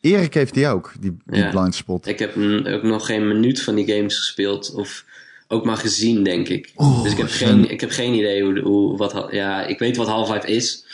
Erik 0.00 0.34
heeft 0.34 0.54
die 0.54 0.68
ook, 0.68 0.92
die, 1.00 1.16
die 1.24 1.40
Ja. 1.42 1.50
blind 1.50 1.74
spot. 1.74 2.06
Ik 2.06 2.18
heb 2.18 2.36
ook 2.66 2.82
nog 2.82 3.06
geen 3.06 3.28
minuut 3.28 3.62
van 3.62 3.74
die 3.74 3.86
games 3.94 4.18
gespeeld. 4.18 4.74
Of 4.74 5.04
ook 5.48 5.64
maar 5.64 5.76
gezien, 5.76 6.24
denk 6.24 6.48
ik. 6.48 6.72
Oh, 6.74 7.02
dus 7.02 7.12
ik 7.12 7.18
heb, 7.18 7.28
geen, 7.30 7.70
ik 7.70 7.80
heb 7.80 7.90
geen 7.90 8.14
idee 8.14 8.42
hoe, 8.42 8.60
hoe 8.60 8.96
wat... 8.96 9.26
Ja, 9.30 9.62
ik 9.66 9.78
weet 9.78 9.96
wat 9.96 10.06
Half-Life 10.06 10.46
is. 10.46 10.86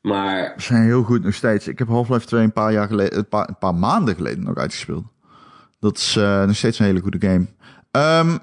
Maar 0.00 0.52
We 0.56 0.62
zijn 0.62 0.82
heel 0.84 1.02
goed 1.02 1.22
nog 1.22 1.34
steeds. 1.34 1.68
Ik 1.68 1.78
heb 1.78 1.88
Half-Life 1.88 2.26
2 2.26 2.42
een 2.42 2.52
paar, 2.52 2.72
jaar 2.72 2.86
geleden, 2.88 3.18
een 3.18 3.28
paar, 3.28 3.48
een 3.48 3.58
paar 3.58 3.74
maanden 3.74 4.14
geleden 4.14 4.42
nog 4.44 4.56
uitgespeeld. 4.56 5.04
Dat 5.80 5.96
is 5.98 6.16
eh, 6.16 6.44
nog 6.44 6.56
steeds 6.56 6.78
een 6.78 6.84
hele 6.86 7.00
goede 7.00 7.20
game. 7.28 7.46
Ehm, 7.90 8.38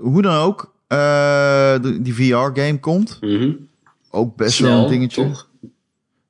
hoe 0.00 0.22
dan 0.22 0.34
ook, 0.34 0.74
eh, 0.88 1.74
die 2.00 2.14
VR-game 2.14 2.78
komt. 2.80 3.18
mhm, 3.20 3.50
Ook 4.10 4.36
best 4.36 4.58
wel 4.58 4.68
snel, 4.70 4.84
een 4.84 4.90
dingetje. 4.90 5.22
toch? 5.24 5.48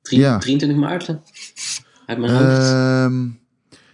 Drie- 0.01 0.19
Ja. 0.19 0.37
23 0.37 0.79
maart? 0.79 1.07
Uit 2.05 2.17
mijn 2.19 2.31
hoofd. 2.31 2.71
Ehm, 2.71 3.27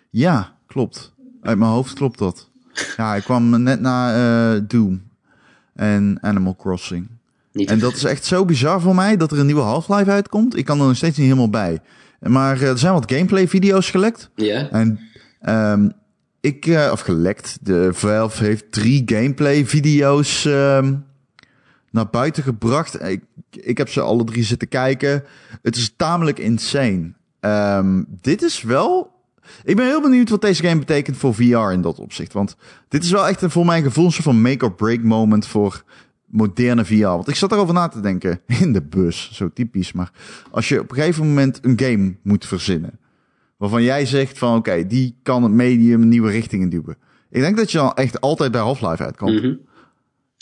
ja, 0.09 0.55
klopt. 0.67 1.13
Uit 1.41 1.57
mijn 1.57 1.71
hoofd 1.71 1.93
klopt 1.93 2.19
dat. 2.19 2.49
Ja, 2.97 3.15
ik 3.15 3.23
kwam 3.23 3.63
net 3.63 3.79
na 3.81 4.13
eh, 4.55 4.61
Doom 4.67 5.01
en 5.73 6.17
Animal 6.21 6.55
Crossing. 6.55 7.07
Niet 7.51 7.69
En 7.69 7.79
dat 7.79 7.93
is 7.95 8.03
echt 8.03 8.25
zo 8.25 8.45
bizar 8.45 8.81
voor 8.81 8.95
mij 8.95 9.17
dat 9.17 9.31
er 9.31 9.39
een 9.39 9.45
nieuwe 9.45 9.61
Half-Life 9.61 10.11
uitkomt. 10.11 10.57
Ik 10.57 10.65
kan 10.65 10.79
er 10.79 10.85
nog 10.87 10.95
steeds 10.95 11.17
niet 11.17 11.25
helemaal 11.27 11.49
bij. 11.49 11.79
Maar 12.19 12.61
eh, 12.61 12.69
er 12.69 12.77
zijn 12.77 12.93
wat 12.93 13.11
gameplay-video's 13.11 13.89
gelekt. 13.89 14.29
Ja? 14.35 14.69
En 14.69 14.99
ehm, 15.41 15.89
ik, 16.45 16.65
eh, 16.65 16.89
of 16.91 16.99
gelekt, 16.99 17.57
de 17.61 17.89
Valve 17.93 18.43
heeft 18.43 18.71
drie 18.71 19.03
gameplay-video's 19.05 20.45
ehm, 20.45 20.95
naar 21.91 22.09
buiten 22.09 22.43
gebracht. 22.43 23.01
Ik, 23.03 23.23
ik 23.51 23.77
heb 23.77 23.89
ze 23.89 24.01
alle 24.01 24.23
drie 24.23 24.43
zitten 24.43 24.67
kijken. 24.67 25.23
Het 25.61 25.75
is 25.75 25.93
tamelijk 25.95 26.39
insane. 26.39 27.13
Ehm, 27.39 28.03
dit 28.21 28.41
is 28.41 28.61
wel. 28.61 29.13
Ik 29.63 29.75
ben 29.75 29.85
heel 29.85 30.01
benieuwd 30.01 30.29
wat 30.29 30.41
deze 30.41 30.63
game 30.63 30.79
betekent 30.79 31.17
voor 31.17 31.33
VR 31.33 31.71
in 31.71 31.81
dat 31.81 31.99
opzicht. 31.99 32.33
Want 32.33 32.55
dit 32.87 33.03
is 33.03 33.11
wel 33.11 33.27
echt 33.27 33.41
een, 33.41 33.51
voor 33.51 33.65
mijn 33.65 33.83
gevoel 33.83 34.05
een 34.05 34.11
soort 34.11 34.23
van 34.23 34.41
make-or-break 34.41 35.01
moment 35.01 35.47
voor 35.47 35.83
moderne 36.25 36.85
VR. 36.85 37.01
Want 37.01 37.27
ik 37.27 37.35
zat 37.35 37.51
erover 37.51 37.73
na 37.73 37.87
te 37.87 37.99
denken 37.99 38.39
in 38.61 38.73
de 38.73 38.81
bus, 38.81 39.29
zo 39.33 39.49
typisch. 39.53 39.91
Maar 39.91 40.11
als 40.51 40.69
je 40.69 40.79
op 40.79 40.89
een 40.89 40.97
gegeven 40.97 41.27
moment 41.27 41.59
een 41.61 41.79
game 41.79 42.15
moet 42.23 42.45
verzinnen. 42.45 42.99
Waarvan 43.57 43.83
jij 43.83 44.05
zegt 44.05 44.37
van 44.37 44.57
oké, 44.57 44.87
die 44.87 45.15
kan 45.23 45.43
het 45.43 45.51
medium 45.51 46.07
nieuwe 46.07 46.31
richtingen 46.31 46.69
duwen. 46.69 46.97
Ik 47.29 47.41
denk 47.41 47.57
dat 47.57 47.71
je 47.71 47.77
dan 47.77 47.93
echt 47.93 48.21
altijd 48.21 48.51
bij 48.51 48.61
Half-Life 48.61 49.03
uitkomt. 49.03 49.41
Mhm. 49.41 49.53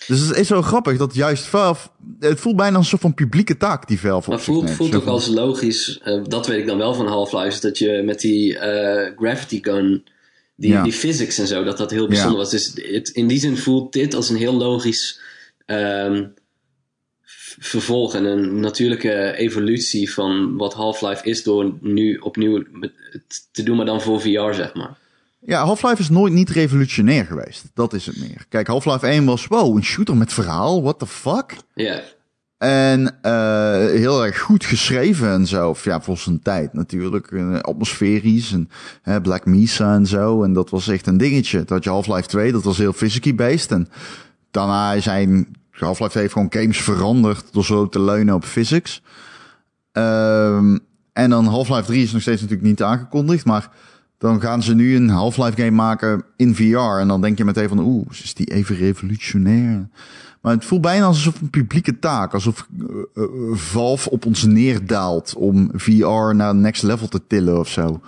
Dus 0.08 0.20
het 0.20 0.38
is 0.38 0.48
zo 0.48 0.62
grappig 0.62 0.98
dat 0.98 1.16
juist 1.16 1.44
Valve... 1.46 1.88
Het 2.20 2.40
voelt 2.40 2.56
bijna 2.56 2.78
een 2.78 2.84
soort 2.84 3.02
van 3.02 3.14
publieke 3.14 3.58
taak 3.58 3.88
die 3.88 4.00
Valve 4.00 4.30
Maar 4.30 4.40
voelt, 4.40 4.64
neemt. 4.64 4.76
voelt 4.76 4.92
Zo 4.92 4.98
ook 4.98 5.04
van- 5.04 5.12
als 5.14 5.28
logisch, 5.28 6.00
eh, 6.04 6.22
dat 6.28 6.48
weet 6.48 6.60
ik 6.60 6.68
dan 6.68 6.78
wel 6.78 6.94
van 6.94 7.08
Half-Life, 7.08 7.60
dat 7.62 7.78
je 7.78 8.02
met 8.06 8.20
die 8.22 8.58
eh, 8.58 9.12
gravity 9.18 9.60
gun, 9.64 10.04
die, 10.56 10.70
Ja. 10.72 10.84
die 10.84 10.92
physics 10.94 11.38
en 11.40 11.48
zo, 11.48 11.64
dat 11.64 11.78
dat 11.78 11.92
heel 11.92 12.08
bijzonder 12.08 12.34
Ja. 12.34 12.38
was. 12.38 12.50
Dus 12.52 12.72
het, 12.76 13.10
in 13.10 13.28
die 13.28 13.40
zin 13.40 13.58
voelt 13.58 13.94
dit 13.94 14.14
als 14.14 14.30
een 14.30 14.36
heel 14.38 14.54
logisch 14.54 15.22
ehm, 15.66 16.26
vervolg 17.66 18.16
en 18.16 18.26
een 18.26 18.60
natuurlijke 18.60 19.36
evolutie 19.36 20.14
van 20.14 20.58
wat 20.58 20.74
Half-Life 20.74 21.30
is 21.30 21.44
door 21.44 21.74
nu 21.82 22.18
opnieuw 22.18 22.64
te 23.52 23.64
doen, 23.64 23.76
maar 23.76 23.86
dan 23.86 24.02
voor 24.02 24.22
VR, 24.22 24.54
zeg 24.54 24.74
maar. 24.74 24.98
Ja, 25.40 25.64
Half-Life 25.64 26.02
is 26.02 26.10
nooit 26.10 26.34
niet 26.34 26.50
revolutionair 26.50 27.26
geweest. 27.26 27.64
Dat 27.74 27.94
is 27.94 28.06
het 28.06 28.20
meer. 28.20 28.46
Kijk, 28.50 28.68
Half-Life 28.68 29.08
1 29.08 29.26
was, 29.26 29.48
wow, 29.48 29.76
een 29.76 29.84
shooter 29.84 30.18
met 30.18 30.34
verhaal, 30.34 30.82
what 30.82 31.00
the 31.00 31.08
fuck? 31.08 31.56
Ja, 31.74 32.02
En 32.58 33.18
eh, 33.22 33.86
heel 34.00 34.26
erg 34.26 34.40
goed 34.40 34.66
geschreven 34.66 35.30
en 35.30 35.48
zo. 35.48 35.70
Of 35.70 35.84
ja, 35.84 36.02
voor 36.02 36.18
zijn 36.18 36.42
tijd 36.42 36.74
natuurlijk. 36.74 37.32
Eh, 37.32 37.60
atmosferisch 37.60 38.52
en 38.52 38.70
hè, 39.02 39.22
Black 39.22 39.46
Mesa 39.46 39.94
en 39.94 40.06
zo. 40.06 40.44
En 40.44 40.54
dat 40.54 40.70
was 40.70 40.88
echt 40.88 41.08
een 41.08 41.18
dingetje. 41.18 41.64
Dat 41.64 41.84
je 41.84 41.90
Half-Life 41.90 42.28
2, 42.28 42.52
dat 42.52 42.64
was 42.64 42.78
heel 42.78 42.94
physicky 42.94 43.36
based. 43.36 43.72
En 43.72 43.90
daarna 44.52 45.00
zijn 45.00 45.48
Half-Life 45.82 46.12
2 46.12 46.22
heeft 46.24 46.34
gewoon 46.34 46.54
games 46.54 46.82
veranderd 46.82 47.46
door 47.52 47.66
zo 47.66 47.90
te 47.90 48.02
leunen 48.02 48.36
op 48.36 48.46
physics. 48.46 49.02
Ehm, 49.92 50.78
en 51.14 51.30
dan 51.30 51.46
Half-Life 51.46 51.86
3 51.86 52.04
is 52.04 52.12
nog 52.12 52.22
steeds 52.22 52.42
natuurlijk 52.42 52.70
niet 52.70 52.84
aangekondigd, 52.84 53.46
maar 53.46 53.70
dan 54.18 54.42
gaan 54.42 54.64
ze 54.64 54.76
nu 54.76 54.96
een 54.96 55.10
Half-Life 55.10 55.56
game 55.62 55.72
maken 55.72 56.24
in 56.36 56.56
VR. 56.56 57.00
En 57.00 57.08
dan 57.08 57.22
denk 57.22 57.38
je 57.38 57.46
meteen 57.46 57.70
van, 57.70 57.80
oeh, 57.80 58.06
is 58.10 58.34
die 58.34 58.52
even 58.54 58.76
revolutionair? 58.76 59.88
Maar 60.42 60.54
het 60.54 60.66
voelt 60.66 60.82
bijna 60.82 61.06
alsof 61.06 61.42
een 61.42 61.50
publieke 61.50 62.00
taak. 62.00 62.34
Alsof 62.34 62.68
eh, 62.80 63.24
eh, 63.24 63.30
Valve 63.52 64.10
op 64.10 64.26
ons 64.26 64.44
neerdaalt 64.44 65.34
om 65.38 65.72
VR 65.74 66.36
naar 66.36 66.56
next 66.56 66.84
level 66.84 67.08
te 67.08 67.28
tillen 67.28 67.60
of 67.60 67.70
zo. 67.70 68.02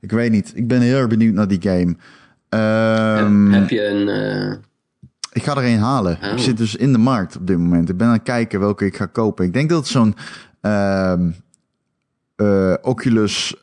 Ik 0.00 0.10
weet 0.10 0.30
niet. 0.30 0.52
Ik 0.54 0.68
ben 0.68 0.80
heel 0.80 0.96
erg 0.96 1.08
benieuwd 1.08 1.34
naar 1.34 1.48
die 1.48 1.62
game. 1.62 1.96
Ehm, 2.48 3.50
heb 3.50 3.70
je 3.70 3.86
een... 3.86 4.08
eh, 4.08 4.56
ik 5.32 5.42
ga 5.42 5.56
er 5.56 5.64
een 5.64 5.78
halen. 5.78 6.18
Oh. 6.22 6.32
Ik 6.32 6.38
zit 6.38 6.56
dus 6.56 6.76
in 6.76 6.92
de 6.92 6.98
markt 6.98 7.36
op 7.36 7.46
dit 7.46 7.58
moment. 7.58 7.88
Ik 7.88 7.96
ben 7.96 8.06
aan 8.06 8.12
het 8.12 8.22
kijken 8.22 8.60
welke 8.60 8.84
ik 8.86 8.96
ga 8.96 9.06
kopen. 9.06 9.44
Ik 9.44 9.52
denk 9.52 9.68
dat 9.68 9.78
het 9.78 9.88
zo'n... 9.88 10.16
ehm 10.60 11.30
eh, 12.36 12.74
Oculus 12.82 13.54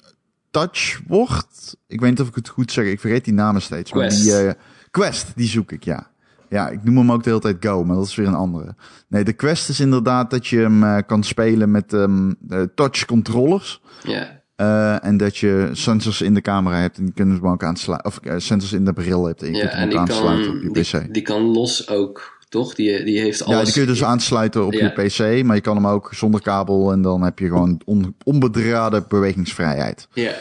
Touch 0.52 1.02
wordt. 1.08 1.78
Ik 1.88 2.00
weet 2.00 2.10
niet 2.10 2.22
of 2.22 2.28
ik 2.28 2.36
het 2.36 2.50
goed 2.50 2.72
zeg. 2.72 2.86
Ik 2.86 3.00
vergeet 3.00 3.26
die 3.26 3.34
namen 3.34 3.62
steeds. 3.62 3.94
Maar 3.94 4.08
Quest. 4.08 4.24
die, 4.24 4.38
eh, 4.38 4.54
Quest, 4.92 5.32
die 5.36 5.48
zoek 5.48 5.72
ik, 5.72 5.84
ja. 5.84 6.08
Ja, 6.50 6.70
ik 6.70 6.84
noem 6.84 6.98
hem 6.98 7.12
ook 7.12 7.24
de 7.24 7.30
hele 7.30 7.42
tijd 7.42 7.58
Go, 7.60 7.84
maar 7.84 7.96
dat 7.96 8.06
is 8.06 8.16
weer 8.16 8.28
een 8.28 8.34
andere. 8.34 8.76
Nee, 9.08 9.24
de 9.24 9.34
Quest 9.34 9.70
is 9.70 9.80
inderdaad 9.80 10.30
dat 10.30 10.48
je 10.48 10.60
hem 10.60 10.84
eh, 10.84 10.98
kan 11.06 11.24
spelen 11.24 11.72
met 11.72 11.94
eh, 11.94 12.62
touch 12.76 13.06
controllers. 13.06 13.82
Ja, 14.04 14.39
Eh, 14.60 15.06
en 15.06 15.18
dat 15.18 15.38
je 15.38 15.70
sensors 15.72 16.22
in 16.22 16.34
de 16.34 16.42
camera 16.42 16.78
hebt 16.80 16.98
en 16.98 17.04
die 17.06 17.14
kunnen 17.14 17.38
ze 17.38 17.44
ook 17.44 17.64
aansluiten. 17.64 18.10
Of 18.12 18.18
eh, 18.18 18.34
sensors 18.38 18.74
in 18.74 18.86
de 18.86 18.94
bril 18.94 19.26
hebt 19.26 19.42
en 19.44 19.48
je 19.52 19.56
ja 19.56 19.60
kunt 19.68 19.74
hem 19.74 19.92
ook 19.92 19.98
aansluiten 19.98 20.52
op 20.52 20.62
je 20.62 20.70
PC. 20.82 20.92
die, 20.92 21.12
die 21.12 21.22
kan 21.22 21.42
los 21.42 21.88
ook, 21.88 22.38
toch? 22.50 22.76
Die, 22.76 23.04
die 23.04 23.20
heeft 23.20 23.44
alles. 23.44 23.58
Ja, 23.58 23.64
die 23.64 23.74
kun 23.74 23.82
je 23.82 23.88
dus 23.88 24.04
aansluiten 24.04 24.66
op 24.66 24.74
Ja. 24.74 24.94
je 24.96 25.08
PC, 25.08 25.44
maar 25.46 25.56
je 25.56 25.62
kan 25.62 25.76
hem 25.76 25.88
ook 25.88 26.10
zonder 26.14 26.42
kabel 26.42 26.92
en 26.92 27.02
dan 27.02 27.22
heb 27.22 27.40
je 27.40 27.48
gewoon 27.48 27.82
on, 27.86 28.16
onbedraden 28.24 29.06
bewegingsvrijheid. 29.08 30.08
Ja, 30.14 30.32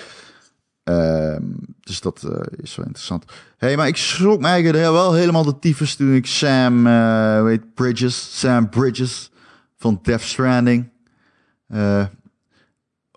Ehm, 0.84 1.42
dus 1.80 2.00
dat 2.00 2.22
eh, 2.22 2.62
is 2.62 2.76
wel 2.76 2.86
interessant. 2.86 3.24
hey, 3.56 3.76
maar 3.76 3.88
ik 3.88 3.96
schrok 3.96 4.40
me 4.40 4.46
eigenlijk 4.46 4.84
wel 4.84 5.12
helemaal 5.12 5.44
de 5.44 5.58
tyfus 5.58 5.94
toen 5.94 6.14
ik 6.14 6.26
Sam, 6.26 6.84
weet 7.44 7.74
Bridges, 7.74 8.38
Sam 8.40 8.68
Bridges 8.68 9.30
van 9.76 9.98
Death 10.02 10.22
Stranding, 10.22 10.88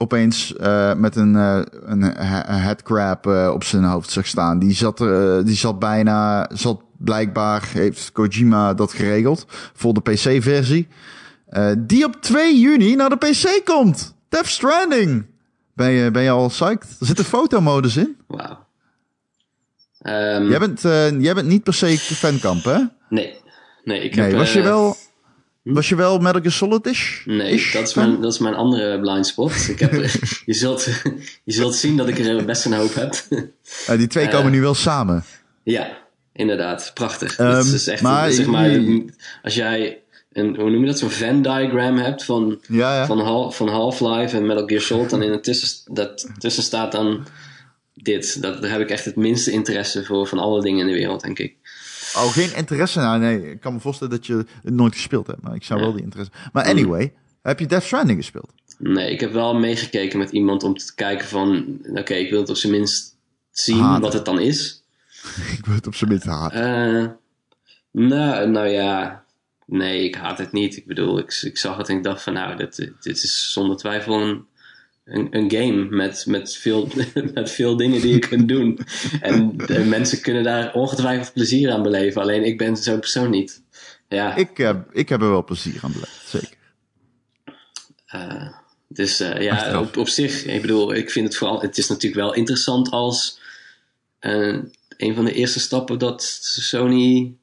opeens 0.01 0.55
eh, 0.55 0.93
met 0.93 1.15
een, 1.15 1.35
eh, 1.35 1.59
een 1.85 2.01
he- 2.01 2.47
een 2.53 2.59
headcrab 2.61 3.27
eh, 3.27 3.51
op 3.53 3.63
zijn 3.63 3.83
hoofd 3.83 4.09
zag 4.11 4.25
staan. 4.27 4.59
Die 4.59 4.73
zat, 4.73 4.97
die 5.45 5.55
zat 5.55 5.79
bijna, 5.79 6.49
zat 6.53 6.81
blijkbaar, 6.97 7.63
heeft 7.73 8.11
Kojima 8.11 8.73
dat 8.73 8.93
geregeld 8.93 9.45
voor 9.73 9.93
de 9.93 10.01
PC-versie. 10.01 10.87
die 11.77 12.05
op 12.05 12.15
2 12.21 12.59
juni 12.59 12.95
naar 12.95 13.09
de 13.09 13.15
PC 13.17 13.61
komt. 13.65 14.15
Death 14.29 14.45
Stranding. 14.47 15.25
Ben 15.73 15.91
je, 15.91 16.11
ben 16.11 16.23
je 16.23 16.29
al 16.29 16.47
psyched? 16.47 16.95
Er 16.99 17.05
zit 17.05 17.19
een 17.19 17.23
fotomodus 17.25 17.97
in. 17.97 18.15
wauw. 18.27 18.65
Ehm, 20.01 20.49
Jij, 20.49 20.59
bent, 20.59 20.81
jij 21.23 21.33
bent 21.33 21.47
niet 21.47 21.63
per 21.63 21.73
se 21.73 21.97
fankamp, 21.97 22.63
hè? 22.63 22.77
Nee, 23.09 23.35
nee, 23.83 24.03
ik 24.03 24.15
heb... 24.15 24.25
Nee, 24.27 24.35
was 24.35 24.53
je 24.53 24.61
wel, 24.61 24.95
was 25.63 25.89
je 25.89 25.95
wel 25.95 26.17
Metal 26.19 26.41
Gear 26.41 26.53
Solid-ish? 26.53 27.25
Nee, 27.25 27.53
Ish 27.53 27.73
dat 27.73 27.87
is, 27.87 27.93
mijn, 27.93 28.21
dat 28.21 28.33
is 28.33 28.39
mijn 28.39 28.53
andere 28.55 28.99
blind 28.99 29.27
spot. 29.27 29.67
Ik 29.69 29.79
heb, 29.79 29.91
je, 30.45 30.53
zult, 30.53 30.85
je 31.43 31.53
zult 31.53 31.75
zien 31.75 31.97
dat 31.97 32.07
ik 32.07 32.19
er 32.19 32.45
best 32.45 32.65
een 32.65 32.73
hoop 32.73 32.93
heb. 32.93 33.15
Eh, 33.87 33.97
die 33.97 34.07
twee 34.07 34.25
Eh, 34.25 34.31
komen 34.33 34.51
nu 34.51 34.61
wel 34.61 34.73
samen. 34.73 35.23
ja, 35.63 35.97
inderdaad. 36.33 36.91
Prachtig. 36.93 37.37
Ehm, 37.37 37.51
dat 37.51 37.65
is 37.65 37.87
echt, 37.87 38.01
maar 38.01 38.31
zeg 38.31 38.45
maar, 38.45 38.79
als 39.43 39.55
jij 39.55 39.99
een, 40.31 40.55
hoe 40.55 40.69
noem 40.69 40.79
je 40.79 40.85
dat, 40.85 40.99
zo'n 40.99 41.09
Venn 41.09 41.41
diagram 41.41 41.97
hebt 41.97 42.23
van, 42.25 42.61
Ja, 42.67 42.95
ja. 42.95 43.05
van, 43.05 43.19
Hal- 43.19 43.51
van 43.51 43.67
Half-Life 43.69 44.37
en 44.37 44.45
Metal 44.45 44.67
Gear 44.67 44.81
Solid, 44.81 45.09
dan 45.09 45.21
in 45.23 45.31
het 45.31 45.43
tussen, 45.43 45.93
dat, 45.93 46.29
tussen 46.37 46.63
staat 46.63 46.91
dan 46.91 47.27
dit. 47.93 48.41
Dat, 48.41 48.61
daar 48.61 48.71
heb 48.71 48.81
ik 48.81 48.89
echt 48.89 49.05
het 49.05 49.15
minste 49.15 49.51
interesse 49.51 50.05
voor 50.05 50.27
van 50.27 50.39
alle 50.39 50.61
dingen 50.61 50.79
in 50.79 50.87
de 50.87 50.93
wereld, 50.99 51.21
denk 51.21 51.39
ik. 51.39 51.55
Oh, 52.15 52.31
geen 52.31 52.55
interesse? 52.55 52.99
Nou, 52.99 53.19
nee, 53.19 53.51
ik 53.51 53.59
kan 53.59 53.73
me 53.73 53.79
voorstellen 53.79 54.13
dat 54.13 54.25
je 54.25 54.45
het 54.63 54.73
nooit 54.73 54.93
gespeeld 54.93 55.27
hebt, 55.27 55.41
maar 55.41 55.55
ik 55.55 55.63
zou 55.63 55.79
Ja. 55.79 55.85
wel 55.85 55.95
die 55.95 56.03
interesse... 56.03 56.31
Maar 56.53 56.65
anyway, 56.65 57.13
heb 57.41 57.59
je 57.59 57.65
Death 57.65 57.83
Stranding 57.83 58.17
gespeeld? 58.19 58.51
Nee, 58.77 59.11
ik 59.11 59.19
heb 59.19 59.31
wel 59.31 59.55
meegekeken 59.55 60.19
met 60.19 60.31
iemand 60.31 60.63
om 60.63 60.77
te 60.77 60.95
kijken 60.95 61.27
van, 61.27 61.77
oké, 61.93 62.13
ik 62.13 62.29
wil 62.29 62.39
het 62.39 62.49
op 62.49 62.55
zijn 62.55 62.71
minst 62.71 63.15
zien 63.51 63.79
Haten. 63.79 64.01
wat 64.01 64.13
het 64.13 64.25
dan 64.25 64.39
is. 64.39 64.83
ik 65.57 65.65
wil 65.65 65.75
het 65.75 65.87
op 65.87 65.95
zijn 65.95 66.09
minst 66.09 66.25
haat. 66.25 66.51
Eh, 66.51 67.05
nou, 67.91 68.49
nou 68.49 68.67
ja, 68.67 69.23
nee, 69.65 70.03
ik 70.03 70.15
haat 70.15 70.37
het 70.37 70.51
niet. 70.51 70.77
Ik 70.77 70.85
bedoel, 70.87 71.17
ik, 71.19 71.39
ik 71.41 71.57
zag 71.57 71.77
het 71.77 71.89
en 71.89 71.97
ik 71.97 72.03
dacht 72.03 72.23
van, 72.23 72.33
nou, 72.33 72.55
dit, 72.57 72.75
dit 73.01 73.23
is 73.23 73.51
zonder 73.53 73.77
twijfel 73.77 74.21
een, 74.21 74.45
een, 75.03 75.27
een 75.31 75.51
game 75.51 75.85
met, 75.89 76.25
met, 76.27 76.57
veel, 76.57 76.89
met 77.33 77.51
veel 77.51 77.77
dingen 77.77 78.01
die 78.01 78.13
je 78.13 78.19
kunt 78.19 78.47
doen. 78.47 78.79
En 79.21 79.57
de 79.57 79.83
mensen 79.83 80.21
kunnen 80.21 80.43
daar 80.43 80.73
ongetwijfeld 80.73 81.33
plezier 81.33 81.71
aan 81.71 81.83
beleven. 81.83 82.21
Alleen 82.21 82.43
ik 82.43 82.57
ben 82.57 82.77
zo'n 82.77 82.99
persoon 82.99 83.29
niet. 83.29 83.61
Ja, 84.07 84.35
Ik, 84.35 84.57
heb 84.57 84.89
ik 84.91 85.09
heb 85.09 85.21
er 85.21 85.29
wel 85.29 85.43
plezier 85.43 85.79
aan 85.81 85.91
beleefd, 85.91 86.27
zeker. 86.27 86.57
eh, 88.05 88.47
dus 88.87 89.19
eh, 89.19 89.41
ja, 89.41 89.79
op, 89.79 89.97
op 89.97 90.07
zich, 90.07 90.45
ik 90.45 90.61
bedoel, 90.61 90.93
ik 90.93 91.09
vind 91.11 91.27
het 91.27 91.37
vooral, 91.37 91.61
het 91.61 91.77
is 91.77 91.87
natuurlijk 91.87 92.21
wel 92.21 92.33
interessant 92.33 92.89
als 92.89 93.39
eh, 94.19 94.57
een 94.97 95.15
van 95.15 95.25
de 95.25 95.33
eerste 95.33 95.59
stappen 95.59 95.99
dat 95.99 96.23
Sony 96.41 97.35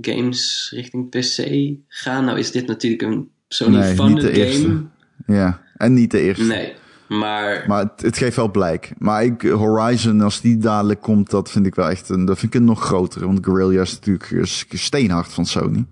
games 0.00 0.70
richting 0.74 1.08
PC 1.10 1.46
gaan. 1.88 2.24
Nou 2.24 2.38
is 2.38 2.50
dit 2.50 2.66
natuurlijk 2.66 3.02
een 3.02 3.30
Sony 3.48 3.76
Nee, 3.76 3.94
funded 3.94 4.34
de 4.34 4.50
game. 4.50 4.84
Ja, 5.26 5.62
en 5.76 5.94
niet 5.94 6.10
de 6.10 6.20
eerste. 6.20 6.44
Nee, 6.44 6.74
maar, 7.08 7.64
Maar 7.66 7.82
het, 7.82 8.02
het 8.02 8.16
geeft 8.18 8.36
wel 8.36 8.50
blijk. 8.50 8.92
Maar 8.98 9.24
ik, 9.24 9.42
Horizon, 9.42 10.20
als 10.20 10.40
die 10.40 10.58
dadelijk 10.58 11.00
komt, 11.00 11.30
dat 11.30 11.50
vind 11.50 11.66
ik 11.66 11.74
wel 11.74 11.88
echt 11.90 12.08
een, 12.08 12.24
dat 12.24 12.38
vind 12.38 12.54
ik 12.54 12.60
een 12.60 12.66
nog 12.66 12.82
grotere. 12.82 13.26
Want 13.26 13.44
Guerrilla 13.44 13.82
is 13.82 13.98
natuurlijk 14.00 14.46
steenhard 14.74 15.32
van 15.32 15.46
Sony. 15.46 15.84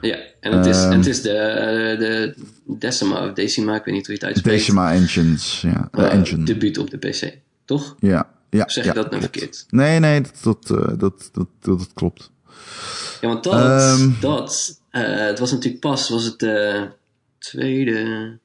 ja, 0.00 0.16
en 0.40 0.52
het 0.56 0.66
is, 0.66 0.76
Ehm. 0.84 0.92
het 0.96 1.06
is 1.06 1.22
de, 1.22 1.96
de 1.98 2.34
Decima 2.64 3.26
of 3.28 3.32
Decima, 3.32 3.74
ik 3.74 3.84
weet 3.84 3.94
niet 3.94 4.06
hoe 4.06 4.14
je 4.14 4.20
het 4.20 4.28
uitspreekt. 4.28 4.58
Decima 4.58 4.92
Engines, 4.92 5.60
ja. 5.60 5.88
De 5.92 6.02
engine. 6.02 6.44
debuut 6.44 6.78
op 6.78 6.90
de 6.90 6.96
PC, 6.98 7.32
toch? 7.64 7.96
Ja, 7.98 8.28
ja. 8.50 8.64
Of 8.64 8.70
zeg 8.72 8.84
ja, 8.84 8.90
ik 8.90 8.96
dat 8.96 9.10
nou 9.10 9.18
klopt. 9.22 9.36
verkeerd? 9.38 9.66
Nee, 9.70 9.98
nee, 9.98 10.20
dat, 10.20 10.38
dat, 10.42 10.78
eh, 10.78 10.86
dat, 10.98 11.28
dat, 11.32 11.46
dat, 11.60 11.78
dat 11.78 11.90
klopt. 11.94 12.30
Ja, 13.20 13.28
want 13.28 13.44
dat, 13.44 13.54
Ehm. 13.54 14.10
dat 14.20 14.80
eh, 14.90 15.02
het 15.16 15.38
was 15.38 15.50
natuurlijk 15.52 15.80
pas, 15.80 16.08
was 16.08 16.24
het 16.24 16.38
de 16.38 16.88
tweede, 17.38 18.38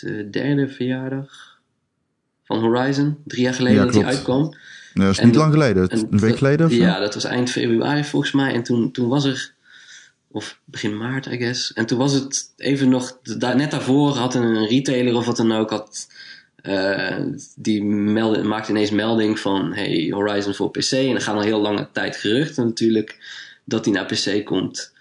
de 0.00 0.28
derde 0.30 0.68
verjaardag 0.68 1.58
van 2.44 2.58
Horizon. 2.58 3.16
Drie 3.24 3.42
jaar 3.42 3.54
geleden 3.54 3.78
Ja, 3.78 3.84
dat 3.84 3.94
hij 3.94 4.04
uitkwam. 4.04 4.42
Nee, 4.94 5.06
dat 5.06 5.14
is 5.14 5.18
En 5.18 5.24
niet 5.24 5.34
dat- 5.34 5.42
lang 5.42 5.52
geleden. 5.54 5.88
En 5.88 6.06
Een 6.10 6.18
week 6.18 6.36
geleden 6.38 6.66
of? 6.66 6.72
Ja, 6.72 6.98
dat 6.98 7.14
was 7.14 7.24
eind 7.24 7.50
februari 7.50 8.04
volgens 8.04 8.32
mij. 8.32 8.52
En 8.54 8.62
toen, 8.62 8.90
toen 8.92 9.08
was 9.08 9.24
er, 9.24 9.52
of 10.30 10.60
begin 10.64 10.96
maart, 10.96 11.26
I 11.26 11.36
guess. 11.38 11.72
En 11.72 11.86
toen 11.86 11.98
was 11.98 12.12
het 12.12 12.52
even 12.56 12.88
nog, 12.88 13.18
net 13.38 13.70
daarvoor 13.70 14.10
had 14.16 14.34
een 14.34 14.66
retailer 14.66 15.14
of 15.16 15.26
wat 15.26 15.36
dan 15.36 15.52
ook, 15.52 15.70
had, 15.70 16.08
eh, 16.56 17.16
die 17.56 17.84
meldde, 17.84 18.42
maakte 18.42 18.70
ineens 18.70 18.90
melding 18.90 19.38
van, 19.38 19.72
hey, 19.72 20.08
Horizon 20.14 20.54
voor 20.54 20.70
PC. 20.70 20.92
En 20.92 21.14
er 21.14 21.20
gaan 21.20 21.34
al 21.36 21.42
heel 21.42 21.60
lange 21.60 21.88
tijd 21.92 22.16
geruchten 22.16 22.64
natuurlijk 22.66 23.18
dat 23.64 23.84
die 23.84 23.92
naar 23.92 24.06
PC 24.06 24.44
komt. 24.44 24.92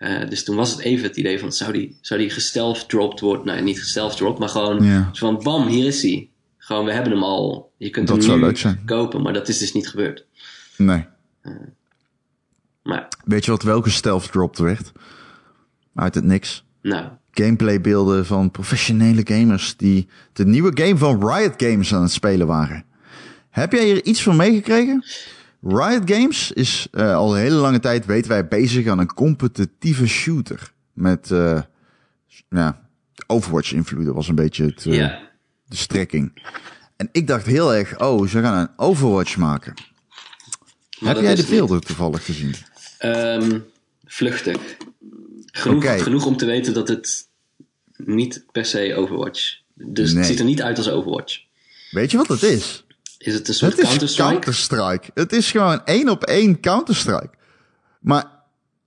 Eh, 0.00 0.28
dus 0.28 0.44
toen 0.44 0.56
was 0.56 0.70
het 0.70 0.80
even 0.80 1.06
het 1.06 1.16
idee 1.16 1.38
van, 1.38 1.52
zou 1.52 1.72
die, 1.72 1.98
zou 2.00 2.20
die 2.20 2.30
gestelfdropped 2.30 3.20
worden? 3.20 3.46
Nou, 3.46 3.60
niet 3.62 3.78
gestelfdropped, 3.78 4.38
maar 4.38 4.48
gewoon 4.48 4.84
zo 5.12 5.26
van, 5.26 5.42
bam, 5.42 5.66
hier 5.68 5.86
is 5.86 6.02
hij. 6.02 6.28
Gewoon, 6.58 6.84
we 6.84 6.92
hebben 6.92 7.12
hem 7.12 7.22
al. 7.22 7.72
Je 7.76 7.90
kunt 7.90 8.08
Dat 8.08 8.24
hem 8.24 8.34
nu 8.34 8.40
leuk 8.44 8.58
zijn. 8.58 8.82
kopen, 8.86 9.22
maar 9.22 9.32
dat 9.32 9.48
is 9.48 9.58
dus 9.58 9.72
niet 9.72 9.88
gebeurd. 9.88 10.26
Nee. 10.76 11.06
Maar, 12.82 13.08
Weet 13.24 13.44
je 13.44 13.50
wat 13.50 13.62
wel 13.62 13.82
gestelfdropped 13.82 14.58
werd? 14.58 14.92
Uit 15.94 16.14
het 16.14 16.24
niks. 16.24 16.64
nou, 16.82 17.06
Gameplaybeelden 17.32 18.26
van 18.26 18.50
professionele 18.50 19.20
gamers 19.24 19.76
die 19.76 20.08
de 20.32 20.46
nieuwe 20.46 20.70
game 20.74 20.96
van 20.96 21.28
Riot 21.28 21.54
Games 21.56 21.94
aan 21.94 22.02
het 22.02 22.10
spelen 22.12 22.46
waren. 22.46 22.84
Heb 23.50 23.72
jij 23.72 23.84
hier 23.84 24.04
iets 24.04 24.22
van 24.22 24.36
meegekregen? 24.36 25.04
Riot 25.62 26.02
Games 26.10 26.52
is 26.52 26.86
eh, 26.90 27.14
al 27.14 27.34
een 27.36 27.42
hele 27.42 27.54
lange 27.54 27.80
tijd, 27.80 28.06
weten 28.06 28.30
wij, 28.30 28.48
bezig 28.48 28.86
aan 28.86 28.98
een 28.98 29.14
competitieve 29.14 30.06
shooter. 30.06 30.72
Met, 30.92 31.30
eh 31.30 31.62
ja, 32.48 32.88
Overwatch-invloeden 33.26 34.14
was 34.14 34.28
een 34.28 34.34
beetje 34.34 34.64
het, 34.64 34.86
eh, 34.86 34.92
de 35.64 35.76
strekking. 35.76 36.42
En 36.96 37.08
ik 37.12 37.26
dacht 37.26 37.46
heel 37.46 37.74
erg, 37.74 37.98
oh, 38.00 38.26
ze 38.28 38.40
gaan 38.40 38.58
een 38.58 38.68
Overwatch 38.76 39.36
maken. 39.36 39.74
Maar 41.00 41.14
Heb 41.14 41.22
jij 41.22 41.34
de 41.34 41.40
niet. 41.40 41.50
beelden 41.50 41.80
toevallig 41.80 42.24
gezien? 42.24 42.54
Ehm, 42.98 43.58
vluchtig. 44.04 44.76
Genoeg, 45.52 46.02
genoeg 46.02 46.26
om 46.26 46.36
te 46.36 46.44
weten 46.46 46.74
dat 46.74 46.88
het 46.88 47.28
niet 47.96 48.44
per 48.52 48.64
se 48.64 48.94
Overwatch. 48.94 49.58
Dus 49.74 50.08
Nee. 50.10 50.18
het 50.18 50.26
ziet 50.30 50.38
er 50.38 50.44
niet 50.44 50.62
uit 50.62 50.78
als 50.78 50.90
Overwatch. 50.90 51.40
Weet 51.90 52.10
je 52.10 52.16
wat 52.16 52.28
het 52.28 52.42
is? 52.42 52.84
Is 53.20 53.34
het 53.34 53.48
een 53.48 53.54
soort 53.54 53.74
Counter-Strike? 53.74 54.30
Counter-Strike. 54.30 55.10
Het 55.14 55.32
is 55.32 55.50
gewoon 55.50 55.84
één 55.84 56.08
op 56.08 56.24
één 56.24 56.60
Counter-Strike. 56.60 57.30
Maar 58.00 58.24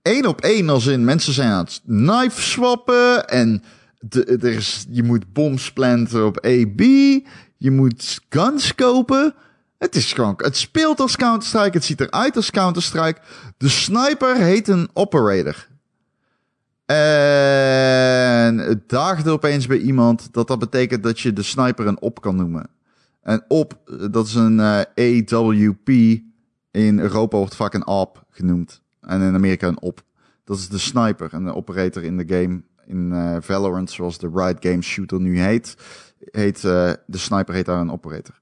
één 0.02 0.26
op 0.26 0.40
één 0.40 0.68
als 0.68 0.86
in 0.86 1.04
mensen 1.04 1.32
zijn 1.32 1.50
aan 1.50 1.64
het 1.64 1.80
knife 1.86 2.42
swappen 2.42 3.28
en 3.28 3.62
de, 3.98 4.24
er 4.24 4.44
is, 4.52 4.86
je 4.90 5.02
moet 5.02 5.32
bombs 5.32 5.72
planten 5.72 6.26
op 6.26 6.36
AB. 6.44 6.80
Je 7.56 7.70
moet 7.70 8.20
guns 8.28 8.74
kopen. 8.74 9.34
Het 9.78 9.96
is 9.96 10.12
gewoon, 10.12 10.34
het 10.36 10.56
speelt 10.56 11.00
als 11.00 11.16
Counter-Strike. 11.16 11.76
Het 11.76 11.84
ziet 11.84 12.00
eruit 12.00 12.36
als 12.36 12.50
Counter-Strike. 12.50 13.20
De 13.56 13.68
sniper 13.68 14.36
heet 14.36 14.68
een 14.68 14.88
operator. 14.92 15.68
En 16.86 18.58
het 18.58 18.88
daagde 18.88 19.30
opeens 19.30 19.66
bij 19.66 19.78
iemand 19.78 20.28
dat 20.32 20.48
dat 20.48 20.58
betekent 20.58 21.02
dat 21.02 21.20
je 21.20 21.32
de 21.32 21.42
sniper 21.42 21.86
een 21.86 22.00
op 22.00 22.20
kan 22.20 22.36
noemen. 22.36 22.70
En 23.24 23.44
op, 23.48 23.80
eh, 23.86 24.06
dat 24.10 24.26
is 24.26 24.34
een 24.34 24.60
eh, 24.60 24.80
AWP. 25.32 25.88
In 26.70 26.98
Europa 26.98 27.36
wordt 27.36 27.56
vaak 27.56 27.74
een 27.74 27.86
AWP 27.86 28.24
genoemd. 28.30 28.82
En 29.00 29.20
in 29.20 29.34
Amerika 29.34 29.68
een 29.68 29.80
op. 29.80 30.02
Dat 30.44 30.56
is 30.56 30.68
de 30.68 30.78
sniper 30.78 31.32
en 31.32 31.44
de 31.44 31.54
operator 31.54 32.02
in 32.02 32.16
de 32.16 32.24
game. 32.26 32.62
in 32.86 33.12
eh, 33.12 33.36
Valorant, 33.40 33.90
zoals 33.90 34.18
de 34.18 34.30
Riot 34.34 34.56
Games 34.60 34.86
shooter 34.86 35.20
nu 35.20 35.40
heet, 35.40 35.76
heet 36.30 36.64
eh, 36.64 36.90
de 37.06 37.18
sniper 37.18 37.54
heet 37.54 37.66
daar 37.66 37.80
een 37.80 37.92
operator. 37.92 38.34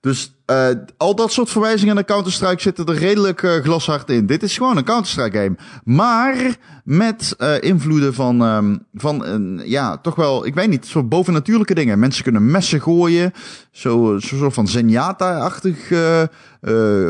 Dus 0.00 0.34
eh, 0.44 0.68
al 0.96 1.14
dat 1.14 1.32
soort 1.32 1.50
verwijzingen 1.50 1.94
naar 1.94 2.04
Counter-Strike 2.04 2.62
zitten 2.62 2.86
er 2.86 2.94
redelijk 2.94 3.42
eh, 3.42 3.52
glashard 3.52 4.10
in. 4.10 4.26
Dit 4.26 4.42
is 4.42 4.56
gewoon 4.56 4.76
een 4.76 4.84
Counter-Strike 4.84 5.38
game. 5.38 5.56
Maar 5.84 6.56
met 6.84 7.36
invloeden 7.60 8.14
van, 8.14 8.42
ehm, 8.42 8.76
van 8.94 9.60
ja, 9.64 9.96
toch 9.98 10.14
wel, 10.14 10.46
ik 10.46 10.54
weet 10.54 10.68
niet, 10.68 10.86
soort 10.86 11.08
bovennatuurlijke 11.08 11.74
dingen. 11.74 11.98
Mensen 11.98 12.22
kunnen 12.22 12.50
messen 12.50 12.80
gooien. 12.80 13.32
Zo, 13.70 14.18
zo 14.18 14.36
soort 14.36 14.54
van 14.54 14.68
Zenyatta-achtig. 14.68 15.92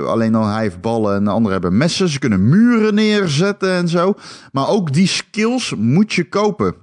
alleen 0.06 0.32
dan 0.32 0.48
hij 0.48 0.62
heeft 0.62 0.80
ballen 0.80 1.16
en 1.16 1.24
de 1.24 1.30
anderen 1.30 1.52
hebben 1.52 1.78
messen. 1.78 2.08
Ze 2.08 2.18
kunnen 2.18 2.48
muren 2.48 2.94
neerzetten 2.94 3.72
en 3.72 3.88
zo. 3.88 4.14
Maar 4.52 4.68
ook 4.68 4.92
die 4.92 5.08
skills 5.08 5.74
moet 5.76 6.12
je 6.12 6.28
kopen. 6.28 6.74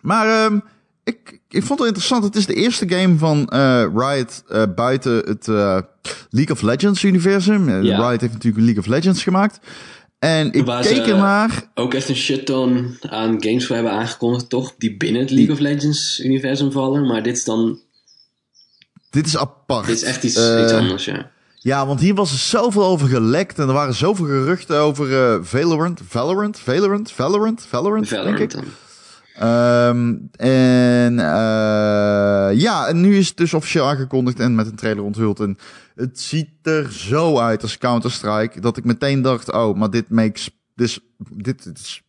Maar 0.00 0.26
ehm, 0.26 0.58
ik, 1.04 1.39
ik 1.50 1.62
vond 1.64 1.78
het 1.78 1.88
interessant. 1.88 2.24
Het 2.24 2.36
is 2.36 2.46
de 2.46 2.54
eerste 2.54 2.88
game 2.88 3.18
van 3.18 3.48
eh, 3.48 3.84
Riot 3.94 4.42
eh, 4.48 4.62
buiten 4.74 5.12
het 5.12 5.48
eh, 5.48 5.78
League 6.30 6.54
of 6.54 6.62
Legends 6.62 7.02
universum. 7.02 7.82
Ja. 7.84 8.08
Riot 8.08 8.20
heeft 8.20 8.32
natuurlijk 8.32 8.64
League 8.64 8.82
of 8.82 8.86
Legends 8.86 9.22
gemaakt. 9.22 9.58
En 10.18 10.52
ik 10.52 10.64
Waar 10.64 10.82
keek 10.82 11.06
ernaar. 11.06 11.70
Ook 11.74 11.94
echt 11.94 12.08
een 12.08 12.16
shitton 12.16 12.96
aan 13.00 13.42
games 13.42 13.66
voor 13.66 13.74
hebben 13.74 13.92
aangekondigd, 13.92 14.48
toch? 14.48 14.74
Die 14.78 14.96
binnen 14.96 15.20
het 15.20 15.30
League 15.30 15.54
of 15.54 15.60
Legends 15.60 16.20
universum 16.20 16.72
vallen. 16.72 17.06
Maar 17.06 17.22
dit 17.22 17.36
is 17.36 17.44
dan, 17.44 17.80
Dit 19.10 19.26
is 19.26 19.36
apart. 19.36 19.86
dit 19.86 19.96
is 19.96 20.02
echt 20.02 20.22
iets, 20.24 20.36
iets 20.36 20.72
anders, 20.72 21.04
ja. 21.04 21.30
Ja, 21.62 21.86
want 21.86 22.00
hier 22.00 22.14
was 22.14 22.32
er 22.32 22.38
zoveel 22.38 22.84
over 22.84 23.08
gelekt. 23.08 23.58
En 23.58 23.68
er 23.68 23.74
waren 23.74 23.94
zoveel 23.94 24.26
geruchten 24.26 24.78
over 24.78 25.32
eh, 25.32 25.38
Valorant. 25.42 26.00
Valorant? 26.08 26.58
Valorant? 26.58 27.12
Valorant? 27.12 27.66
Valorant? 27.66 28.08
denk 28.08 28.38
ik. 28.38 28.50
Valorant 28.50 28.52
dan. 28.52 28.64
Ehm, 29.40 30.16
en 30.36 31.18
eh, 31.18 32.58
ja, 32.60 32.86
en 32.86 33.00
nu 33.00 33.16
is 33.16 33.28
het 33.28 33.36
dus 33.36 33.54
officieel 33.54 33.86
aangekondigd 33.86 34.40
en 34.40 34.54
met 34.54 34.66
een 34.66 34.76
trailer 34.76 35.04
onthuld. 35.04 35.40
En 35.40 35.58
het 35.94 36.20
ziet 36.20 36.50
er 36.62 36.92
zo 36.92 37.38
uit 37.38 37.62
als 37.62 37.78
Counter-Strike 37.78 38.60
dat 38.60 38.76
ik 38.76 38.84
meteen 38.84 39.22
dacht, 39.22 39.52
oh, 39.52 39.76
maar 39.76 39.90
dit 39.90 40.08
makes, 40.08 40.50
this, 40.74 41.00
dit, 41.18 41.64
dit 41.64 41.78
is 41.78 42.02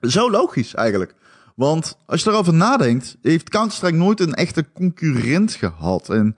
zo 0.00 0.30
logisch 0.30 0.74
eigenlijk. 0.74 1.14
Want 1.54 1.98
als 2.06 2.22
je 2.22 2.30
erover 2.30 2.54
nadenkt, 2.54 3.16
heeft 3.22 3.48
Counter-Strike 3.48 3.96
nooit 3.96 4.20
een 4.20 4.34
echte 4.34 4.64
concurrent 4.72 5.52
gehad. 5.52 6.08
En 6.08 6.36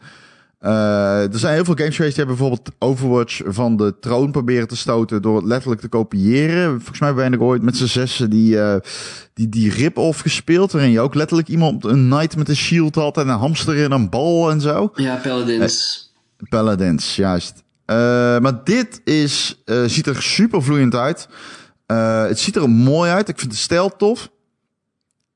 eh, 0.61 1.33
er 1.33 1.39
zijn 1.39 1.55
heel 1.55 1.65
veel 1.65 1.75
games 1.75 1.97
geweest 1.97 2.17
die 2.17 2.25
hebben 2.25 2.37
bijvoorbeeld 2.37 2.77
Overwatch 2.79 3.41
van 3.47 3.77
de 3.77 3.99
troon 4.01 4.31
proberen 4.31 4.69
te 4.69 4.77
stoten 4.77 5.23
door 5.23 5.37
het 5.37 5.45
letterlijk 5.45 5.81
te 5.81 5.89
kopiëren. 5.89 6.77
Volgens 6.77 7.01
mij 7.01 7.15
wij 7.15 7.29
nog 7.29 7.41
ooit 7.41 7.63
met 7.63 7.77
z'n 7.77 7.87
zessen 7.87 8.31
die, 8.31 8.61
eh, 8.61 8.77
die, 9.35 9.49
die 9.49 9.71
rip-off 9.71 10.21
gespeeld, 10.21 10.73
waarin 10.73 10.91
je 10.91 11.01
ook 11.01 11.15
letterlijk 11.15 11.49
iemand, 11.49 11.85
een 11.85 12.09
knight 12.09 12.37
met 12.37 12.49
een 12.49 12.57
shield 12.57 12.95
had 12.95 13.17
en 13.17 13.29
een 13.29 13.39
hamster 13.39 13.77
in 13.77 13.91
een 13.91 14.11
bal 14.11 14.51
en 14.51 14.61
zo. 14.61 14.91
Ja, 14.95 15.17
Paladins. 15.17 16.09
Paladins, 16.49 17.17
juist. 17.17 17.63
Eh, 17.85 17.97
maar 18.39 18.65
dit 18.65 19.01
is, 19.05 19.63
ziet 19.87 20.07
er 20.07 20.23
super 20.23 20.63
vloeiend 20.63 20.95
uit. 20.95 21.29
Het 22.27 22.39
ziet 22.39 22.57
er 22.57 22.71
mooi 22.71 23.11
uit. 23.11 23.29
Ik 23.29 23.39
vind 23.39 23.51
de 23.51 23.57
stijl 23.57 23.97
tof. 23.97 24.31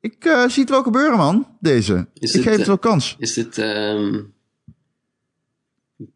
Ik 0.01 0.45
zie 0.49 0.63
het 0.63 0.71
wel 0.71 0.83
gebeuren, 0.83 1.17
man. 1.17 1.47
Deze. 1.61 2.07
Is 2.15 2.35
ik 2.35 2.43
dit, 2.43 2.43
geef 2.43 2.57
het 2.59 2.67
wel 2.67 2.79
kans. 2.79 3.17
Is 3.19 3.35
dit 3.35 3.59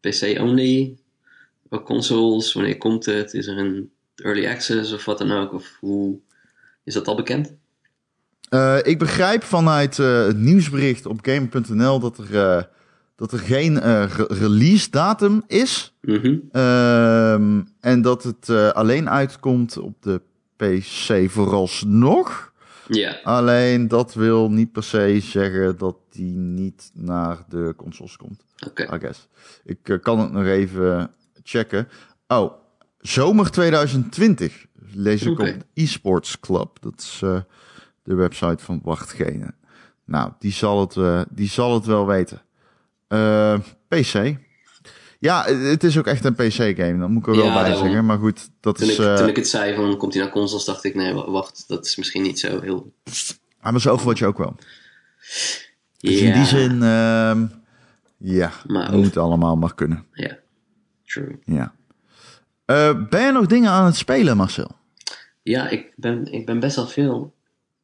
PC 0.00 0.38
only? 0.40 0.96
Ook 1.68 1.86
consoles? 1.86 2.52
Wanneer 2.52 2.78
komt 2.78 3.04
het? 3.06 3.34
Is 3.34 3.46
er 3.46 3.58
een 3.58 3.90
early 4.16 4.46
access 4.46 4.92
of 4.92 5.04
wat 5.04 5.18
dan 5.18 5.32
ook? 5.32 5.52
Of 5.52 5.76
hoe 5.80 6.18
is 6.84 6.94
dat 6.94 7.08
al 7.08 7.16
bekend? 7.16 7.54
Eh, 8.48 8.78
ik 8.82 8.98
begrijp 8.98 9.42
vanuit 9.42 9.98
eh, 9.98 10.26
het 10.26 10.36
nieuwsbericht 10.36 11.06
op 11.06 11.18
game.nl 11.22 12.00
dat 12.00 12.18
er, 12.18 12.38
eh, 12.40 12.62
dat 13.16 13.32
er 13.32 13.38
geen 13.38 13.78
re- 14.06 14.26
release 14.28 14.90
datum 14.90 15.42
is. 15.46 15.94
Mhm. 16.00 16.36
Ehm, 16.52 17.60
en 17.80 18.02
dat 18.02 18.22
het 18.22 18.50
alleen 18.74 19.10
uitkomt 19.10 19.78
op 19.78 20.02
de 20.02 20.20
PC 20.56 21.30
vooralsnog. 21.30 22.47
Ja, 22.89 23.18
Alleen 23.22 23.89
dat 23.89 24.14
wil 24.14 24.51
niet 24.51 24.72
per 24.72 24.82
se 24.82 25.20
zeggen 25.20 25.78
dat 25.78 25.97
die 26.11 26.34
niet 26.36 26.91
naar 26.95 27.45
de 27.49 27.74
consoles 27.76 28.16
komt. 28.16 28.45
oké. 28.66 28.82
I 28.95 28.99
guess. 28.99 29.28
Ik 29.64 29.89
eh, 29.89 29.99
kan 30.01 30.18
het 30.18 30.32
nog 30.32 30.45
even 30.45 31.11
checken. 31.43 31.89
Oh, 32.26 32.53
zomer 33.01 33.51
2020 33.51 34.66
lees 34.93 35.22
ik 35.22 35.39
op 35.39 35.55
eSports 35.74 36.41
Club. 36.41 36.76
Dat 36.80 37.01
is 37.01 37.20
eh, 37.24 37.41
de 38.03 38.14
website 38.14 38.64
van 38.64 38.80
Wachtgene. 38.82 39.55
Nou, 40.05 40.32
die 40.39 40.53
zal 40.53 40.80
het, 40.80 40.97
eh, 40.97 41.20
die 41.30 41.49
zal 41.49 41.74
het 41.74 41.86
wel 41.86 42.07
weten. 42.07 42.43
PC. 43.89 44.36
Ja, 45.18 45.44
het 45.44 45.84
is 45.84 45.98
ook 45.98 46.06
echt 46.06 46.24
een 46.24 46.34
PC-game. 46.34 46.98
Dat 46.98 47.08
moet 47.08 47.26
ik 47.26 47.28
er 47.28 47.36
wel 47.36 47.44
Ja, 47.44 47.62
bij 47.62 47.74
zeggen. 47.74 48.04
Maar 48.06 48.18
goed, 48.18 48.50
dat 48.60 48.78
Toen, 48.78 48.88
is... 48.88 48.98
ik, 48.98 49.04
eh, 49.04 49.14
toen 49.16 49.28
ik 49.28 49.36
het 49.36 49.48
zei 49.48 49.74
van 49.74 49.96
komt 49.96 50.14
hij 50.14 50.22
naar 50.22 50.32
consoles, 50.32 50.64
dacht 50.64 50.84
ik 50.84 50.94
nee, 50.94 51.12
wa- 51.12 51.30
wacht, 51.30 51.64
dat 51.68 51.86
is 51.86 51.96
misschien 51.96 52.22
niet 52.22 52.38
zo 52.38 52.60
heel... 52.60 52.92
ah, 53.60 53.72
maar 53.72 53.80
zo 53.80 53.90
Overwatch 53.92 54.22
ook 54.22 54.38
wel. 54.38 54.56
Dus 55.98 56.20
Ja, 56.20 56.26
in 56.26 56.32
die 56.32 56.44
zin, 56.44 56.82
ehm, 56.82 57.46
ja, 58.16 58.52
Maar 58.66 58.92
moet 58.92 59.16
allemaal 59.16 59.56
maar 59.56 59.74
kunnen. 59.74 60.04
Ja, 60.12 60.38
true. 61.04 61.38
Ja. 61.44 61.72
Eh, 62.64 63.08
ben 63.08 63.22
je 63.24 63.32
nog 63.32 63.46
dingen 63.46 63.70
aan 63.70 63.84
het 63.84 63.96
spelen, 63.96 64.36
Marcel? 64.36 64.70
Ja, 65.42 65.68
ik 65.68 65.92
ben, 65.96 66.32
ik 66.32 66.46
ben 66.46 66.60
best 66.60 66.76
wel 66.76 66.86
veel 66.86 67.34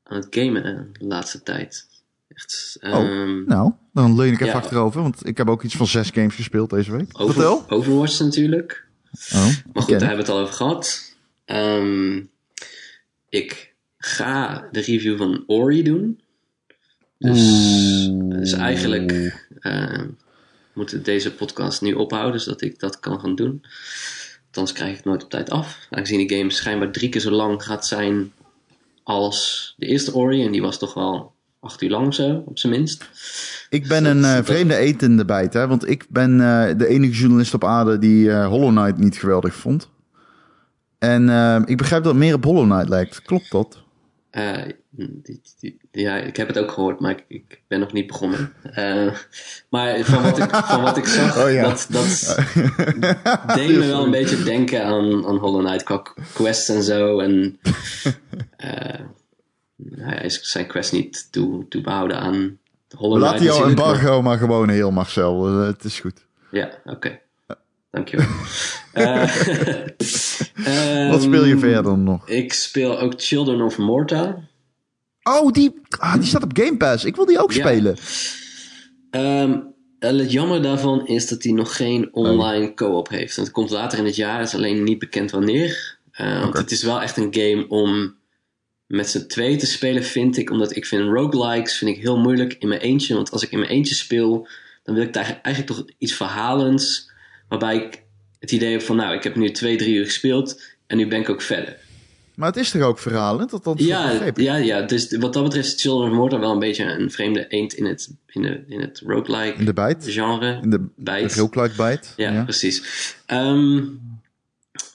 aan 0.02 0.16
het 0.16 0.26
gamen 0.30 0.90
de 0.98 1.04
laatste 1.06 1.42
tijd. 1.42 1.86
Echt, 2.34 2.76
ehm, 2.80 3.44
Nou, 3.44 3.72
dan 3.92 4.16
leun 4.16 4.28
ik 4.32 4.34
even 4.34 4.46
Ja. 4.46 4.52
achterover, 4.52 5.02
want 5.02 5.26
ik 5.26 5.36
heb 5.36 5.48
ook 5.48 5.62
iets 5.62 5.76
van 5.76 5.86
zes 5.86 6.10
games 6.10 6.34
gespeeld 6.34 6.70
deze 6.70 6.96
week. 6.96 7.20
over, 7.20 7.34
Vertel. 7.34 7.64
Overwatch 7.68 8.18
natuurlijk. 8.20 8.86
Oh, 9.32 9.46
Maar 9.72 9.82
goed, 9.82 9.88
daar 9.98 10.08
hebben 10.08 10.08
we 10.08 10.22
het 10.22 10.28
al 10.28 10.38
over 10.38 10.54
gehad. 10.54 11.14
Ehm, 11.44 12.22
ik 13.28 13.74
ga 13.98 14.68
de 14.72 14.80
review 14.80 15.16
van 15.18 15.44
Ori 15.46 15.82
doen. 15.82 16.20
Dus, 17.18 18.08
dus 18.28 18.52
eigenlijk 18.52 19.36
eh, 19.60 20.02
moet 20.72 21.04
deze 21.04 21.34
podcast 21.34 21.80
nu 21.82 21.92
ophouden, 21.92 22.40
zodat 22.40 22.60
ik 22.62 22.78
dat 22.78 23.00
kan 23.00 23.20
gaan 23.20 23.34
doen. 23.34 23.62
Anders 24.52 24.72
krijg 24.76 24.90
ik 24.90 24.96
het 24.96 25.04
nooit 25.04 25.24
op 25.24 25.30
tijd 25.30 25.50
af. 25.50 25.86
Aangezien 25.90 26.26
de 26.26 26.36
game 26.36 26.50
schijnbaar 26.50 26.90
drie 26.90 27.08
keer 27.08 27.20
zo 27.20 27.30
lang 27.30 27.62
gaat 27.64 27.86
zijn 27.86 28.32
als 29.02 29.74
de 29.76 29.86
eerste 29.86 30.14
Ori. 30.14 30.44
En 30.44 30.52
die 30.52 30.62
was 30.62 30.78
toch 30.78 30.94
wel 30.94 31.33
acht 31.64 31.82
uur 31.82 31.90
lang 31.90 32.06
of 32.06 32.14
zo, 32.14 32.42
op 32.46 32.58
zijn 32.58 32.72
minst. 32.72 33.04
Ik 33.70 33.88
ben 33.88 34.04
een 34.04 34.24
eh, 34.24 34.38
vreemde 34.44 34.76
eend 34.76 35.02
in 35.02 35.16
de 35.16 35.24
bijt, 35.24 35.52
hè? 35.52 35.66
Want 35.66 35.88
ik 35.88 36.06
ben 36.08 36.30
eh, 36.40 36.78
de 36.78 36.86
enige 36.86 37.12
journalist 37.12 37.54
op 37.54 37.64
aarde 37.64 37.98
die 37.98 38.30
eh, 38.30 38.46
Hollow 38.46 38.76
Knight 38.76 38.98
niet 38.98 39.16
geweldig 39.18 39.54
vond. 39.54 39.90
En 40.98 41.22
ik 41.66 41.76
begrijp 41.76 42.02
dat 42.02 42.12
het 42.12 42.22
meer 42.22 42.34
op 42.34 42.44
Hollow 42.44 42.64
Knight 42.70 42.88
lijkt. 42.88 43.22
Klopt 43.22 43.50
dat? 43.50 43.82
Eh, 44.30 44.52
die- 44.90 45.40
die- 45.60 45.76
ja, 45.92 46.16
ik 46.16 46.36
heb 46.36 46.48
het 46.48 46.58
ook 46.58 46.70
gehoord, 46.70 47.00
maar 47.00 47.10
ik, 47.10 47.24
ik 47.28 47.60
ben 47.68 47.80
nog 47.80 47.92
niet 47.92 48.06
begonnen. 48.06 48.52
Maar 49.68 49.98
van 50.00 50.22
wat 50.22 50.38
ik, 50.38 50.50
van 50.50 50.82
wat 50.82 50.96
ik 50.96 51.06
zag, 51.06 51.36
Oh 51.44 51.52
ja. 51.52 51.62
dat, 51.62 51.86
dat 51.90 52.36
deed 53.56 53.76
me 53.78 53.86
wel 53.86 54.04
een 54.04 54.10
beetje 54.10 54.42
denken 54.42 54.84
aan, 54.84 55.26
aan 55.26 55.36
Hollow 55.36 55.64
Knight 55.66 55.82
qua 55.82 56.02
quests 56.32 56.68
en 56.68 56.82
zo. 56.82 57.18
En 57.20 57.58
hij 59.96 60.24
is 60.24 60.40
zijn 60.42 60.66
quest 60.66 60.92
niet 60.92 61.28
toe, 61.32 61.68
toe 61.68 61.82
behouden 61.82 62.18
aan 62.20 62.58
Hollow 62.96 63.18
Laat 63.20 63.40
jouw 63.40 63.52
natuurlijk, 63.58 63.78
maar- 63.78 63.86
embargo 63.94 64.22
maar 64.22 64.38
gewoon 64.38 64.68
heel, 64.68 64.90
Marcel. 64.90 65.46
Eh, 65.48 65.66
het 65.66 65.84
is 65.84 66.00
goed. 66.00 66.26
Ja, 66.50 66.70
oké. 66.84 67.18
Dankjewel. 67.90 68.26
Eh, 68.92 69.22
Wat 71.10 71.22
speel 71.22 71.44
je 71.44 71.52
ehm, 71.52 71.58
verder 71.58 71.98
nog? 71.98 72.28
Ik 72.28 72.52
speel 72.52 73.00
ook 73.00 73.12
Children 73.16 73.60
of 73.62 73.78
Morta. 73.78 74.38
Oh, 75.22 75.52
die, 75.52 75.80
ah, 75.98 76.14
die 76.14 76.24
staat 76.24 76.42
op 76.42 76.58
Game 76.58 76.76
Pass. 76.76 77.04
Ik 77.04 77.16
wil 77.16 77.26
die 77.26 77.42
ook 77.42 77.52
Ja. 77.52 77.66
spelen. 77.66 77.96
Ehm, 79.10 79.58
het 79.98 80.32
jammer 80.32 80.62
daarvan 80.62 81.06
is 81.06 81.28
dat 81.28 81.42
hij 81.42 81.52
nog 81.52 81.76
geen 81.76 82.08
online 82.14 82.74
co-op 82.74 83.08
heeft. 83.08 83.36
En 83.36 83.42
het 83.42 83.52
komt 83.52 83.70
later 83.70 83.98
in 83.98 84.04
het 84.04 84.16
jaar, 84.16 84.40
is 84.42 84.54
alleen 84.54 84.82
niet 84.82 84.98
bekend 84.98 85.30
wanneer. 85.30 85.98
Eh, 86.10 86.40
Want 86.40 86.56
het 86.56 86.70
is 86.70 86.82
wel 86.82 87.02
echt 87.02 87.16
een 87.16 87.34
game 87.34 87.68
om 87.68 88.14
met 88.86 89.08
z'n 89.10 89.26
twee 89.26 89.56
te 89.56 89.66
spelen, 89.66 90.04
vind 90.04 90.36
ik. 90.36 90.50
Omdat 90.50 90.76
ik 90.76 90.86
vind 90.86 91.02
roguelikes 91.08 91.78
vind 91.78 91.96
ik 91.96 92.02
heel 92.02 92.18
moeilijk 92.18 92.56
in 92.58 92.68
mijn 92.68 92.80
eentje. 92.80 93.14
Want 93.14 93.30
als 93.30 93.42
ik 93.42 93.50
in 93.50 93.58
mijn 93.58 93.70
eentje 93.70 93.94
speel, 93.94 94.48
dan 94.84 94.94
wil 94.94 95.04
ik 95.04 95.12
daar 95.12 95.38
eigenlijk 95.42 95.66
toch 95.66 95.84
iets 95.98 96.12
verhalends. 96.14 97.10
Waarbij 97.48 97.76
ik 97.76 98.02
het 98.38 98.52
idee 98.52 98.72
heb 98.72 98.82
van, 98.82 98.96
nou, 98.96 99.14
ik 99.14 99.22
heb 99.22 99.36
nu 99.36 99.50
twee, 99.50 99.76
drie 99.76 99.94
uur 99.94 100.04
gespeeld. 100.04 100.62
En 100.86 100.96
nu 100.96 101.08
ben 101.08 101.20
ik 101.20 101.28
ook 101.28 101.42
verder. 101.42 101.76
Maar 102.34 102.48
het 102.48 102.56
is 102.56 102.70
toch 102.70 102.82
ook 102.82 102.98
verhalend? 102.98 103.50
Dat, 103.50 103.64
dat 103.64 103.78
Ja, 103.78 104.10
ik. 104.10 104.40
ja, 104.40 104.56
ja, 104.56 104.82
dus 104.82 105.16
wat 105.16 105.32
dat 105.32 105.42
betreft 105.42 105.74
is 105.74 105.82
Children 105.82 106.10
of 106.10 106.16
Morta 106.16 106.38
wel 106.38 106.52
een 106.52 106.58
beetje 106.58 106.84
een 106.84 107.10
vreemde 107.10 107.46
eend 107.48 107.72
in 107.72 107.84
het, 107.84 108.14
in 108.26 108.42
de, 108.42 108.64
in 108.68 108.80
het 108.80 109.02
roguelike 109.06 109.58
In 109.58 109.64
de 109.64 109.72
bijt. 109.72 110.04
genre. 110.08 110.58
In 110.62 110.70
de 110.70 110.86
bijt. 110.96 111.34
roguelike 111.34 111.76
bijt. 111.76 112.12
Ja, 112.16 112.42
precies. 112.42 112.82
Ehm, 113.26 113.82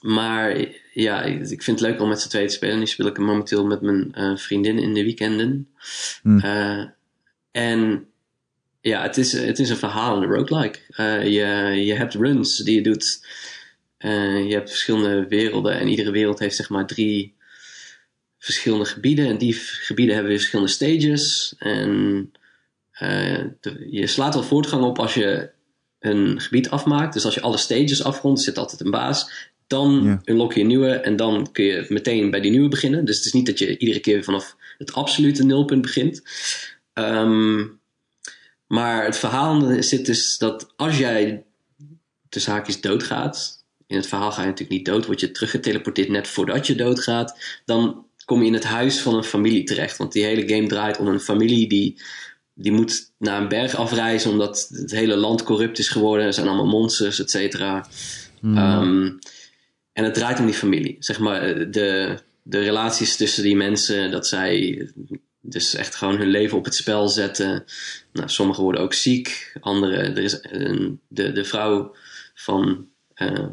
maar 0.00 0.66
ja, 1.00 1.22
ik 1.22 1.62
vind 1.62 1.80
het 1.80 1.88
leuk 1.88 2.00
om 2.00 2.08
met 2.08 2.20
z'n 2.20 2.28
tweeën 2.28 2.46
te 2.46 2.54
spelen. 2.54 2.78
Nu 2.78 2.86
speel 2.86 3.06
ik 3.06 3.18
momenteel 3.18 3.66
met 3.66 3.80
mijn 3.80 4.14
eh, 4.14 4.36
vriendin 4.36 4.78
in 4.78 4.94
de 4.94 5.02
weekenden. 5.02 5.68
Hmm. 6.22 6.40
Eh, 6.40 6.84
en 7.50 8.06
ja, 8.80 9.02
het 9.02 9.16
is, 9.16 9.32
het 9.32 9.58
is 9.58 9.70
een 9.70 9.76
verhalende 9.76 10.26
roguelike. 10.26 10.78
Eh 10.90 11.24
je, 11.24 11.84
je 11.84 11.94
hebt 11.94 12.14
runs 12.14 12.56
die 12.56 12.74
je 12.74 12.82
doet. 12.82 13.26
Je 13.98 14.52
hebt 14.54 14.68
verschillende 14.68 15.28
werelden. 15.28 15.78
En 15.78 15.88
iedere 15.88 16.10
wereld 16.10 16.38
heeft 16.38 16.56
zeg 16.56 16.68
maar 16.68 16.86
drie 16.86 17.34
verschillende 18.38 18.84
gebieden. 18.84 19.26
En 19.26 19.38
die 19.38 19.54
gebieden 19.54 20.14
hebben 20.14 20.30
weer 20.32 20.40
verschillende 20.40 20.72
stages. 20.72 21.54
En 21.58 22.32
de- 23.60 23.86
je 23.90 24.06
slaat 24.06 24.34
al 24.34 24.42
voortgang 24.42 24.84
op 24.84 24.98
als 24.98 25.14
je 25.14 25.50
een 25.98 26.40
gebied 26.40 26.70
afmaakt. 26.70 27.12
Dus 27.12 27.24
als 27.24 27.34
je 27.34 27.40
alle 27.40 27.56
stages 27.56 28.04
afrondt, 28.04 28.40
zit 28.40 28.58
altijd 28.58 28.80
een 28.80 28.90
baas. 28.90 29.48
Dan 29.70 30.02
Ja. 30.04 30.20
unlock 30.24 30.52
je 30.52 30.60
een 30.60 30.66
nieuwe 30.66 30.90
en 30.90 31.16
dan 31.16 31.52
kun 31.52 31.64
je 31.64 31.86
meteen 31.88 32.30
bij 32.30 32.40
die 32.40 32.50
nieuwe 32.50 32.68
beginnen. 32.68 33.04
Dus 33.04 33.16
het 33.16 33.24
is 33.26 33.32
niet 33.32 33.46
dat 33.46 33.58
je 33.58 33.78
iedere 33.78 34.00
keer 34.00 34.24
vanaf 34.24 34.56
het 34.78 34.92
absolute 34.92 35.44
nulpunt 35.44 35.82
begint. 35.82 36.22
Ehm, 36.92 37.64
maar 38.66 39.04
het 39.04 39.16
verhaal 39.16 39.82
zit 39.82 40.06
dus 40.06 40.38
dat 40.38 40.72
als 40.76 40.98
jij 40.98 41.42
tussen 42.28 42.52
haakjes 42.52 42.80
doodgaat. 42.80 43.64
In 43.86 43.96
het 43.96 44.06
verhaal 44.06 44.32
ga 44.32 44.40
je 44.40 44.46
natuurlijk 44.48 44.76
niet 44.76 44.86
dood, 44.86 45.06
word 45.06 45.20
je 45.20 45.30
teruggeteleporteerd 45.30 46.08
net 46.08 46.28
voordat 46.28 46.66
je 46.66 46.74
doodgaat. 46.74 47.60
Dan 47.64 48.06
kom 48.24 48.40
je 48.40 48.46
in 48.46 48.54
het 48.54 48.64
huis 48.64 49.00
van 49.00 49.14
een 49.14 49.24
familie 49.24 49.64
terecht. 49.64 49.96
Want 49.96 50.12
die 50.12 50.24
hele 50.24 50.48
game 50.54 50.66
draait 50.66 50.98
om 50.98 51.06
een 51.06 51.20
familie 51.20 51.68
die, 51.68 52.02
die 52.54 52.72
moet 52.72 53.10
naar 53.18 53.40
een 53.40 53.48
berg 53.48 53.74
afreizen 53.76 54.30
omdat 54.30 54.68
het 54.72 54.90
hele 54.90 55.16
land 55.16 55.42
corrupt 55.42 55.78
is 55.78 55.88
geworden. 55.88 56.26
Er 56.26 56.34
zijn 56.34 56.46
allemaal 56.48 56.66
monsters, 56.80 57.20
et 57.20 57.30
cetera. 57.30 57.86
Ehm, 58.42 59.10
en 60.00 60.06
het 60.06 60.14
draait 60.14 60.38
om 60.38 60.46
die 60.46 60.54
familie. 60.54 60.96
Zeg 60.98 61.18
maar, 61.18 61.70
de, 61.70 62.18
de 62.42 62.58
relaties 62.58 63.16
tussen 63.16 63.42
die 63.42 63.56
mensen, 63.56 64.10
dat 64.10 64.26
zij 64.26 64.88
dus 65.40 65.74
echt 65.74 65.94
gewoon 65.94 66.16
hun 66.16 66.28
leven 66.28 66.58
op 66.58 66.64
het 66.64 66.74
spel 66.74 67.08
zetten. 67.08 67.64
Nou, 68.12 68.28
sommigen 68.28 68.62
worden 68.62 68.80
ook 68.80 68.92
ziek, 68.92 69.56
anderen. 69.60 70.16
Er 70.16 70.22
is 70.22 70.38
een, 70.42 71.00
de, 71.08 71.32
de 71.32 71.44
vrouw 71.44 71.94
van 72.34 72.86
eh, 73.14 73.46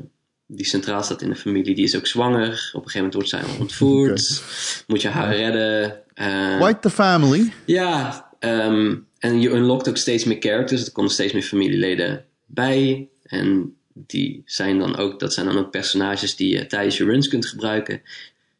die 0.45 0.65
centraal 0.65 1.03
staat 1.03 1.21
in 1.21 1.29
de 1.29 1.35
familie, 1.35 1.75
die 1.75 1.83
is 1.83 1.95
ook 1.95 2.07
zwanger. 2.07 2.69
Op 2.73 2.83
een 2.83 2.89
gegeven 2.89 2.95
moment 2.95 3.13
wordt 3.13 3.29
zij 3.29 3.59
ontvoerd. 3.59 4.43
Moet 4.87 5.01
je 5.01 5.07
haar 5.07 5.35
redden. 5.35 6.01
Eh, 6.13 6.59
White 6.59 6.79
the 6.79 6.89
family. 6.89 7.53
ja, 7.65 8.27
ehm, 8.39 8.95
en 9.19 9.41
je 9.41 9.49
unlockt 9.49 9.89
ook 9.89 9.97
steeds 9.97 10.23
meer 10.23 10.39
characters. 10.39 10.85
Er 10.85 10.91
komen 10.91 11.11
steeds 11.11 11.33
meer 11.33 11.43
familieleden 11.43 12.25
bij. 12.45 13.09
En 13.23 13.76
die 14.07 14.41
zijn 14.45 14.79
dan 14.79 14.95
ook, 14.95 15.19
dat 15.19 15.33
zijn 15.33 15.45
dan 15.45 15.57
ook 15.57 15.71
personages 15.71 16.35
die 16.35 16.57
je 16.57 16.67
tijdens 16.67 16.97
je 16.97 17.03
runs 17.03 17.27
kunt 17.27 17.45
gebruiken. 17.45 18.01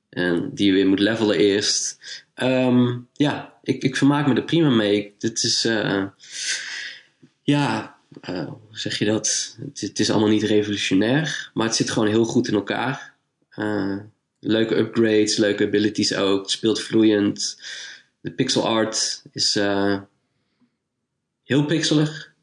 En 0.10 0.50
die 0.54 0.68
je 0.68 0.74
weer 0.74 0.88
moet 0.88 1.00
levelen 1.00 1.38
eerst. 1.38 2.00
Ehm, 2.34 2.98
ja, 3.14 3.54
ik, 3.64 3.84
ik 3.84 3.96
vermaak 3.96 4.28
me 4.28 4.36
er 4.36 4.44
prima 4.44 4.70
mee. 4.70 5.14
Dit 5.18 5.44
is, 5.44 5.66
eh, 5.66 6.04
ja, 7.44 7.98
eh, 8.22 8.48
hoe 8.48 8.78
zeg 8.78 9.00
je 9.00 9.06
dat? 9.06 9.58
Het, 9.74 10.00
is 10.00 10.10
allemaal 10.10 10.30
niet 10.30 10.44
revolutionair, 10.44 11.52
maar 11.54 11.66
het 11.66 11.76
zit 11.76 11.90
gewoon 11.90 12.08
heel 12.08 12.26
goed 12.26 12.48
in 12.48 12.54
elkaar. 12.54 13.16
Eh, 13.50 13.98
leuke 14.40 14.76
upgrades, 14.76 15.38
leuke 15.38 15.66
abilities 15.66 16.16
ook. 16.16 16.42
Het 16.42 16.52
speelt 16.52 16.82
vloeiend. 16.82 17.62
De 18.22 18.32
pixel 18.32 18.68
art 18.68 19.24
is 19.32 19.54
heel 21.44 21.66
pixelig. 21.66 22.36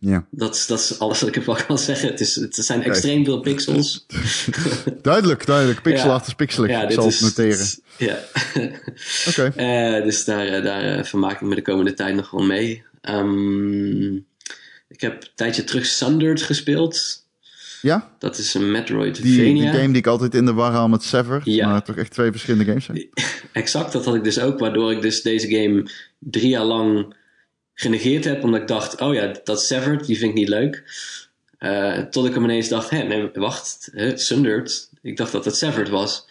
Ja. 0.00 0.26
Dat, 0.30 0.54
is- 0.54 0.66
dat 0.66 0.78
is 0.78 0.98
alles 0.98 1.20
wat 1.20 1.28
ik 1.28 1.36
ervan 1.36 1.56
kan 1.66 1.78
zeggen. 1.78 2.08
Het, 2.08 2.20
is, 2.20 2.34
het 2.34 2.54
zijn 2.54 2.82
extreem 2.82 3.24
veel 3.24 3.40
pixels. 3.40 4.06
Duidelijk, 5.02 5.46
duidelijk. 5.46 5.82
Pixel 5.82 6.08
Ja. 6.08 6.14
achter 6.14 6.34
pixelig. 6.34 6.70
ja, 6.70 6.82
ik 6.82 6.90
zal 6.92 7.06
is, 7.06 7.20
het 7.20 7.22
noteren. 7.36 7.58
is- 7.60 7.80
ja. 7.96 8.18
Oké. 9.28 9.52
Eh, 9.56 10.04
dus 10.04 10.24
daar, 10.24 10.46
eh, 10.46 10.62
daar 10.64 10.82
eh, 10.98 11.04
vermaak 11.04 11.32
ik 11.32 11.40
me 11.40 11.54
de 11.54 11.62
komende 11.62 11.94
tijd 11.94 12.14
nog 12.14 12.30
wel 12.30 12.44
mee. 12.46 12.82
Ehm, 13.00 14.14
ik 14.88 15.00
heb 15.00 15.22
een 15.22 15.28
tijdje 15.34 15.64
terug 15.64 15.86
Sundered 15.86 16.42
gespeeld. 16.42 17.26
Ja? 17.82 18.10
Dat 18.18 18.38
is 18.38 18.54
een 18.54 18.60
Die, 18.62 18.70
Metroidvania. 18.70 19.44
die 19.52 19.68
game 19.80 19.86
die 19.88 19.96
ik 19.96 20.06
altijd 20.06 20.34
in 20.34 20.44
de 20.46 20.52
war 20.52 20.72
haal 20.72 20.88
met 20.88 21.02
Sever. 21.02 21.40
Ja. 21.44 21.68
Maar 21.68 21.82
toch 21.84 21.96
echt 21.96 22.10
twee 22.12 22.30
verschillende 22.30 22.64
games 22.64 22.84
zijn. 22.84 23.08
Exact, 23.52 23.92
dat 23.92 24.04
had 24.04 24.14
ik 24.14 24.24
dus 24.24 24.38
ook. 24.40 24.58
Waardoor 24.58 24.92
ik 24.92 25.00
dus 25.02 25.22
deze 25.22 25.48
game 25.48 25.90
drie 26.18 26.48
jaar 26.48 26.64
lang 26.64 27.14
genegeerd 27.80 28.24
heb. 28.24 28.44
Omdat 28.44 28.60
ik 28.60 28.68
dacht, 28.68 29.00
oh 29.00 29.14
ja, 29.14 29.32
dat 29.44 29.62
Severed, 29.62 30.06
die 30.06 30.18
vind 30.18 30.30
ik 30.30 30.36
niet 30.36 30.48
leuk. 30.48 30.82
Eh, 31.58 31.98
tot 31.98 32.26
ik 32.26 32.34
hem 32.34 32.44
ineens 32.44 32.68
dacht, 32.68 32.90
hé, 32.90 33.02
nee, 33.02 33.30
wacht, 33.32 33.88
hè, 33.92 34.16
Sundered. 34.16 34.90
Ik 35.02 35.16
dacht 35.16 35.32
dat 35.32 35.44
het 35.44 35.56
Severed 35.56 35.88
was. 35.88 36.26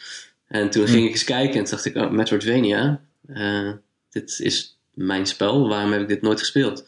En 0.47 0.69
toen 0.69 0.87
ging 0.87 1.05
ik 1.05 1.11
eens 1.11 1.23
kijken 1.23 1.55
en 1.59 1.63
toen 1.63 1.71
dacht 1.71 1.85
ik, 1.85 1.95
oh, 1.95 2.09
Metroidvania. 2.09 3.01
eh, 3.27 3.71
dit 4.09 4.39
is 4.39 4.77
mijn 4.93 5.25
spel, 5.25 5.67
waarom 5.67 5.91
heb 5.91 6.01
ik 6.01 6.07
dit 6.07 6.21
nooit 6.21 6.39
gespeeld? 6.39 6.85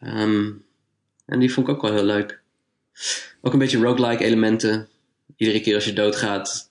Ehm, 0.00 0.50
en 1.26 1.38
die 1.38 1.52
vond 1.52 1.68
ik 1.68 1.74
ook 1.74 1.82
wel 1.82 1.92
heel 1.92 2.04
leuk. 2.04 2.40
Ook 3.40 3.52
een 3.52 3.58
beetje 3.58 3.78
roguelike 3.78 4.24
elementen. 4.24 4.88
Iedere 5.36 5.60
keer 5.60 5.74
als 5.74 5.84
je 5.84 5.92
doodgaat, 5.92 6.67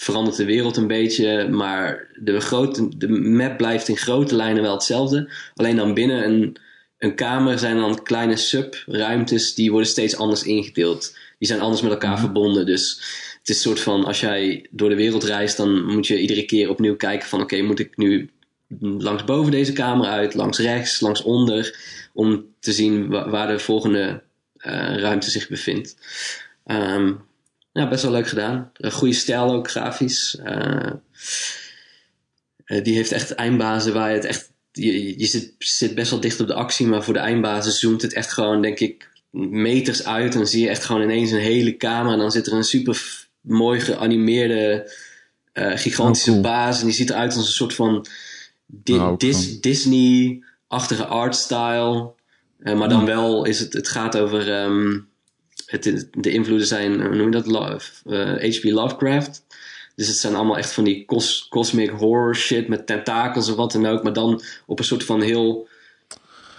verandert 0.00 0.36
de 0.36 0.44
wereld 0.44 0.76
een 0.76 0.86
beetje. 0.86 1.48
Maar 1.48 2.08
de, 2.20 2.40
grote, 2.40 2.88
de 2.98 3.08
map 3.08 3.56
blijft 3.56 3.88
in 3.88 3.96
grote 3.96 4.34
lijnen 4.36 4.62
wel 4.62 4.72
hetzelfde. 4.72 5.30
Alleen 5.54 5.76
dan 5.76 5.94
binnen 5.94 6.24
een, 6.24 6.56
een 6.98 7.14
kamer 7.14 7.58
zijn 7.58 7.76
dan 7.76 8.02
kleine 8.02 8.36
subruimtes 8.36 9.54
die 9.54 9.70
worden 9.70 9.88
steeds 9.88 10.16
anders 10.16 10.42
ingedeeld. 10.42 11.16
Die 11.38 11.48
zijn 11.48 11.60
anders 11.60 11.82
met 11.82 11.90
elkaar 11.90 12.18
verbonden. 12.18 12.66
Dus 12.66 12.96
het 13.38 13.48
is 13.48 13.54
een 13.56 13.70
soort 13.70 13.80
van, 13.80 14.04
als 14.04 14.20
jij 14.20 14.66
door 14.70 14.88
de 14.88 14.94
wereld 14.94 15.24
reist, 15.24 15.56
dan 15.56 15.84
moet 15.84 16.06
je 16.06 16.20
iedere 16.20 16.44
keer 16.44 16.70
opnieuw 16.70 16.96
kijken 16.96 17.28
van 17.28 17.40
oké, 17.40 17.62
moet 17.62 17.78
ik 17.78 17.96
nu 17.96 18.30
langs 18.80 19.24
boven 19.24 19.50
deze 19.50 19.72
kamer 19.72 20.06
uit, 20.06 20.34
langs 20.34 20.58
rechts, 20.58 21.00
langs 21.00 21.22
onder, 21.22 21.78
om 22.12 22.46
te 22.60 22.72
zien 22.72 23.08
wa- 23.08 23.30
waar 23.30 23.48
de 23.48 23.58
volgende 23.58 24.22
eh, 24.56 24.96
ruimte 24.96 25.30
zich 25.30 25.48
bevindt. 25.48 25.96
Ehm, 26.64 27.12
ja, 27.78 27.88
best 27.88 28.02
wel 28.02 28.12
leuk 28.12 28.28
gedaan. 28.28 28.70
Een 28.74 28.92
goede 28.92 29.14
stijl 29.14 29.52
ook, 29.52 29.70
grafisch. 29.70 30.36
Eh, 30.44 30.90
eh, 32.64 32.84
die 32.84 32.94
heeft 32.94 33.12
echt 33.12 33.30
eindbazen 33.34 33.92
waar 33.94 34.08
je 34.08 34.14
het 34.14 34.24
echt... 34.24 34.50
Je, 34.72 35.18
je 35.18 35.26
zit, 35.26 35.52
zit 35.58 35.94
best 35.94 36.10
wel 36.10 36.20
dicht 36.20 36.40
op 36.40 36.46
de 36.46 36.54
actie, 36.54 36.86
maar 36.86 37.04
voor 37.04 37.14
de 37.14 37.18
eindbazen 37.20 37.72
zoomt 37.72 38.02
het 38.02 38.12
echt 38.12 38.32
gewoon, 38.32 38.62
denk 38.62 38.78
ik, 38.78 39.08
meters 39.30 40.04
uit. 40.06 40.32
En 40.32 40.38
dan 40.38 40.46
zie 40.46 40.62
je 40.62 40.68
echt 40.68 40.84
gewoon 40.84 41.02
ineens 41.02 41.30
een 41.30 41.38
hele 41.38 41.72
kamer. 41.72 42.12
En 42.12 42.18
dan 42.18 42.30
zit 42.30 42.46
er 42.46 42.52
een 42.52 42.64
super 42.64 43.26
mooi 43.40 43.80
geanimeerde, 43.80 44.92
eh, 45.52 45.72
gigantische 45.76 46.30
Oh, 46.30 46.36
cool. 46.40 46.52
baas. 46.52 46.78
En 46.80 46.86
die 46.86 46.94
ziet 46.94 47.10
eruit 47.10 47.36
als 47.36 47.46
een 47.46 47.52
soort 47.52 47.74
van 47.74 48.06
Di- 48.66 48.94
ik 48.94 49.20
Dis-. 49.20 49.60
Disney-achtige 49.60 51.04
artstyle. 51.06 52.10
Eh, 52.58 52.74
maar 52.78 52.88
dan 52.88 53.04
wel 53.04 53.44
is 53.44 53.58
het, 53.60 53.72
het 53.72 53.88
gaat 53.88 54.16
over. 54.18 54.52
ehm, 54.52 54.98
het, 55.70 56.08
de 56.12 56.30
invloeden 56.30 56.66
zijn, 56.66 57.00
hoe 57.00 57.14
noem 57.16 57.26
je 57.26 57.30
dat? 57.42 57.46
Love, 57.46 57.90
eh, 58.40 58.56
H.P. 58.56 58.64
Lovecraft. 58.64 59.46
Dus 59.94 60.06
het 60.06 60.16
zijn 60.16 60.34
allemaal 60.34 60.56
echt 60.58 60.72
van 60.72 60.84
die 60.84 61.04
cos- 61.04 61.46
cosmic 61.50 61.90
horror 61.90 62.36
shit 62.36 62.68
met 62.68 62.86
tentakels 62.86 63.48
of 63.50 63.56
wat 63.56 63.72
dan 63.72 63.86
ook. 63.86 64.02
Maar 64.02 64.12
dan 64.12 64.42
op 64.66 64.78
een 64.78 64.84
soort 64.84 65.04
van 65.04 65.20
heel 65.22 65.68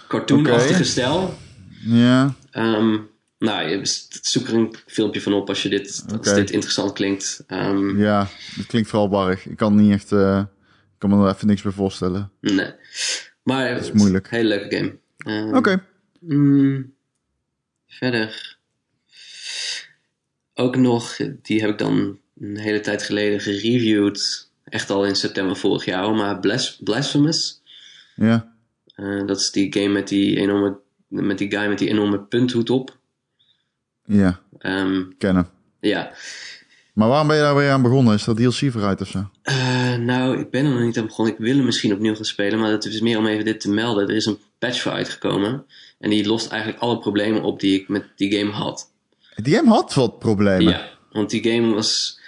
cartoonachtige 0.08 0.74
Oké. 0.74 0.84
stijl. 0.84 1.38
Ja. 1.86 2.36
Ehm, 2.52 2.98
nou, 3.40 3.70
je 3.70 3.80
zoek 4.22 4.48
er 4.48 4.54
een 4.54 4.76
filmpje 4.86 5.22
van 5.22 5.34
op 5.34 5.50
als, 5.50 5.64
je 5.64 5.70
dit, 5.70 6.06
als 6.18 6.34
dit 6.34 6.52
interessant 6.52 6.94
klinkt. 6.94 7.44
Ehm, 7.48 7.98
Ja. 8.00 8.28
Het 8.56 8.66
klinkt 8.66 8.90
vooral 8.90 9.10
barrig. 9.10 9.46
Ik 9.46 9.58
kan 9.58 9.76
niet 9.76 9.92
echt... 9.92 10.12
eh, 10.12 10.40
ik 10.94 10.98
kan 10.98 11.10
me 11.10 11.26
er 11.28 11.34
even 11.36 11.48
niks 11.48 11.62
bij 11.62 11.72
voorstellen. 11.72 12.32
Nee. 12.42 12.72
Maar 13.44 13.70
het 13.70 13.84
is 13.84 13.92
moeilijk. 13.92 14.30
Hele 14.30 14.48
leuke 14.48 14.76
game. 14.76 14.98
Ehm, 15.18 15.56
Oké. 15.56 15.84
Mm, 16.20 16.94
verder. 17.88 18.58
Ook 20.60 20.76
nog, 20.76 21.18
die 21.42 21.62
heb 21.62 21.70
ik 21.70 21.78
dan 21.78 22.18
een 22.40 22.58
hele 22.58 22.80
tijd 22.80 23.04
geleden 23.04 23.40
gereviewd. 23.40 24.50
Echt 24.64 24.90
al 24.90 25.06
in 25.06 25.16
september 25.16 25.56
vorig 25.56 25.86
jaar, 25.86 26.14
maar 26.14 26.40
Blas- 26.40 26.80
Blasphemous. 26.84 27.62
Ja. 28.16 28.54
Eh, 28.96 29.26
dat 29.26 29.40
is 29.40 29.52
die 29.52 29.74
game 29.74 29.88
met 29.90 30.08
die 30.08 30.38
enorme, 30.38 30.78
met 31.08 31.38
die 31.38 31.52
guy 31.52 31.68
met 31.68 31.78
die 31.78 31.90
enorme 31.90 32.20
punthoed 32.20 32.70
op. 32.70 32.98
Ja. 34.06 34.40
Ehm, 34.58 35.04
Kennen. 35.18 35.50
ja. 35.80 36.12
Maar 36.94 37.08
waarom 37.08 37.28
ben 37.28 37.36
je 37.36 37.42
daar 37.42 37.56
weer 37.56 37.72
aan 37.72 37.82
begonnen? 37.82 38.14
Is 38.14 38.24
dat 38.24 38.38
DLC 38.38 38.72
vooruit 38.72 39.02
of 39.02 39.08
zo? 39.08 39.30
Eh, 39.42 39.96
nou, 39.96 40.40
ik 40.40 40.50
ben 40.50 40.66
er 40.66 40.72
nog 40.72 40.82
niet 40.82 40.98
aan 40.98 41.06
begonnen. 41.06 41.34
Ik 41.34 41.40
wil 41.40 41.56
hem 41.56 41.66
misschien 41.66 41.94
opnieuw 41.94 42.16
gaan 42.16 42.26
spelen, 42.26 42.60
maar 42.60 42.72
dat 42.72 42.86
is 42.86 43.02
meer 43.02 43.18
om 43.18 43.26
even 43.28 43.46
dit 43.46 43.62
te 43.62 43.70
melden. 43.72 44.10
Er 44.10 44.16
is 44.16 44.26
een 44.26 44.40
patch 44.58 44.82
voor 44.82 44.92
uitgekomen. 44.92 45.66
En 46.00 46.10
die 46.10 46.28
lost 46.28 46.52
eigenlijk 46.52 46.82
alle 46.82 47.00
problemen 47.00 47.44
op 47.44 47.60
die 47.60 47.80
ik 47.80 47.88
met 47.88 48.06
die 48.16 48.38
game 48.38 48.52
had. 48.52 48.89
Die 49.42 49.56
game 49.56 49.70
had 49.70 49.94
wat 49.94 50.20
problemen. 50.20 50.64
Ja, 50.74 50.90
want 51.12 51.30
die 51.30 51.44
game 51.52 51.74
was 51.74 52.20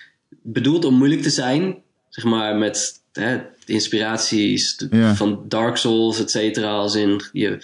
bedoeld 0.41 0.85
om 0.85 0.93
moeilijk 0.93 1.21
te 1.21 1.29
zijn. 1.29 1.75
Zeg 2.09 2.23
maar 2.25 2.55
met 2.55 3.01
hè, 3.13 3.37
de 3.65 3.73
inspiraties 3.73 4.85
Ja. 4.91 5.15
van 5.15 5.43
Dark 5.47 5.77
Souls, 5.77 6.19
et 6.19 6.31
cetera. 6.31 6.69
Als 6.69 6.95
in, 6.95 7.21
je, 7.33 7.57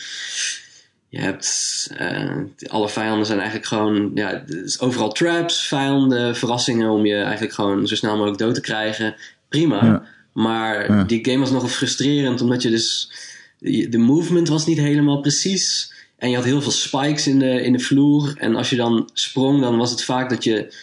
je 1.10 1.20
hebt 1.20 1.88
eh, 1.98 2.36
alle 2.68 2.90
vijanden 2.90 3.26
zijn 3.26 3.38
eigenlijk 3.38 3.68
gewoon 3.68 4.12
ja, 4.14 4.44
is 4.64 4.80
overal 4.80 5.12
traps, 5.12 5.68
vijanden, 5.68 6.36
verrassingen 6.36 6.90
om 6.90 7.06
je 7.06 7.16
eigenlijk 7.16 7.54
gewoon 7.54 7.88
zo 7.88 7.96
snel 7.96 8.16
mogelijk 8.16 8.38
dood 8.38 8.54
te 8.56 8.62
krijgen. 8.62 9.16
Prima. 9.50 9.86
Ja. 9.86 10.04
Maar 10.34 10.92
Ja. 10.96 11.04
die 11.04 11.26
game 11.26 11.40
was 11.40 11.52
nogal 11.52 11.70
frustrerend 11.70 12.42
omdat 12.42 12.62
je 12.62 12.70
dus 12.70 13.12
de 13.90 13.98
movement 13.98 14.48
was 14.48 14.66
niet 14.66 14.78
helemaal 14.78 15.20
precies. 15.22 15.94
En 16.18 16.30
je 16.30 16.36
had 16.36 16.46
heel 16.46 16.62
veel 16.62 16.72
spikes 16.72 17.28
in 17.28 17.40
de, 17.40 17.62
in 17.62 17.72
de 17.72 17.80
vloer. 17.80 18.34
En 18.38 18.56
als 18.56 18.70
je 18.70 18.76
dan 18.76 19.10
sprong, 19.14 19.62
dan 19.62 19.78
was 19.78 19.92
het 19.92 20.04
vaak 20.04 20.30
dat 20.30 20.44
je 20.44 20.74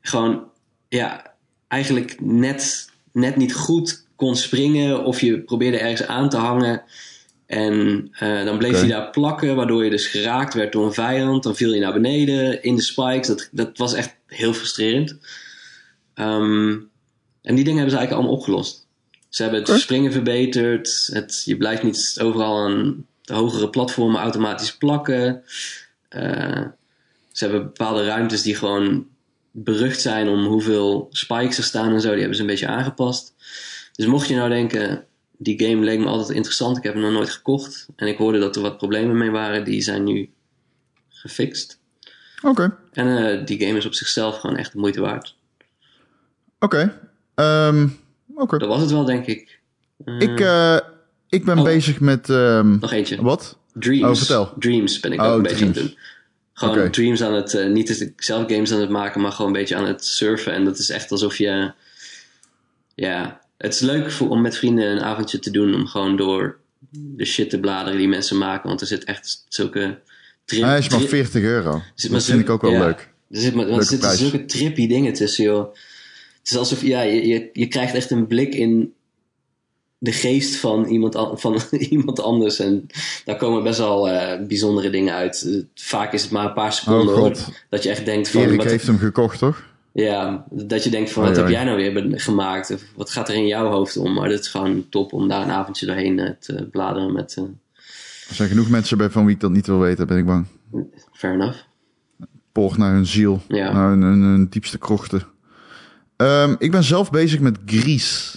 gewoon 0.00 0.44
ja, 0.88 1.34
eigenlijk 1.68 2.20
net, 2.20 2.88
net 3.12 3.36
niet 3.36 3.54
goed 3.54 4.06
kon 4.16 4.36
springen. 4.36 5.04
Of 5.04 5.20
je 5.20 5.40
probeerde 5.40 5.78
ergens 5.78 6.06
aan 6.06 6.28
te 6.28 6.36
hangen. 6.36 6.82
En 7.46 8.08
eh, 8.12 8.44
dan 8.44 8.58
bleef 8.58 8.70
Oké. 8.70 8.78
hij 8.78 8.88
daar 8.88 9.10
plakken, 9.10 9.56
waardoor 9.56 9.84
je 9.84 9.90
dus 9.90 10.06
geraakt 10.06 10.54
werd 10.54 10.72
door 10.72 10.86
een 10.86 10.92
vijand. 10.92 11.42
Dan 11.42 11.56
viel 11.56 11.72
je 11.72 11.80
naar 11.80 11.92
beneden 11.92 12.62
in 12.62 12.76
de 12.76 12.82
spikes. 12.82 13.26
Dat, 13.26 13.48
dat 13.52 13.78
was 13.78 13.94
echt 13.94 14.16
heel 14.26 14.52
frustrerend. 14.52 15.16
Ehm, 16.14 16.76
en 17.42 17.54
die 17.54 17.64
dingen 17.64 17.80
hebben 17.80 17.90
ze 17.90 17.96
eigenlijk 17.96 18.12
allemaal 18.12 18.36
opgelost. 18.36 18.86
Ze 19.28 19.42
hebben 19.42 19.62
het 19.62 19.80
springen 19.80 20.12
verbeterd. 20.12 21.10
Het, 21.12 21.42
je 21.44 21.56
blijft 21.56 21.82
niet 21.82 22.18
overal 22.22 22.58
aan 22.58 23.06
de 23.24 23.34
hogere 23.34 23.70
platformen 23.70 24.20
automatisch 24.20 24.76
plakken. 24.76 25.42
Eh, 26.08 26.62
ze 27.32 27.44
hebben 27.44 27.62
bepaalde 27.62 28.04
ruimtes 28.04 28.42
die 28.42 28.54
gewoon 28.54 29.06
berucht 29.50 30.00
zijn 30.00 30.28
om 30.28 30.44
hoeveel 30.44 31.08
spikes 31.10 31.58
er 31.58 31.64
staan 31.64 31.92
en 31.92 32.00
zo. 32.00 32.08
Die 32.08 32.18
hebben 32.18 32.36
ze 32.36 32.40
een 32.40 32.48
beetje 32.48 32.66
aangepast. 32.66 33.34
Dus 33.92 34.06
mocht 34.06 34.28
je 34.28 34.34
nou 34.34 34.48
denken, 34.48 35.04
die 35.36 35.62
game 35.64 35.84
leek 35.84 35.98
me 35.98 36.06
altijd 36.06 36.36
interessant. 36.36 36.76
Ik 36.76 36.82
heb 36.82 36.92
hem 36.92 37.02
nog 37.02 37.12
nooit 37.12 37.30
gekocht. 37.30 37.88
En 37.96 38.06
ik 38.06 38.18
hoorde 38.18 38.38
dat 38.38 38.56
er 38.56 38.62
wat 38.62 38.78
problemen 38.78 39.16
mee 39.16 39.30
waren. 39.30 39.64
Die 39.64 39.82
zijn 39.82 40.04
nu 40.04 40.30
gefixt. 41.08 41.78
Oké. 42.42 42.76
En 42.92 43.16
eh, 43.16 43.46
die 43.46 43.60
game 43.66 43.78
is 43.78 43.86
op 43.86 43.94
zichzelf 43.94 44.38
gewoon 44.38 44.56
echt 44.56 44.72
de 44.72 44.78
moeite 44.78 45.00
waard. 45.00 45.36
Oké. 46.58 47.00
Ehm, 47.34 47.88
Oké. 48.34 48.58
Dat 48.58 48.68
was 48.68 48.80
het 48.80 48.90
wel, 48.90 49.04
denk 49.04 49.26
ik. 49.26 49.60
Ik, 50.18 50.40
eh, 50.40 50.78
ik 51.34 51.44
ben 51.44 51.58
Oh. 51.58 51.64
bezig 51.64 52.00
met... 52.00 52.30
ehm, 52.30 52.78
nog 52.78 52.92
eentje. 52.92 53.22
wat? 53.22 53.58
Dreams. 53.72 54.02
Oh, 54.04 54.14
vertel. 54.16 54.52
Dreams 54.58 55.00
ben 55.00 55.12
ik 55.12 55.20
Oh, 55.20 55.26
ook 55.26 55.36
een 55.36 55.42
beetje 55.42 55.64
aan 55.64 55.70
het 55.70 55.80
doen. 55.80 55.96
Gewoon. 56.52 56.90
Dreams 56.90 57.22
aan 57.22 57.34
het, 57.34 57.54
eh, 57.54 57.66
niet 57.70 58.12
zelf 58.16 58.50
games 58.50 58.72
aan 58.72 58.80
het 58.80 58.90
maken, 58.90 59.20
maar 59.20 59.32
gewoon 59.32 59.46
een 59.52 59.58
beetje 59.58 59.76
aan 59.76 59.86
het 59.86 60.04
surfen. 60.04 60.52
En 60.52 60.64
dat 60.64 60.78
is 60.78 60.90
echt 60.90 61.10
alsof 61.10 61.36
je, 61.36 61.72
ja, 62.94 63.40
het 63.58 63.74
is 63.74 63.80
leuk 63.80 64.10
voor, 64.10 64.28
om 64.28 64.40
met 64.40 64.56
vrienden 64.56 64.90
een 64.90 65.02
avondje 65.02 65.38
te 65.38 65.50
doen, 65.50 65.74
om 65.74 65.86
gewoon 65.86 66.16
door 66.16 66.58
de 66.90 67.24
shit 67.24 67.50
te 67.50 67.60
bladeren 67.60 67.98
die 67.98 68.08
mensen 68.08 68.38
maken. 68.38 68.68
Want 68.68 68.80
er 68.80 68.86
zit 68.86 69.04
echt 69.04 69.44
zulke 69.48 69.98
trip, 70.44 70.62
Hij 70.62 70.78
is 70.78 70.88
maar 70.88 70.98
tri- 70.98 71.08
40 71.08 71.42
euro. 71.42 71.82
Dat 72.10 72.24
vind 72.24 72.40
ik 72.40 72.50
ook 72.50 72.62
wel 72.62 72.70
ja. 72.70 72.84
leuk. 72.84 73.12
Er, 73.30 73.40
zit, 73.40 73.54
maar, 73.54 73.68
er 73.68 73.84
zitten 73.84 74.16
zulke 74.16 74.44
trippy 74.44 74.86
dingen 74.86 75.12
tussen, 75.12 75.44
joh. 75.44 75.74
Het 76.38 76.50
is 76.52 76.56
alsof, 76.56 76.82
ja, 76.82 77.00
je, 77.00 77.26
je, 77.26 77.50
je 77.52 77.66
krijgt 77.68 77.94
echt 77.94 78.10
een 78.10 78.26
blik 78.26 78.54
in 78.54 78.92
de 80.04 80.12
geest 80.12 80.56
van 80.56 80.84
iemand, 80.84 81.14
an- 81.14 81.38
van 81.38 81.58
iemand 81.96 82.20
anders. 82.20 82.58
En 82.58 82.86
daar 83.24 83.36
komen 83.36 83.62
best 83.62 83.78
wel 83.78 84.08
eh, 84.08 84.46
bijzondere 84.46 84.90
dingen 84.90 85.14
uit. 85.14 85.42
Eh, 85.46 85.62
vaak 85.74 86.12
is 86.12 86.22
het 86.22 86.30
maar 86.30 86.44
een 86.46 86.52
paar 86.52 86.72
seconden 86.72 87.08
Oh, 87.14 87.20
hoor, 87.20 87.34
God. 87.36 87.48
dat 87.70 87.82
je 87.82 87.90
echt 87.90 88.04
denkt 88.04 88.28
van... 88.28 88.40
Erik 88.42 88.56
wat, 88.56 88.66
heeft 88.66 88.86
hem 88.86 88.98
gekocht, 88.98 89.38
toch? 89.38 89.62
ja, 89.92 90.44
dat 90.50 90.84
je 90.84 90.90
denkt 90.90 91.10
van, 91.12 91.22
Oh, 91.22 91.28
wat 91.28 91.36
ja. 91.36 91.42
heb 91.44 91.52
jij 91.52 91.64
nou 91.64 91.76
weer 91.76 92.20
gemaakt? 92.20 92.70
Of 92.70 92.82
wat 92.96 93.10
gaat 93.10 93.28
er 93.28 93.34
in 93.34 93.46
jouw 93.46 93.70
hoofd 93.70 93.96
om? 93.96 94.12
Maar 94.14 94.28
dat 94.28 94.40
is 94.40 94.48
gewoon 94.48 94.86
top 94.90 95.12
om 95.12 95.28
daar 95.28 95.42
een 95.42 95.50
avondje 95.50 95.86
doorheen 95.86 96.18
eh, 96.18 96.30
te 96.40 96.68
bladeren 96.70 97.12
met... 97.12 97.36
Er 98.28 98.34
zijn 98.34 98.48
genoeg 98.48 98.68
mensen 98.68 98.98
bij 98.98 99.10
van 99.10 99.24
wie 99.24 99.34
ik 99.34 99.40
dat 99.40 99.50
niet 99.50 99.66
wil 99.66 99.78
weten, 99.78 100.06
ben 100.06 100.18
ik 100.18 100.26
bang. 100.26 100.46
fair 101.12 101.34
enough. 101.34 101.58
Poog 102.52 102.76
naar 102.76 102.92
hun 102.92 103.06
ziel. 103.06 103.42
Ja. 103.48 103.72
Naar 103.72 103.88
hun, 103.88 104.02
hun, 104.02 104.22
hun 104.22 104.46
diepste 104.50 104.78
krochten. 104.78 105.22
Ehm, 106.16 106.54
ik 106.58 106.70
ben 106.70 106.84
zelf 106.84 107.10
bezig 107.10 107.40
met 107.40 107.58
Grease. 107.66 108.36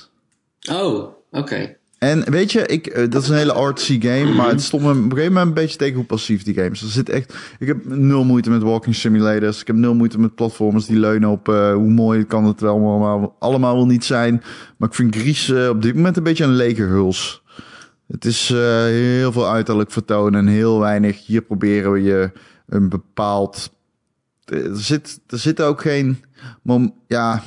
Oh, 0.71 1.15
oké. 1.37 1.75
En 1.97 2.31
weet 2.31 2.51
je, 2.51 2.65
ik, 2.65 2.87
eh, 2.87 3.09
dat 3.09 3.21
is 3.21 3.29
een 3.29 3.35
hele 3.35 3.53
artsy 3.53 4.01
game, 4.01 4.33
maar 4.33 4.49
het 4.49 4.61
stond 4.61 4.83
me 4.83 4.89
op 4.89 4.95
een 4.95 5.09
gegeven 5.09 5.33
moment 5.33 5.47
een 5.47 5.53
beetje 5.53 5.77
tegen 5.77 5.95
hoe 5.95 6.05
passief 6.05 6.43
die 6.43 6.53
game 6.53 6.69
is. 6.69 6.81
Er 6.81 6.87
zit 6.87 7.09
echt, 7.09 7.35
ik 7.59 7.67
heb 7.67 7.85
nul 7.85 8.23
moeite 8.23 8.49
met 8.49 8.61
walking 8.61 8.95
simulators. 8.95 9.61
Ik 9.61 9.67
heb 9.67 9.75
nul 9.75 9.95
moeite 9.95 10.19
met 10.19 10.35
platformers 10.35 10.85
die 10.85 10.99
leunen 10.99 11.29
op 11.29 11.49
eh, 11.49 11.73
hoe 11.73 11.89
mooi 11.89 12.25
kan 12.25 12.45
het 12.45 12.61
wel 12.61 12.73
allemaal, 12.73 13.35
allemaal 13.39 13.75
wel 13.75 13.85
niet 13.85 14.05
zijn. 14.05 14.43
Maar 14.77 14.89
ik 14.89 14.95
vind 14.95 15.15
Grease 15.15 15.63
eh, 15.63 15.69
op 15.69 15.81
dit 15.81 15.95
moment 15.95 16.17
een 16.17 16.23
beetje 16.23 16.43
een 16.43 16.55
lege 16.55 16.83
huls. 16.83 17.43
Het 18.07 18.25
is 18.25 18.47
heel 18.47 19.31
veel 19.31 19.49
uiterlijk 19.49 19.91
vertonen 19.91 20.39
en 20.39 20.53
heel 20.53 20.79
weinig. 20.79 21.25
Hier 21.25 21.41
proberen 21.41 21.91
we 21.91 22.01
je 22.03 22.31
een 22.67 22.89
bepaald. 22.89 23.73
Er 24.45 24.77
zit, 24.77 25.19
er 25.27 25.39
zit 25.39 25.61
ook 25.61 25.81
geen. 25.81 26.23
Ja. 27.07 27.43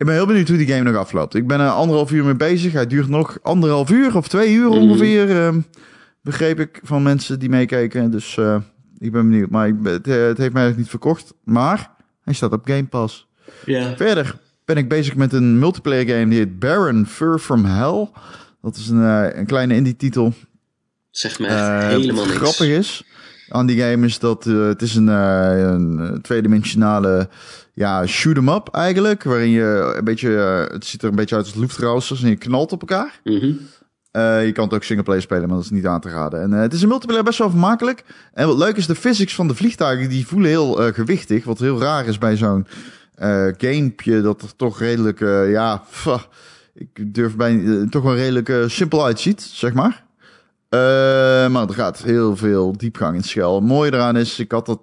Ik 0.00 0.06
ben 0.06 0.14
heel 0.14 0.26
benieuwd 0.26 0.48
hoe 0.48 0.56
die 0.56 0.66
game 0.66 0.82
nog 0.90 0.96
afloopt. 0.96 1.34
Ik 1.34 1.46
ben 1.46 1.60
er 1.60 1.68
anderhalf 1.68 2.12
uur 2.12 2.24
mee 2.24 2.34
bezig. 2.36 2.72
Hij 2.72 2.86
duurt 2.86 3.08
nog 3.08 3.38
anderhalf 3.42 3.90
uur 3.90 4.16
of 4.16 4.28
twee 4.28 4.52
uur 4.54 4.68
Mhm. 4.68 4.78
ongeveer. 4.78 5.30
ehm, 5.30 5.60
begreep 6.22 6.60
ik 6.60 6.80
van 6.82 7.02
mensen 7.02 7.38
die 7.38 7.48
meekeken. 7.48 8.10
Dus 8.10 8.36
eh, 8.36 8.56
ik 8.98 9.12
ben 9.12 9.28
benieuwd. 9.30 9.50
Maar 9.50 9.66
ik, 9.68 9.82
ben- 9.82 9.92
het, 9.92 10.06
eh, 10.06 10.14
het 10.14 10.38
heeft 10.38 10.52
mij 10.52 10.62
eigenlijk 10.62 10.76
niet 10.76 10.88
verkocht. 10.88 11.34
Maar 11.44 11.90
hij 12.24 12.34
staat 12.34 12.52
op 12.52 12.64
Game 12.66 12.84
Pass. 12.86 13.28
Ja. 13.64 13.96
Verder 13.96 14.38
ben 14.64 14.76
ik 14.76 14.88
bezig 14.88 15.14
met 15.16 15.32
een 15.32 15.58
multiplayer 15.58 16.06
game 16.08 16.28
die 16.28 16.38
heet 16.38 16.58
Baron 16.58 17.06
Fur 17.06 17.38
from 17.38 17.64
Hell. 17.64 18.08
Dat 18.62 18.76
is 18.76 18.88
een, 18.88 19.04
eh, 19.04 19.38
een 19.38 19.46
kleine 19.46 19.74
indie 19.74 19.96
titel. 19.96 20.32
Zeg 21.10 21.38
me 21.38 21.46
echt 21.46 21.92
helemaal 21.92 22.24
niks. 22.26 22.36
grappig 22.36 22.66
is 22.66 23.04
aan 23.52 23.66
die 23.66 23.80
game 23.80 24.06
is 24.06 24.18
dat 24.18 24.46
eh, 24.46 24.66
het 24.66 24.82
is 24.82 24.94
een, 24.94 25.08
eh, 25.08 25.58
een 25.58 25.98
eh, 26.00 26.12
tweedimensionale 26.12 27.28
ja, 27.72 28.06
shoot 28.06 28.36
'em 28.36 28.48
up 28.48 28.68
eigenlijk. 28.72 29.22
Waarin 29.22 29.50
je 29.50 29.94
een 29.96 30.04
beetje, 30.04 30.28
het 30.72 30.84
ziet 30.84 31.02
er 31.02 31.08
een 31.08 31.14
beetje 31.14 31.36
uit 31.36 31.44
als 31.44 31.54
Luftrausers 31.54 32.22
en 32.22 32.28
je 32.28 32.36
knalt 32.36 32.72
op 32.72 32.80
elkaar. 32.80 33.20
Mhm. 33.24 33.52
Je 34.44 34.50
kan 34.52 34.64
het 34.64 34.74
ook 34.74 34.82
singleplayer 34.82 35.22
spelen, 35.22 35.46
maar 35.46 35.56
dat 35.56 35.64
is 35.64 35.70
niet 35.70 35.86
aan 35.86 36.00
te 36.00 36.08
raden. 36.08 36.40
En 36.40 36.50
het 36.50 36.72
is 36.72 36.82
een 36.82 36.88
multiplayer 36.88 37.24
best 37.24 37.38
wel 37.38 37.50
vermakelijk. 37.50 38.04
En 38.32 38.46
wat 38.46 38.58
leuk 38.58 38.76
is, 38.76 38.86
de 38.86 38.94
physics 38.94 39.34
van 39.34 39.48
de 39.48 39.54
vliegtuigen, 39.54 40.08
die 40.08 40.26
voelen 40.26 40.50
heel 40.50 40.72
gewichtig. 40.92 41.44
Wat 41.44 41.58
heel 41.58 41.80
raar 41.80 42.06
is 42.06 42.18
bij 42.18 42.36
zo'n 42.36 42.66
gamepje 43.58 44.20
dat 44.20 44.42
er 44.42 44.56
toch 44.56 44.78
redelijk, 44.78 45.18
ja, 45.48 45.76
pff, 45.90 46.28
ik 46.74 47.14
durf 47.14 47.36
eh, 47.36 47.82
toch 47.82 48.02
wel 48.02 48.14
redelijk 48.14 48.52
simpel 48.66 49.04
uitziet, 49.04 49.42
zeg 49.42 49.72
maar. 49.72 50.04
Eh, 50.70 50.78
maar 51.48 51.68
er 51.68 51.74
gaat 51.74 52.02
heel 52.02 52.36
veel 52.36 52.76
diepgang 52.76 53.14
in. 53.14 53.42
Het 53.42 53.62
mooie 53.62 53.92
eraan 53.94 54.16
is, 54.16 54.38
ik 54.38 54.52
had 54.52 54.66
dat, 54.66 54.80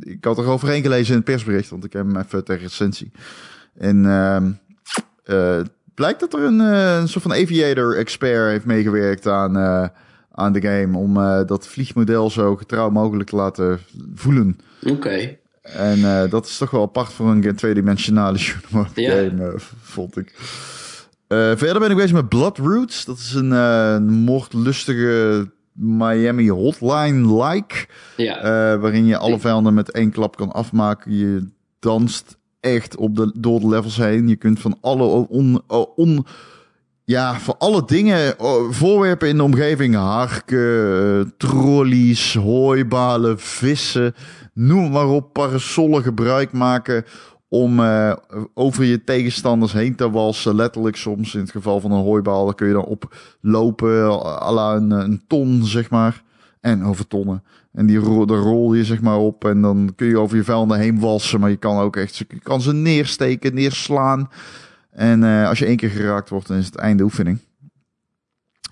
ik 0.00 0.24
had 0.24 0.38
er 0.38 0.46
overheen 0.46 0.82
gelezen 0.82 1.10
in 1.10 1.16
het 1.16 1.24
persbericht, 1.24 1.70
want 1.70 1.84
ik 1.84 1.92
heb 1.92 2.06
hem 2.06 2.16
even 2.16 2.44
ter 2.44 2.58
recensie. 2.58 3.10
En 3.74 4.06
ehm 4.06 4.50
eh, 5.24 5.60
blijkt 5.94 6.20
dat 6.20 6.34
er 6.34 6.40
een, 6.40 6.60
eh, 6.60 6.96
een 6.96 7.08
soort 7.08 7.22
van 7.24 7.32
aviator 7.32 7.96
expert 7.96 8.50
heeft 8.50 8.64
meegewerkt 8.64 9.26
aan, 9.26 9.56
aan 10.32 10.52
de 10.52 10.60
game 10.60 10.98
om 10.98 11.14
dat 11.46 11.66
vliegmodel 11.66 12.30
zo 12.30 12.56
getrouw 12.56 12.90
mogelijk 12.90 13.28
te 13.28 13.36
laten 13.36 13.78
voelen. 14.14 14.58
Oké. 14.86 15.38
En 15.62 16.04
eh, 16.04 16.30
dat 16.30 16.46
is 16.46 16.58
toch 16.58 16.70
wel 16.70 16.82
apart 16.82 17.12
voor 17.12 17.30
een 17.30 17.54
tweedimensionale 17.56 18.38
shoot'em-up 18.44 18.88
Ja. 18.94 19.10
game, 19.16 19.54
vond 19.82 20.16
ik. 20.16 20.34
Eh, 21.30 21.52
verder 21.56 21.78
ben 21.80 21.90
ik 21.90 21.96
bezig 21.96 22.12
met 22.12 22.28
Bloodroots. 22.28 23.04
Dat 23.04 23.18
is 23.18 23.34
een 23.34 23.52
eh, 23.52 23.98
moordlustige 23.98 25.50
Miami 25.72 26.50
hotline-like. 26.50 27.86
Ja. 28.16 28.36
eh, 28.36 28.80
waarin 28.80 29.06
je 29.06 29.16
alle 29.16 29.38
vijanden 29.38 29.74
met 29.74 29.90
één 29.90 30.10
klap 30.10 30.36
kan 30.36 30.52
afmaken. 30.52 31.16
Je 31.16 31.48
danst 31.78 32.38
echt 32.60 32.96
op 32.96 33.16
de, 33.16 33.32
door 33.34 33.60
de 33.60 33.68
levels 33.68 33.96
heen. 33.96 34.28
Je 34.28 34.36
kunt 34.36 34.60
van 34.60 34.78
alle 34.80 35.04
on, 35.28 35.62
on, 35.96 36.26
ja, 37.04 37.38
van 37.38 37.54
alle 37.58 37.84
dingen, 37.84 38.34
voorwerpen 38.70 39.28
in 39.28 39.36
de 39.36 39.42
omgeving, 39.42 39.94
harken, 39.94 41.34
trolleys, 41.36 42.34
hooibalen, 42.34 43.38
vissen, 43.38 44.14
noem 44.54 44.90
maar 44.90 45.08
op, 45.08 45.32
parasollen 45.32 46.02
gebruik 46.02 46.52
maken 46.52 47.04
om 47.52 47.80
eh, 47.80 48.12
over 48.54 48.84
je 48.84 49.04
tegenstanders 49.04 49.72
heen 49.72 49.94
te 49.94 50.10
walsen. 50.10 50.54
Letterlijk 50.54 50.96
soms, 50.96 51.34
in 51.34 51.40
het 51.40 51.50
geval 51.50 51.80
van 51.80 51.92
een 51.92 52.02
hooibaal, 52.02 52.44
daar 52.44 52.54
kun 52.54 52.66
je 52.66 52.72
dan 52.72 52.84
oplopen, 52.84 54.04
à 54.42 54.52
la 54.52 54.74
een, 54.74 54.90
een 54.90 55.22
ton, 55.26 55.64
zeg 55.64 55.90
maar. 55.90 56.22
En 56.60 56.84
over 56.84 57.06
tonnen. 57.06 57.42
En 57.72 57.86
die 57.86 57.98
ro 57.98 58.24
daar 58.24 58.38
rol 58.38 58.74
je 58.74 58.84
zeg 58.84 59.00
maar 59.00 59.18
op 59.18 59.44
en 59.44 59.62
dan 59.62 59.92
kun 59.96 60.06
je 60.06 60.18
over 60.18 60.36
je 60.36 60.44
vijanden 60.44 60.78
heen 60.78 61.00
walsen. 61.00 61.40
Maar 61.40 61.50
je 61.50 61.56
kan 61.56 61.78
ook 61.78 61.96
echt, 61.96 62.16
je 62.16 62.26
kan 62.42 62.60
ze 62.60 62.72
neersteken, 62.72 63.54
neerslaan. 63.54 64.30
En 64.90 65.24
eh, 65.24 65.48
als 65.48 65.58
je 65.58 65.66
één 65.66 65.76
keer 65.76 65.90
geraakt 65.90 66.28
wordt, 66.28 66.46
dan 66.46 66.56
is 66.56 66.66
het 66.66 66.76
einde 66.76 67.02
oefening. 67.02 67.38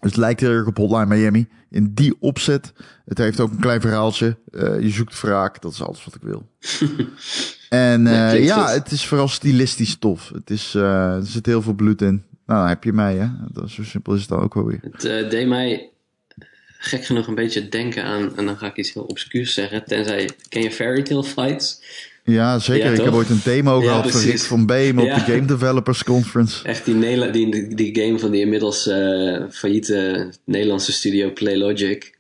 Dus 0.01 0.11
het 0.11 0.17
lijkt 0.17 0.41
heel 0.41 0.51
erg 0.51 0.67
op 0.67 0.77
Hotline 0.77 1.07
Miami. 1.07 1.49
In 1.71 1.95
die 1.95 2.17
opzet. 2.21 2.73
Het 3.05 3.19
heeft 3.19 3.41
ook 3.41 3.51
een 3.51 3.61
klein 3.61 3.81
verhaaltje. 3.81 4.37
Eh, 4.51 4.81
je 4.81 4.91
zoekt 4.91 5.21
wraak. 5.21 5.63
Dat 5.63 5.73
is 5.73 5.83
alles 5.83 6.05
wat 6.05 6.15
ik 6.15 6.23
wil. 6.23 6.49
en 7.69 8.03
Ja, 8.03 8.33
eh, 8.33 8.45
ja, 8.45 8.67
goed. 8.67 8.75
het 8.75 8.91
is 8.93 9.07
vooral 9.07 9.29
stilistisch 9.29 9.97
tof. 9.99 10.31
Het 10.35 10.51
is, 10.51 10.75
eh, 10.75 11.15
er 11.15 11.27
zit 11.27 11.47
heel 11.47 11.63
veel 11.63 11.73
bloed 11.73 12.03
in. 12.03 12.23
Nou, 12.47 12.61
dan 12.61 12.69
heb 12.69 12.85
je 12.85 12.93
mij, 12.93 13.15
hè. 13.15 13.27
Dat, 13.53 13.71
zo 13.71 13.83
simpel 13.85 14.15
is 14.15 14.21
het 14.21 14.29
dan 14.29 14.41
ook 14.43 14.55
wel 14.55 14.67
weer. 14.67 14.81
Het 14.91 15.05
eh, 15.05 15.31
deed 15.31 15.47
mij 15.47 15.89
gek 16.79 17.05
genoeg 17.05 17.27
een 17.27 17.35
beetje 17.35 17.69
denken 17.69 18.05
aan, 18.05 18.37
en 18.37 18.47
dan 18.47 18.57
ga 18.57 18.67
ik 18.67 18.77
iets 18.77 18.93
heel 18.93 19.03
obscuurs 19.03 19.55
zeggen, 19.55 19.85
tenzij, 19.85 20.31
ken 20.49 20.63
je 20.63 20.71
Fairy 20.71 21.03
Tale 21.03 21.25
Flights? 21.25 21.83
Ja, 22.25 22.59
zeker. 22.59 22.87
Ja, 22.87 22.99
ik 22.99 23.05
heb 23.05 23.13
ooit 23.15 23.31
een 23.31 23.41
demo 23.45 23.77
Ja, 23.81 23.87
gehad 23.89 24.03
van 24.03 24.11
precies. 24.11 24.31
Rick 24.31 24.41
van 24.41 24.67
Beem 24.67 24.99
op 24.99 25.07
Ja. 25.07 25.15
de 25.15 25.21
Game 25.33 25.45
Developers 25.45 26.05
Conference. 26.05 26.65
Echt 26.65 26.85
die, 26.85 26.95
Nela- 26.95 27.27
die, 27.31 27.75
die, 27.75 27.95
game 28.03 28.19
van 28.19 28.31
die 28.31 28.41
inmiddels 28.41 28.83
failliete 29.51 30.33
Nederlandse 30.45 30.93
studio 30.93 31.33
Playlogic. 31.33 32.17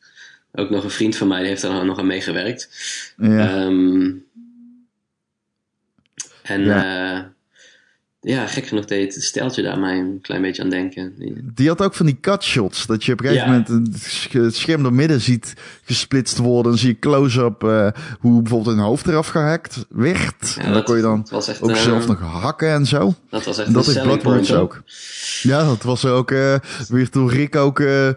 Ook 0.53 0.70
nog 0.70 0.84
een 0.84 0.90
vriend 0.90 1.16
van 1.16 1.28
mij, 1.28 1.38
die 1.38 1.49
heeft 1.49 1.62
daar 1.62 1.84
nog 1.84 1.99
aan 1.99 2.07
meegewerkt. 2.07 2.68
Ja. 3.16 3.70
En 6.49 6.61
Ja. 6.64 6.84
ja. 6.84 7.32
ja, 8.20 8.46
gek 8.46 8.66
genoeg 8.66 8.84
deed 8.84 9.14
het 9.14 9.24
steltje 9.24 9.62
daar 9.62 9.78
mij 9.78 9.99
een 9.99 10.18
klein 10.22 10.42
beetje 10.42 10.62
aan 10.62 10.70
denken. 10.70 11.12
Die- 11.55 11.68
had 11.68 11.82
ook 11.82 11.94
van 11.94 12.07
die 12.07 12.18
cutshots. 12.20 12.86
Dat 12.86 13.05
je 13.05 13.12
op 13.12 13.20
een 13.20 13.26
gegeven 13.26 13.53
Ja. 13.53 13.59
moment 13.66 13.92
een 14.32 14.42
het 14.44 14.55
scherm 14.57 14.82
door 14.82 14.92
midden 14.92 15.20
ziet 15.20 15.55
gesplitst 15.84 16.38
worden. 16.38 16.70
Dan 16.72 16.80
zie 16.80 16.88
je 16.88 16.99
close-up 16.99 17.62
eh, 17.62 17.88
hoe 18.20 18.42
bijvoorbeeld 18.42 18.76
een 18.76 18.82
hoofd 18.82 19.07
eraf 19.07 19.26
gehakt 19.28 19.84
werd. 19.88 20.55
Ja, 20.57 20.62
en 20.62 20.72
dan 20.72 20.82
kon 20.82 20.96
je 20.96 21.03
dan 21.03 21.26
echt, 21.49 21.62
ook 21.62 21.70
eh, 21.70 21.76
zelf 21.76 22.07
nog 22.07 22.20
hakken 22.20 22.68
en 22.68 22.86
zo. 22.86 23.14
Dat 23.30 23.44
was 23.44 23.59
echt 23.59 23.66
En 23.66 23.72
dat 23.72 23.86
een 23.86 24.03
Bloodborne 24.03 24.38
point, 24.38 24.53
ook. 24.55 24.82
Ja, 25.42 25.64
dat 25.64 25.82
was 25.82 26.05
ook 26.05 26.30
eh, 26.30 26.55
weer 26.88 27.11
toen 27.11 27.28
Rick 27.30 27.57
ook 27.57 27.80
eh, 27.80 28.09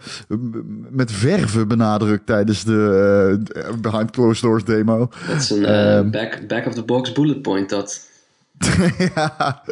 met 0.89 1.11
verven 1.11 1.67
benadrukt 1.67 2.25
tijdens 2.25 2.63
de 2.63 3.39
eh, 3.53 3.73
Behind 3.81 4.11
Closed 4.11 4.41
Doors 4.41 4.63
demo. 4.63 5.09
Dat 5.27 5.41
is 5.41 5.49
een 5.49 5.65
eh, 5.65 5.97
Ehm. 5.97 6.09
back, 6.09 6.47
back 6.47 6.65
of 6.65 6.73
the 6.73 6.83
box 6.83 7.11
bullet 7.11 7.41
point 7.41 7.69
dat. 7.69 8.09
ja. 9.15 9.63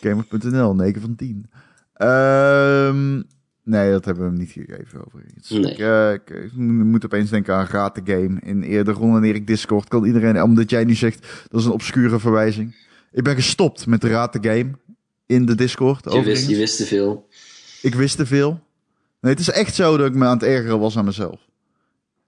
Gamer.nl, 0.00 0.74
9 0.74 1.00
van 1.00 1.16
10. 1.16 1.50
Ehm, 1.92 3.22
nee, 3.62 3.90
dat 3.90 4.04
hebben 4.04 4.24
we 4.24 4.30
hem 4.30 4.38
niet 4.38 4.50
gegeven 4.50 5.06
overigens. 5.06 5.50
Nee. 5.50 6.12
Ik, 6.12 6.30
ik, 6.30 6.44
ik 6.44 6.52
moet 6.56 7.04
opeens 7.04 7.30
denken 7.30 7.54
aan 7.54 7.66
Raad 7.66 7.94
de 7.94 8.12
Game. 8.12 8.40
In 8.40 8.62
eerder 8.62 8.94
ronde 8.94 9.12
wanneer 9.12 9.34
ik 9.34 9.46
Discord 9.46 9.88
kan 9.88 10.04
iedereen, 10.04 10.42
omdat 10.42 10.70
jij 10.70 10.84
nu 10.84 10.94
zegt, 10.94 11.26
dat 11.50 11.60
is 11.60 11.66
een 11.66 11.72
obscure 11.72 12.18
verwijzing. 12.18 12.76
Ik 13.12 13.24
ben 13.24 13.34
gestopt 13.34 13.86
met 13.86 14.04
Raad 14.04 14.32
de 14.32 14.48
Game 14.48 14.70
in 15.26 15.46
de 15.46 15.54
Discord. 15.54 16.04
Je 16.04 16.10
overigens. 16.10 16.38
wist, 16.38 16.50
je 16.50 16.56
wist 16.56 16.76
te 16.76 16.86
veel. 16.86 17.28
Ik 17.82 17.94
wist 17.94 18.16
te 18.16 18.26
veel. 18.26 18.60
Nee, 19.20 19.32
het 19.32 19.40
is 19.40 19.50
echt 19.50 19.74
zo 19.74 19.96
dat 19.96 20.06
ik 20.06 20.14
me 20.14 20.24
aan 20.24 20.36
het 20.36 20.42
ergeren 20.42 20.78
was 20.78 20.96
aan 20.96 21.04
mezelf. 21.04 21.40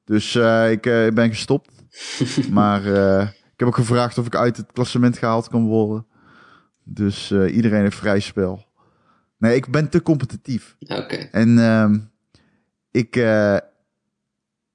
Dus 0.04 0.34
eh, 0.34 0.70
ik 0.70 0.86
eh, 0.86 1.08
ben 1.08 1.28
gestopt. 1.28 1.70
maar 2.50 2.82
ik 3.58 3.64
heb 3.64 3.68
ook 3.68 3.86
gevraagd 3.86 4.18
of 4.18 4.26
ik 4.26 4.34
uit 4.34 4.56
het 4.56 4.72
klassement 4.72 5.18
gehaald 5.18 5.48
kan 5.48 5.66
worden. 5.66 6.06
Dus 6.84 7.30
eh, 7.30 7.54
iedereen 7.56 7.80
heeft 7.82 7.96
vrij 7.96 8.20
spel. 8.20 8.64
Nee, 9.38 9.56
ik 9.56 9.70
ben 9.70 9.88
te 9.88 10.02
competitief. 10.02 10.76
Oké. 10.80 11.14
En 11.16 11.58
ehm, 11.58 11.98
ik... 12.90 13.16
eh, 13.16 13.54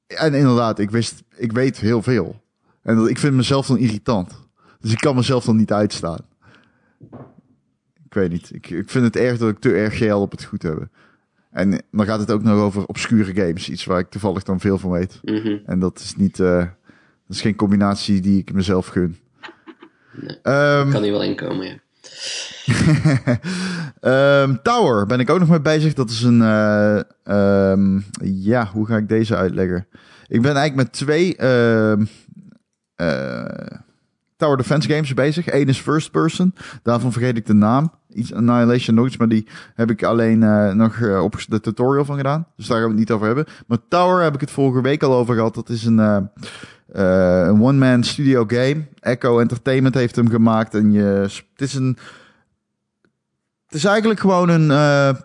en 0.07 0.33
inderdaad, 0.33 0.79
ik, 0.79 0.91
wist, 0.91 1.23
ik 1.35 1.51
weet 1.51 1.77
heel 1.79 2.01
veel. 2.01 2.41
En 2.81 2.95
dat- 2.95 3.09
ik 3.09 3.17
vind 3.17 3.33
mezelf 3.35 3.67
dan 3.67 3.77
irritant. 3.77 4.31
Dus 4.79 4.91
ik 4.91 4.97
kan 4.99 5.15
mezelf 5.15 5.45
dan 5.45 5.55
niet 5.55 5.71
uitstaan. 5.71 6.19
Ik 8.05 8.13
weet 8.13 8.29
niet. 8.31 8.53
Ik, 8.53 8.69
ik 8.69 8.89
vind 8.89 9.05
het 9.05 9.15
erg 9.15 9.37
dat 9.37 9.49
ik 9.49 9.59
te 9.59 9.73
erg 9.75 9.93
GL 9.97 10.13
op 10.15 10.31
het 10.31 10.43
goed 10.43 10.61
heb. 10.63 10.87
En 11.51 11.81
dan 11.91 12.05
gaat 12.05 12.19
het 12.19 12.31
ook 12.31 12.43
nog 12.43 12.59
over 12.59 12.85
obscure 12.85 13.33
games. 13.33 13.69
Iets 13.69 13.85
waar 13.85 13.99
ik 13.99 14.09
toevallig 14.09 14.43
dan 14.43 14.59
veel 14.59 14.77
van 14.77 14.91
weet. 14.91 15.19
Mhm. 15.23 15.57
En 15.65 15.79
dat 15.79 15.99
is 15.99 16.15
niet... 16.15 16.39
dat 17.33 17.41
is 17.41 17.47
geen 17.49 17.57
combinatie 17.57 18.21
die 18.21 18.39
ik 18.39 18.53
mezelf 18.53 18.87
gun. 18.87 19.17
Ehm, 20.41 20.91
Kan 20.91 21.03
hier 21.03 21.11
wel 21.11 21.23
inkomen, 21.23 21.65
ja. 21.65 21.81
Ehm, 23.99 24.55
Tower 24.63 25.05
ben 25.05 25.19
ik 25.19 25.29
ook 25.29 25.39
nog 25.39 25.49
mee 25.49 25.61
bezig. 25.61 25.93
Dat 25.93 26.09
is 26.09 26.21
een. 26.21 26.41
eh, 26.41 26.99
ehm, 27.23 27.99
ja, 28.23 28.69
hoe 28.73 28.85
ga 28.85 28.97
ik 28.97 29.09
deze 29.09 29.35
uitleggen? 29.35 29.87
Ik 30.27 30.41
ben 30.41 30.55
eigenlijk 30.55 30.75
met 30.75 30.91
twee 30.91 31.35
ehm, 31.35 32.05
eh, 32.95 33.77
Tower 34.37 34.57
Defense 34.57 34.89
games 34.89 35.13
bezig. 35.13 35.51
Eén 35.53 35.67
is 35.67 35.79
first 35.79 36.11
person. 36.11 36.53
Daarvan 36.83 37.11
vergeet 37.11 37.37
ik 37.37 37.45
de 37.45 37.53
naam. 37.53 37.91
Iets 38.09 38.33
Annihilation 38.33 38.95
nog 38.95 39.07
iets, 39.07 39.17
maar 39.17 39.29
die 39.29 39.47
heb 39.75 39.89
ik 39.89 40.03
alleen 40.03 40.43
eh, 40.43 40.71
nog 40.71 41.01
op 41.21 41.35
de 41.47 41.59
tutorial 41.59 42.05
van 42.05 42.17
gedaan. 42.17 42.47
Dus 42.55 42.67
daar 42.67 42.77
gaan 42.77 42.85
we 42.85 42.91
het 42.91 42.99
niet 42.99 43.11
over 43.11 43.25
hebben. 43.25 43.45
Maar 43.67 43.77
Tower 43.89 44.23
heb 44.23 44.33
ik 44.33 44.41
het 44.41 44.51
vorige 44.51 44.81
week 44.81 45.03
al 45.03 45.13
over 45.13 45.35
gehad. 45.35 45.55
Dat 45.55 45.69
is 45.69 45.85
een, 45.85 46.29
eh, 46.93 47.43
een 47.47 47.61
one-man 47.61 48.03
studio 48.03 48.43
game. 48.47 48.85
Echo 48.99 49.39
Entertainment 49.39 49.95
heeft 49.95 50.15
hem 50.15 50.29
gemaakt. 50.29 50.73
En 50.73 50.91
je, 50.91 51.03
het 51.03 51.61
is 51.61 51.73
een 51.73 51.97
het 53.65 53.73
is 53.81 53.85
eigenlijk 53.85 54.19
gewoon 54.19 54.49
een 54.49 54.71
eh, 54.71 55.21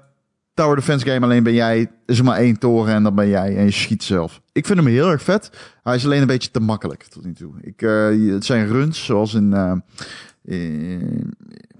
Tower 0.54 0.76
Defense 0.76 1.06
game. 1.06 1.26
Alleen 1.26 1.42
ben 1.42 1.54
jij, 1.54 1.90
is 2.06 2.18
er 2.18 2.24
maar 2.24 2.38
één 2.38 2.58
toren 2.58 2.94
en 2.94 3.02
dan 3.02 3.14
ben 3.14 3.28
jij 3.28 3.56
en 3.56 3.64
je 3.64 3.70
schiet 3.70 4.02
zelf. 4.02 4.40
Ik 4.52 4.66
vind 4.66 4.78
hem 4.78 4.88
heel 4.88 5.10
erg 5.10 5.22
vet. 5.22 5.50
Hij 5.82 5.94
is 5.94 6.04
alleen 6.04 6.20
een 6.20 6.26
beetje 6.26 6.50
te 6.50 6.60
makkelijk 6.60 7.02
tot 7.02 7.24
nu 7.24 7.32
toe. 7.32 7.52
Ik, 7.60 7.82
eh, 7.82 8.32
het 8.32 8.44
zijn 8.44 8.66
runs, 8.66 9.04
zoals 9.04 9.34
in 9.34 9.50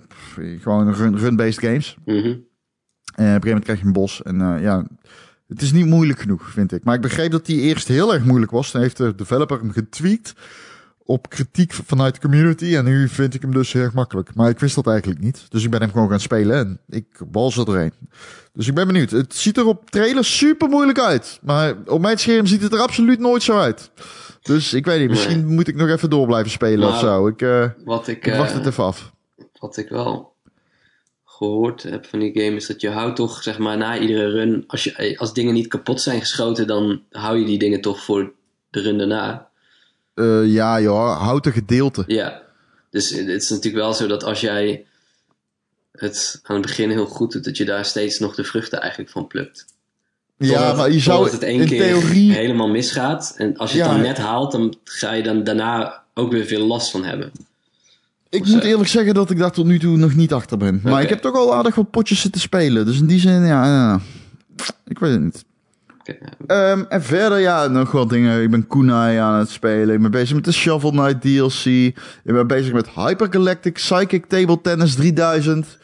pff, 0.09 0.39
gewoon 0.61 0.95
run- 0.95 1.19
run-based 1.19 1.61
games. 1.61 1.97
Mhm. 2.05 2.17
En 2.17 2.25
op 2.27 2.35
een 3.17 3.25
gegeven 3.25 3.47
moment 3.47 3.65
krijg 3.65 3.81
je 3.81 3.87
een 3.87 3.93
bos. 3.93 4.23
En 4.23 4.61
ja, 4.61 4.87
het 5.49 5.63
is 5.63 5.73
niet 5.73 5.87
moeilijk 5.87 6.21
genoeg, 6.21 6.51
vind 6.51 6.73
ik. 6.73 6.85
Maar 6.85 6.95
ik 6.95 7.01
begreep 7.01 7.31
dat 7.31 7.47
die 7.47 7.61
eerst 7.61 7.89
heel 7.89 8.15
erg 8.15 8.25
moeilijk 8.25 8.51
was. 8.53 8.73
Dan 8.73 8.83
heeft 8.83 8.97
de 8.97 9.15
developer 9.15 9.59
hem 9.59 9.71
getweakt 9.73 10.33
op 11.05 11.29
kritiek 11.29 11.73
vanuit 11.73 12.15
de 12.15 12.21
community. 12.21 12.77
En 12.77 12.85
nu 12.85 13.09
vind 13.09 13.35
ik 13.35 13.43
hem 13.43 13.53
dus 13.53 13.73
heel 13.73 13.83
erg 13.83 13.93
makkelijk. 13.93 14.35
Maar 14.35 14.49
ik 14.51 14.59
wist 14.59 14.75
dat 14.75 14.87
eigenlijk 14.87 15.21
niet. 15.21 15.47
Dus 15.49 15.65
ik 15.65 15.71
ben 15.71 15.81
hem 15.81 15.91
gewoon 15.91 16.09
gaan 16.09 16.21
spelen 16.21 16.57
en 16.59 16.81
ik 16.89 17.07
bal 17.31 17.51
ze 17.51 17.65
erheen. 17.67 17.93
Dus 18.53 18.69
ik 18.69 18.75
ben 18.75 18.87
benieuwd. 18.87 19.11
Het 19.11 19.35
ziet 19.35 19.57
er 19.57 19.67
op 19.67 19.91
trailer 19.91 20.25
super 20.25 20.69
moeilijk 20.69 20.99
uit. 21.01 21.39
Maar 21.43 21.75
op 21.87 22.01
mijn 22.01 22.19
scherm 22.19 22.47
ziet 22.47 22.63
het 22.63 22.73
er 22.73 22.81
absoluut 22.81 23.19
nooit 23.19 23.43
zo 23.43 23.59
uit. 23.59 23.91
Dus 24.43 24.73
ik 24.75 24.85
weet 24.85 25.01
niet, 25.01 25.09
misschien 25.11 25.47
moet 25.55 25.69
ik 25.69 25.77
nog 25.77 25.89
even 25.89 26.11
door 26.11 26.27
blijven 26.27 26.51
spelen 26.51 26.79
Maar- 26.79 26.89
of 26.89 26.99
zo. 26.99 27.27
Ik, 27.27 27.43
eh, 27.43 27.65
Wat 27.85 28.09
ik, 28.09 28.27
ik 28.27 28.35
wacht 28.35 28.51
eh, 28.51 28.57
het 28.57 28.67
even 28.67 28.85
af. 28.85 29.13
wat 29.59 29.77
ik 29.77 29.89
wel 29.89 30.37
gehoord 31.39 31.83
heb 31.83 32.07
van 32.07 32.19
die 32.19 32.41
game 32.41 32.57
is 32.57 32.67
dat 32.67 32.81
je 32.81 32.91
houdt 32.91 33.17
toch, 33.17 33.43
zeg 33.43 33.59
maar, 33.59 33.77
na 33.77 33.99
iedere 33.99 34.31
run, 34.31 34.65
als, 34.67 34.85
je, 34.85 35.19
als 35.19 35.33
dingen 35.33 35.55
niet 35.55 35.67
kapot 35.67 36.01
zijn 36.01 36.21
geschoten, 36.21 36.67
dan 36.67 37.03
hou 37.11 37.39
je 37.39 37.45
die 37.45 37.59
dingen 37.59 37.81
toch 37.81 38.03
voor 38.03 38.33
de 38.71 38.81
run 38.81 38.99
daarna. 38.99 39.49
Eh, 40.15 40.47
ja 40.47 40.81
joh, 40.81 41.21
houten 41.21 41.53
gedeelte. 41.53 42.05
Ja, 42.07 42.43
dus 42.91 43.11
het 43.11 43.29
is 43.29 43.51
natuurlijk 43.51 43.85
wel 43.85 43.95
zo 43.95 44.07
dat 44.07 44.25
als 44.25 44.41
jij 44.41 44.87
het 45.93 46.41
aan 46.43 46.57
het 46.57 46.67
begin 46.67 46.91
heel 46.91 47.07
goed 47.07 47.33
doet, 47.33 47.45
dat 47.45 47.57
je 47.57 47.65
daar 47.65 47.85
steeds 47.85 48.19
nog 48.19 48.35
de 48.35 48.45
vruchten 48.45 48.81
eigenlijk 48.81 49.11
van 49.11 49.27
plukt. 49.27 49.67
Ja, 50.37 50.73
maar 50.73 50.91
je 50.93 51.01
zou 51.01 51.31
het 51.31 51.43
één 51.43 51.61
in 51.61 51.67
keer 51.67 51.81
theorie... 51.81 52.33
helemaal 52.33 52.69
misgaat. 52.69 53.35
En 53.37 53.57
als 53.57 53.73
je 53.73 53.83
het 53.83 53.91
dan 53.91 54.01
net 54.01 54.19
haalt, 54.19 54.53
dan 54.53 54.79
ga 54.85 55.13
je 55.13 55.23
dan 55.23 55.45
daarna 55.45 56.03
ook 56.15 56.33
weer 56.33 56.47
veel 56.47 56.67
last 56.67 56.91
van 56.91 57.05
hebben. 57.05 57.33
Ik 58.31 58.47
moet 58.47 58.65
eerlijk 58.65 58.89
zeggen 58.89 59.15
dat 59.15 59.31
ik 59.31 59.39
daar 59.39 59.51
tot 59.51 59.67
nu 59.67 59.79
toe 59.79 59.97
nog 59.97 60.15
niet 60.15 60.33
achter 60.33 60.59
ben. 60.59 60.81
Maar 60.83 61.03
ik 61.03 61.09
heb 61.09 61.21
toch 61.21 61.35
al 61.35 61.55
aardig 61.55 61.75
wat 61.75 61.91
potjes 61.91 62.21
zitten 62.21 62.41
spelen. 62.41 62.87
Dus 62.87 63.01
in 63.01 63.07
die 63.07 63.21
zin, 63.21 63.47
ja, 63.47 63.65
ja. 63.65 64.01
ik 64.87 64.99
weet 64.99 65.13
het 65.13 65.21
niet. 65.21 65.45
Ehm, 66.47 66.85
en 66.89 67.03
verder, 67.03 67.39
ja, 67.39 67.67
nog 67.67 67.91
wat 67.91 68.11
dingen. 68.11 68.43
Ik 68.43 68.51
ben 68.51 68.67
Kunai 68.67 69.17
aan 69.17 69.39
het 69.39 69.51
spelen. 69.51 69.95
Ik 69.95 70.03
ben 70.03 70.11
bezig 70.11 70.35
met 70.35 70.45
de 70.45 70.53
Shovel 70.53 70.91
Knight 70.91 71.21
DLC. 71.21 71.65
Ik 71.65 71.95
ben 72.35 72.47
bezig 72.47 72.73
met 72.73 72.89
Hypergalactic 72.89 73.73
Psychic 73.73 74.27
Table 74.27 74.61
Tennis 74.61 74.95
3000. 74.95 75.79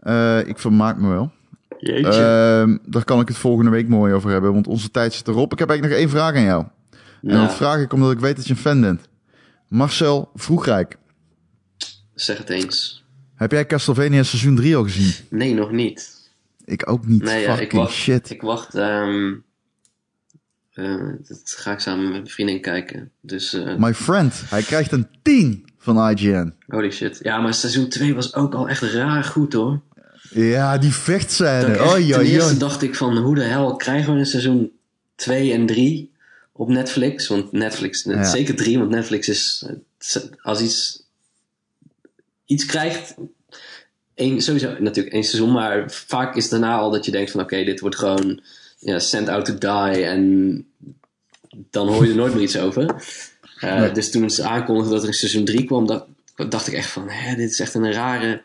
Eh, 0.00 0.46
ik 0.46 0.58
vermaak 0.58 0.98
me 0.98 1.08
wel. 1.08 1.30
Jeetje. 1.78 2.10
Ehm, 2.10 2.76
daar 2.86 3.04
kan 3.04 3.20
ik 3.20 3.28
het 3.28 3.36
volgende 3.36 3.70
week 3.70 3.88
mooi 3.88 4.12
over 4.12 4.30
hebben, 4.30 4.52
want 4.52 4.66
onze 4.66 4.90
tijd 4.90 5.14
zit 5.14 5.28
erop. 5.28 5.52
Ik 5.52 5.58
heb 5.58 5.68
eigenlijk 5.68 6.00
nog 6.00 6.10
één 6.10 6.18
vraag 6.20 6.34
aan 6.34 6.48
jou. 6.48 6.64
En 7.22 7.40
dat 7.40 7.54
vraag 7.54 7.80
ik 7.80 7.92
omdat 7.92 8.12
ik 8.12 8.20
weet 8.20 8.36
dat 8.36 8.46
je 8.46 8.52
een 8.52 8.58
fan 8.58 8.80
bent. 8.80 9.08
Marcel 9.68 10.30
Vroegrijk, 10.34 10.96
zeg 12.20 12.38
het 12.38 12.50
eens. 12.50 13.04
heb 13.34 13.50
jij 13.52 13.66
Castlevania 13.66 14.22
seizoen 14.22 14.56
3 14.56 14.76
al 14.76 14.82
gezien? 14.82 15.12
Nee, 15.30 15.54
nog 15.54 15.70
niet. 15.70 16.16
Ik 16.64 16.90
ook 16.90 17.06
niet. 17.06 17.22
Nee, 17.22 17.42
ja, 17.42 17.58
ik 17.58 17.72
wacht. 17.72 17.92
shit. 17.94 18.30
Ik 18.30 18.40
wacht. 18.42 18.74
ehm, 18.74 19.34
eh, 20.72 21.12
dat 21.28 21.40
ga 21.44 21.72
ik 21.72 21.78
samen 21.78 22.02
met 22.02 22.12
mijn 22.12 22.26
vriendin 22.28 22.60
kijken. 22.60 23.10
Dus, 23.20 23.52
eh, 23.52 23.76
My 23.76 23.94
friend, 23.94 24.34
hij 24.46 24.62
krijgt 24.62 24.92
een 24.92 25.06
10 25.22 25.64
van 25.78 26.10
IGN. 26.10 26.54
holy 26.66 26.90
shit. 26.90 27.18
Ja, 27.22 27.40
maar 27.40 27.54
seizoen 27.54 27.88
2 27.88 28.14
was 28.14 28.34
ook 28.34 28.54
al 28.54 28.68
echt 28.68 28.82
raar 28.82 29.24
goed 29.24 29.52
hoor. 29.52 29.80
Ja, 30.30 30.78
die 30.78 30.92
vechtscène. 30.92 31.82
Oh, 31.82 31.94
ten 31.94 32.20
eerste 32.20 32.56
dacht 32.56 32.82
ik 32.82 32.94
van 32.94 33.16
hoe 33.16 33.34
de 33.34 33.42
hel 33.44 33.76
krijgen 33.76 34.12
we 34.12 34.18
een 34.18 34.26
seizoen 34.26 34.70
2 35.14 35.52
en 35.52 35.66
3 35.66 36.12
op 36.52 36.68
Netflix? 36.68 37.26
Want 37.28 37.52
Netflix, 37.52 38.02
Ja. 38.04 38.24
zeker 38.24 38.54
3, 38.56 38.78
want 38.78 38.90
Netflix 38.90 39.28
is 39.28 39.66
eh, 40.14 40.22
als 40.42 40.60
iets 40.60 41.06
iets 42.48 42.66
krijgt. 42.66 43.14
Één, 44.14 44.42
sowieso 44.42 44.76
natuurlijk 44.78 45.14
één 45.14 45.24
seizoen, 45.24 45.52
maar 45.52 45.90
vaak 45.90 46.36
is 46.36 46.48
daarna 46.48 46.78
al 46.78 46.90
dat 46.90 47.04
je 47.04 47.10
denkt 47.10 47.30
van 47.30 47.40
oké, 47.40 47.64
dit 47.64 47.80
wordt 47.80 47.96
gewoon 47.96 48.42
ja, 48.78 48.98
sent 48.98 49.28
out 49.28 49.44
to 49.44 49.58
die 49.58 50.04
en 50.04 50.66
dan 51.70 51.88
hoor 51.88 52.04
je 52.04 52.10
er 52.10 52.16
nooit 52.16 52.34
meer 52.34 52.42
iets 52.42 52.58
over. 52.58 52.94
Eh, 53.60 53.80
Nee. 53.80 53.92
Dus 53.92 54.10
toen 54.10 54.30
ze 54.30 54.42
aankondigden 54.42 54.92
dat 54.92 55.02
er 55.02 55.08
een 55.08 55.14
seizoen 55.14 55.44
3 55.44 55.64
kwam, 55.64 55.86
dacht, 55.86 56.04
dacht 56.48 56.66
ik 56.66 56.74
echt 56.74 56.90
van 56.90 57.08
hè, 57.08 57.36
dit 57.36 57.50
is 57.50 57.60
echt 57.60 57.74
een 57.74 57.92
rare, 57.92 58.42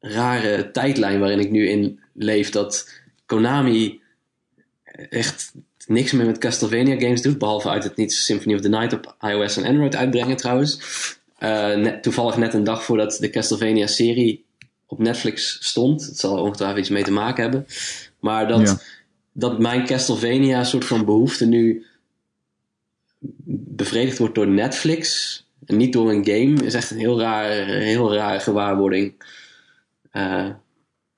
rare 0.00 0.70
tijdlijn 0.70 1.20
waarin 1.20 1.40
ik 1.40 1.50
nu 1.50 1.68
in 1.68 2.00
leef. 2.12 2.50
Dat 2.50 2.90
Konami 3.26 4.00
echt 5.10 5.52
niks 5.86 6.12
meer 6.12 6.26
met 6.26 6.38
Castlevania 6.38 6.98
games 6.98 7.22
doet. 7.22 7.38
Behalve 7.38 7.68
uit 7.68 7.84
het 7.84 7.96
niets 7.96 8.24
Symphony 8.24 8.54
of 8.54 8.60
the 8.60 8.68
Night 8.68 8.92
op 8.92 9.16
iOS 9.20 9.56
en 9.56 9.64
Android 9.64 9.96
uitbrengen 9.96 10.36
trouwens. 10.36 10.80
Eh, 11.38 11.74
net, 11.74 12.02
toevallig 12.02 12.36
net 12.36 12.54
een 12.54 12.64
dag 12.64 12.84
voordat 12.84 13.16
de 13.20 13.30
Castlevania 13.30 13.86
serie 13.86 14.44
op 14.86 14.98
Netflix 14.98 15.58
stond. 15.60 16.06
Het 16.06 16.18
zal 16.18 16.36
er 16.36 16.42
ongetwijfeld 16.42 16.78
iets 16.80 16.88
mee 16.88 17.02
te 17.04 17.10
maken 17.12 17.42
hebben. 17.42 17.66
Maar 18.20 18.48
dat, 18.48 18.60
Ja. 18.60 18.78
dat 19.32 19.58
mijn 19.58 19.86
Castlevania 19.86 20.64
soort 20.64 20.84
van 20.84 21.04
behoefte 21.04 21.46
nu 21.46 21.84
bevredigd 23.48 24.18
wordt 24.18 24.34
door 24.34 24.48
Netflix 24.48 25.44
en 25.66 25.76
niet 25.76 25.92
door 25.92 26.10
een 26.10 26.24
game 26.24 26.64
is 26.64 26.74
echt 26.74 26.90
een 26.90 26.98
heel 26.98 27.20
raar, 27.20 27.50
heel 27.66 28.14
rare 28.14 28.40
gewaarwording. 28.40 29.14
Eh, 30.10 30.48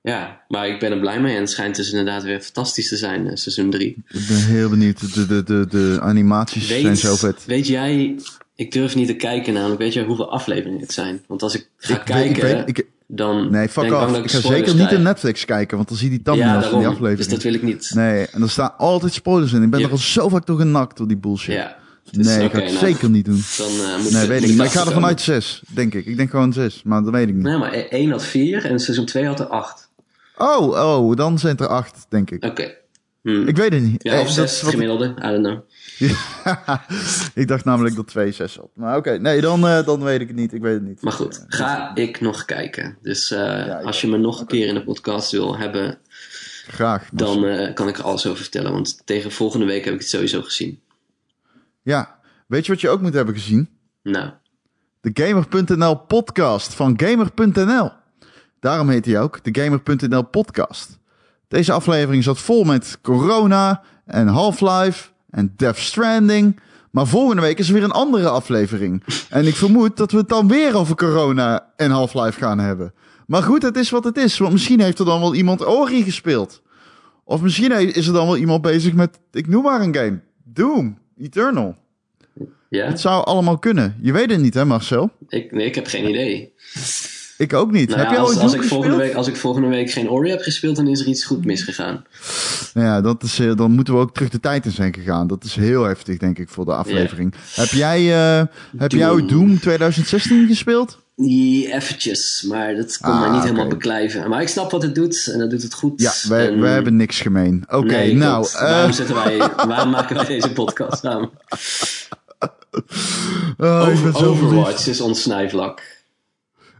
ja, 0.00 0.44
maar 0.48 0.68
ik 0.68 0.78
ben 0.80 0.92
er 0.92 1.00
blij 1.00 1.20
mee 1.20 1.34
en 1.34 1.40
het 1.40 1.50
schijnt 1.50 1.76
dus 1.76 1.90
inderdaad 1.90 2.22
weer 2.22 2.40
fantastisch 2.40 2.88
te 2.88 2.96
zijn, 2.96 3.26
eh, 3.26 3.36
seizoen 3.36 3.70
3. 3.70 3.88
Ik 4.08 4.26
ben 4.28 4.44
heel 4.44 4.68
benieuwd. 4.68 5.14
De, 5.14 5.26
de, 5.26 5.42
de, 5.42 5.66
de 5.70 5.98
animaties 6.00 6.66
zijn 6.68 6.96
zo 6.96 7.16
vet. 7.16 7.44
weet 7.44 7.66
jij, 7.66 8.18
ik 8.58 8.72
durf 8.72 8.94
niet 8.94 9.06
te 9.06 9.14
kijken 9.16 9.52
namelijk, 9.54 9.80
weet 9.80 9.92
jij 9.92 10.04
hoeveel 10.04 10.30
afleveringen 10.30 10.80
het 10.80 10.92
zijn? 10.92 11.24
Want 11.26 11.42
als 11.42 11.54
ik 11.54 11.68
ga 11.76 11.92
Ik 11.94 11.96
weet- 11.98 12.06
kijken, 12.06 12.36
ik 12.36 12.42
weet, 12.66 12.68
ik, 12.78 12.86
dan 13.06 13.50
nee, 13.50 13.68
fuck 13.68 13.84
ik 13.84 13.92
Ik 13.92 14.24
ik 14.24 14.30
ga 14.30 14.40
zeker 14.40 14.74
niet 14.74 14.92
in 14.92 15.02
Netflix 15.02 15.44
kijken, 15.44 15.76
want 15.76 15.88
dan 15.88 15.96
zie 15.98 16.10
je 16.10 16.16
die 16.18 16.24
Ja, 16.24 16.32
thumbnails 16.32 16.54
van 16.54 16.62
die 16.62 16.70
daarom. 16.72 16.92
aflevering. 16.94 17.18
Dus 17.28 17.28
dat 17.28 17.42
wil 17.42 17.54
ik 17.54 17.62
niet. 17.62 17.90
Nee, 17.94 18.26
en 18.26 18.42
er 18.42 18.50
staan 18.50 18.76
altijd 18.78 19.12
spoilers 19.12 19.52
in. 19.52 19.62
Ik 19.62 19.70
ben 19.70 19.80
Ja. 19.80 19.86
er 19.86 19.92
al 19.92 19.98
zo 19.98 20.28
vaak 20.28 20.46
door 20.46 20.58
genakt 20.58 20.96
door 20.96 21.08
die 21.08 21.16
bullshit. 21.16 21.54
Ja. 21.54 21.76
Dus, 22.10 22.26
nee, 22.26 22.38
ik 22.38 22.44
oké, 22.46 22.56
ga 22.56 22.62
het 22.64 22.72
nou, 22.72 22.86
zeker 22.86 23.10
niet 23.10 23.24
doen. 23.24 23.42
Dan, 23.58 23.66
eh, 23.66 24.02
moet 24.02 24.12
Nee, 24.12 24.26
weet 24.26 24.42
ik 24.42 24.48
niet. 24.48 24.56
Maar 24.56 24.66
ik 24.66 24.72
ga 24.72 24.86
er 24.86 24.92
vanuit 24.92 25.20
zes, 25.20 25.62
denk 25.68 25.94
ik. 25.94 26.06
Ik 26.06 26.16
denk 26.16 26.30
gewoon 26.30 26.52
zes, 26.52 26.82
maar 26.84 27.02
dat 27.02 27.12
weet 27.12 27.28
ik 27.28 27.34
niet. 27.34 27.42
Nee, 27.42 27.56
maar 27.56 27.72
1 27.88 28.10
had 28.10 28.24
4 28.24 28.64
en 28.64 28.78
seizoen 28.80 29.04
2 29.06 29.26
had 29.26 29.40
er 29.40 29.46
8. 29.46 29.88
Oh, 30.36 30.68
oh, 30.68 31.16
dan 31.16 31.38
zijn 31.38 31.52
het 31.52 31.60
er 31.60 31.68
acht, 31.68 32.06
denk 32.08 32.30
ik. 32.30 32.44
Oké. 32.44 32.74
Hmm. 33.22 33.46
Ik 33.48 33.56
weet 33.56 33.72
het 33.72 33.82
niet. 33.82 34.02
Ja, 34.02 34.12
Eh, 34.12 34.20
of 34.20 34.24
dat 34.26 34.34
6 34.34 34.52
is 34.52 34.60
wat 34.62 34.72
ik- 34.72 34.78
gemiddelde, 34.78 35.14
I 35.18 35.22
don't 35.30 35.44
know. 35.46 35.58
Ik 37.34 37.48
dacht 37.48 37.64
namelijk 37.64 37.96
dat 37.96 38.06
twee 38.06 38.32
zes 38.32 38.56
had. 38.56 38.68
Maar 38.74 38.96
oké, 38.96 39.10
nee, 39.18 39.40
dan, 39.40 39.66
eh, 39.66 39.86
dan 39.86 40.02
weet 40.02 40.20
ik 40.20 40.26
het 40.26 40.36
niet. 40.36 40.52
Ik 40.52 40.62
weet 40.62 40.74
het 40.74 40.82
niet. 40.82 41.02
Maar 41.02 41.12
goed, 41.12 41.44
ga 41.46 41.94
ik 41.94 42.20
nog 42.20 42.44
kijken. 42.44 42.98
Dus 43.02 43.30
eh, 43.30 43.84
als 43.84 44.00
je 44.00 44.08
me 44.08 44.16
nog 44.16 44.40
een 44.40 44.46
keer 44.46 44.66
in 44.66 44.74
de 44.74 44.84
podcast 44.84 45.30
wil 45.30 45.56
hebben, 45.58 45.98
Graag. 46.66 47.08
dan 47.12 47.44
eh, 47.44 47.74
kan 47.74 47.88
ik 47.88 47.98
er 47.98 48.04
alles 48.04 48.26
over 48.26 48.40
vertellen. 48.42 48.72
Want 48.72 49.02
tegen 49.04 49.30
volgende 49.32 49.66
week 49.66 49.84
heb 49.84 49.94
ik 49.94 50.00
het 50.00 50.08
sowieso 50.08 50.42
gezien. 50.42 50.80
Ja, 51.82 52.18
weet 52.46 52.66
je 52.66 52.72
wat 52.72 52.80
je 52.80 52.88
ook 52.88 53.00
moet 53.00 53.14
hebben 53.14 53.34
gezien? 53.34 53.68
Nou, 54.02 54.30
De 55.00 55.10
Gamer.nl 55.12 55.96
podcast 55.96 56.74
van 56.74 57.00
Gamer.nl. 57.00 57.90
Daarom 58.60 58.88
heet 58.88 59.04
hij 59.04 59.20
ook 59.20 59.44
de 59.44 59.60
Gamer.nl 59.62 60.22
podcast. 60.22 60.98
Deze 61.48 61.72
aflevering 61.72 62.24
zat 62.24 62.38
vol 62.38 62.64
met 62.64 62.98
corona 63.02 63.82
en 64.06 64.26
Half-Life 64.26 65.08
en 65.30 65.52
Death 65.56 65.78
Stranding. 65.78 66.60
Maar 66.90 67.06
volgende 67.06 67.42
week 67.42 67.58
is 67.58 67.68
er 67.68 67.74
weer 67.74 67.82
een 67.82 67.90
andere 67.90 68.28
aflevering. 68.28 69.02
En 69.28 69.46
ik 69.46 69.54
vermoed 69.54 69.96
dat 69.96 70.10
we 70.10 70.18
het 70.18 70.28
dan 70.28 70.48
weer 70.48 70.76
over 70.76 70.94
corona 70.96 71.72
en 71.76 71.90
Half-Life 71.90 72.38
gaan 72.38 72.58
hebben. 72.58 72.94
Maar 73.26 73.42
goed, 73.42 73.62
het 73.62 73.76
is 73.76 73.90
wat 73.90 74.04
het 74.04 74.16
is. 74.16 74.38
Want 74.38 74.52
misschien 74.52 74.80
heeft 74.80 74.98
er 74.98 75.04
dan 75.04 75.20
wel 75.20 75.34
iemand 75.34 75.66
Ori 75.66 76.02
gespeeld. 76.02 76.62
Of 77.24 77.40
misschien 77.42 77.72
is 77.94 78.06
er 78.06 78.12
dan 78.12 78.26
wel 78.26 78.36
iemand 78.36 78.62
bezig 78.62 78.92
met, 78.92 79.18
ik 79.32 79.48
noem 79.48 79.62
maar 79.62 79.80
een 79.80 79.94
game. 79.94 80.20
Doom, 80.44 80.98
Eternal. 81.18 81.76
ja? 82.68 82.86
Het 82.86 83.00
zou 83.00 83.24
allemaal 83.24 83.58
kunnen. 83.58 83.96
Je 84.02 84.12
weet 84.12 84.30
het 84.30 84.40
niet, 84.40 84.54
hè, 84.54 84.64
Marcel? 84.64 85.10
Ik, 85.28 85.52
nee, 85.52 85.66
ik 85.66 85.74
heb 85.74 85.86
geen 85.86 86.08
idee. 86.08 86.52
Ik 87.38 87.52
ook 87.52 87.70
niet. 87.72 87.88
Nou 87.88 88.00
heb 88.00 88.10
ja, 88.10 88.16
als, 88.16 88.28
ooit 88.28 88.38
als, 88.40 88.54
ik 88.54 88.62
volgende 88.62 88.96
week, 88.96 89.14
als 89.14 89.26
ik 89.26 89.36
volgende 89.36 89.68
week 89.68 89.90
geen 89.90 90.10
Ori 90.10 90.30
heb 90.30 90.40
gespeeld, 90.40 90.76
dan 90.76 90.88
is 90.88 91.00
er 91.00 91.06
iets 91.06 91.24
goed 91.24 91.44
misgegaan. 91.44 92.04
Nou 92.74 92.86
ja, 92.86 93.00
dat 93.00 93.22
is, 93.22 93.38
eh, 93.38 93.54
dan 93.56 93.70
moeten 93.70 93.94
we 93.94 94.00
ook 94.00 94.14
terug 94.14 94.28
de 94.28 94.40
tijd 94.40 94.64
in 94.64 94.70
zijn 94.70 94.94
gegaan. 94.94 95.26
Dat 95.26 95.44
is 95.44 95.54
heel 95.54 95.82
heftig, 95.84 96.16
denk 96.18 96.38
ik, 96.38 96.48
voor 96.48 96.64
de 96.64 96.72
aflevering. 96.74 97.34
Heb 97.54 97.68
jij, 97.68 97.98
eh 98.38 98.46
heb 98.76 98.90
Doom. 98.90 99.26
Doom 99.28 99.60
2016 99.60 100.46
gespeeld? 100.46 100.98
Die 101.16 101.72
eventjes, 101.74 102.44
maar 102.48 102.74
dat 102.74 102.98
kon 102.98 103.12
Ah, 103.12 103.20
mij 103.20 103.30
niet 103.30 103.42
helemaal 103.42 103.66
beklijven. 103.68 104.28
Maar 104.28 104.42
ik 104.42 104.48
snap 104.48 104.70
wat 104.70 104.82
het 104.82 104.94
doet 104.94 105.26
en 105.32 105.38
dat 105.38 105.50
doet 105.50 105.62
het 105.62 105.74
goed. 105.74 106.00
Ja, 106.00 106.12
wij, 106.28 106.48
En- 106.48 106.60
wij 106.60 106.72
hebben 106.72 106.96
niks 106.96 107.20
gemeen. 107.20 107.64
Oké, 107.68 107.86
Nee, 107.86 108.14
nou. 108.14 108.46
eh, 108.46 108.60
waarom, 108.60 108.92
zitten 108.92 109.14
wij, 109.14 109.38
waarom 109.68 109.90
maken 109.90 110.16
wij 110.16 110.24
deze 110.26 110.52
podcast 110.52 111.00
samen? 111.02 111.30
oh, 113.58 113.88
Over. 113.88 114.26
Overwatch 114.26 114.86
is 114.86 115.00
ons 115.00 115.22
snijvlak. 115.22 115.82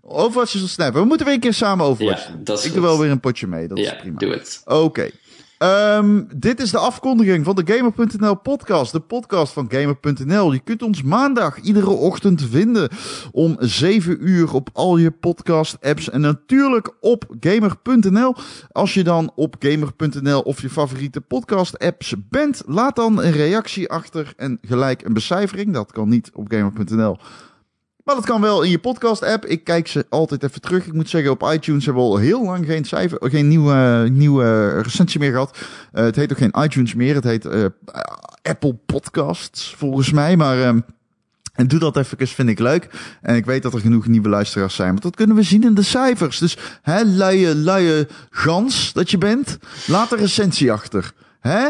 Overwatch 0.08 0.54
is 0.54 0.62
een 0.62 0.68
snijper. 0.68 1.00
We 1.00 1.06
moeten 1.06 1.26
weer 1.26 1.34
een 1.34 1.40
keer 1.40 1.54
samen 1.54 1.86
Overwatch 1.86 2.26
Ja, 2.28 2.34
doen. 2.44 2.56
Ik 2.56 2.62
goed. 2.62 2.72
doe 2.72 2.82
wel 2.82 2.98
weer 2.98 3.10
een 3.10 3.20
potje 3.20 3.46
mee. 3.46 3.68
Dat 3.68 3.78
is 3.78 3.96
prima. 3.96 4.18
doe 4.18 4.30
het. 4.32 4.62
Oké. 4.64 5.10
Ehm, 5.58 6.22
dit 6.36 6.60
is 6.60 6.70
de 6.70 6.78
afkondiging 6.78 7.44
van 7.44 7.54
de 7.56 7.72
Gamer.nl 7.74 8.34
podcast. 8.36 8.92
De 8.92 9.00
podcast 9.00 9.52
van 9.52 9.66
Gamer.nl. 9.72 10.52
Je 10.52 10.58
kunt 10.58 10.82
ons 10.82 11.02
maandag 11.02 11.60
iedere 11.60 11.90
ochtend 11.90 12.42
vinden 12.50 12.88
om 13.32 13.56
7 13.58 14.28
uur 14.28 14.54
op 14.54 14.68
al 14.72 14.96
je 14.96 15.10
podcast 15.10 15.76
apps. 15.80 16.10
En 16.10 16.20
natuurlijk 16.20 16.94
op 17.00 17.24
Gamer.nl. 17.40 18.34
Als 18.72 18.94
je 18.94 19.04
dan 19.04 19.32
op 19.34 19.56
Gamer.nl 19.58 20.40
of 20.40 20.60
je 20.62 20.70
favoriete 20.70 21.20
podcast 21.20 21.78
apps 21.78 22.14
bent, 22.30 22.62
laat 22.66 22.96
dan 22.96 23.22
een 23.22 23.32
reactie 23.32 23.88
achter 23.90 24.32
en 24.36 24.58
gelijk 24.62 25.04
een 25.04 25.12
becijfering. 25.12 25.72
Dat 25.72 25.92
kan 25.92 26.08
niet 26.08 26.30
op 26.34 26.46
Gamer.nl. 26.52 27.18
Maar 28.08 28.16
dat 28.16 28.26
kan 28.26 28.40
wel 28.40 28.62
in 28.62 28.70
je 28.70 28.78
podcast-app. 28.78 29.46
Ik 29.46 29.64
kijk 29.64 29.88
ze 29.88 30.06
altijd 30.08 30.42
even 30.42 30.60
terug. 30.60 30.86
Ik 30.86 30.92
moet 30.92 31.08
zeggen, 31.08 31.30
op 31.30 31.50
iTunes 31.52 31.84
hebben 31.84 32.02
we 32.02 32.08
al 32.08 32.16
heel 32.16 32.44
lang 32.44 32.66
geen, 32.66 32.84
cijfer, 32.84 33.18
geen 33.22 33.48
nieuwe, 33.48 34.08
nieuwe 34.12 34.80
recensie 34.80 35.20
meer 35.20 35.30
gehad. 35.30 35.58
Eh, 35.92 36.04
het 36.04 36.16
heet 36.16 36.32
ook 36.32 36.38
geen 36.38 36.54
iTunes 36.62 36.94
meer. 36.94 37.14
Het 37.14 37.24
heet 37.24 37.44
eh, 37.44 37.64
Apple 38.42 38.74
Podcasts, 38.74 39.74
volgens 39.76 40.12
mij. 40.12 40.36
Maar 40.36 40.62
ehm, 40.62 40.80
en 41.52 41.68
doe 41.68 41.78
dat 41.78 41.96
even, 41.96 42.26
vind 42.26 42.48
ik 42.48 42.58
leuk. 42.58 42.90
En 43.22 43.36
ik 43.36 43.46
weet 43.46 43.62
dat 43.62 43.74
er 43.74 43.80
genoeg 43.80 44.06
nieuwe 44.06 44.28
luisteraars 44.28 44.74
zijn. 44.74 44.90
Want 44.90 45.02
dat 45.02 45.16
kunnen 45.16 45.36
we 45.36 45.42
zien 45.42 45.62
in 45.62 45.74
de 45.74 45.82
cijfers. 45.82 46.38
Dus, 46.38 46.56
hè, 46.82 47.02
luie, 47.02 47.54
luie 47.54 48.06
gans 48.30 48.92
dat 48.92 49.10
je 49.10 49.18
bent. 49.18 49.58
Laat 49.86 50.12
een 50.12 50.18
recensie 50.18 50.72
achter. 50.72 51.12
Hè? 51.40 51.68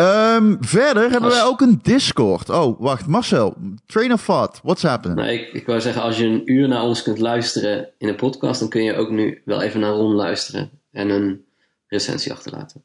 Ehm, 0.00 0.56
verder 0.60 1.02
hebben 1.02 1.22
Als- 1.30 1.34
wij 1.34 1.44
ook 1.44 1.60
een 1.60 1.78
Discord. 1.82 2.48
Oh, 2.50 2.80
wacht. 2.80 3.06
Marcel, 3.06 3.56
train 3.86 4.12
of 4.12 4.24
thought. 4.24 4.60
What's 4.62 4.82
happening? 4.82 5.20
Nou, 5.20 5.32
ik, 5.32 5.52
ik 5.52 5.66
wou 5.66 5.80
zeggen, 5.80 6.02
als 6.02 6.16
je 6.18 6.24
een 6.24 6.52
uur 6.52 6.68
naar 6.68 6.82
ons 6.82 7.02
kunt 7.02 7.18
luisteren 7.18 7.88
in 7.98 8.08
een 8.08 8.16
podcast, 8.16 8.60
dan 8.60 8.68
kun 8.68 8.82
je 8.82 8.96
ook 8.96 9.10
nu 9.10 9.42
wel 9.44 9.62
even 9.62 9.80
naar 9.80 9.92
Ron 9.92 10.14
luisteren 10.14 10.70
en 10.92 11.08
een 11.10 11.44
recensie 11.86 12.32
achterlaten. 12.32 12.84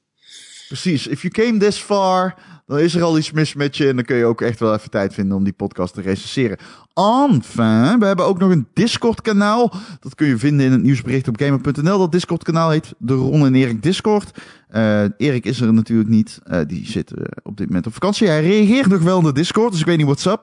Precies. 0.68 1.08
If 1.08 1.22
you 1.22 1.34
came 1.34 1.58
this 1.60 1.78
far, 1.78 2.36
dan 2.66 2.80
is 2.80 2.96
er 2.96 3.04
al 3.04 3.18
iets 3.18 3.32
mis 3.32 3.54
met 3.54 3.78
je. 3.78 3.88
En 3.88 3.96
dan 3.96 4.06
kun 4.06 4.16
je 4.16 4.26
ook 4.26 4.42
echt 4.42 4.60
wel 4.60 4.74
even 4.74 4.90
tijd 4.90 5.14
vinden 5.14 5.38
om 5.38 5.44
die 5.44 5.54
podcast 5.54 5.94
te 5.94 6.02
recenseren. 6.02 6.58
Enfin, 6.94 8.00
we 8.00 8.06
hebben 8.06 8.26
ook 8.26 8.40
nog 8.40 8.52
een 8.52 8.68
Discord-kanaal. 8.74 9.74
Dat 10.00 10.16
kun 10.16 10.28
je 10.28 10.38
vinden 10.38 10.66
in 10.66 10.72
het 10.72 10.82
nieuwsbericht 10.84 11.28
op 11.28 11.38
gamer.nl. 11.40 11.98
Dat 12.00 12.12
Discord-kanaal 12.12 12.70
heet 12.70 12.94
de 12.98 13.14
Ron 13.14 13.46
en 13.46 13.56
Erik 13.56 13.84
Discord. 13.84 14.32
Eh, 14.76 15.04
Erik 15.18 15.46
is 15.46 15.62
er 15.62 15.74
natuurlijk 15.74 16.10
niet. 16.10 16.40
Eh, 16.44 16.60
die 16.68 16.86
zit 16.86 17.12
eh, 17.12 17.24
op 17.44 17.58
dit 17.58 17.68
moment 17.68 17.88
op 17.88 17.94
vakantie. 17.94 18.28
Hij 18.28 18.42
reageert 18.42 18.88
nog 18.88 19.02
wel 19.02 19.18
in 19.18 19.24
de 19.24 19.34
Discord, 19.34 19.72
dus 19.72 19.80
ik 19.80 19.86
weet 19.86 19.98
niet 19.98 20.06
what's 20.06 20.26
up. 20.26 20.42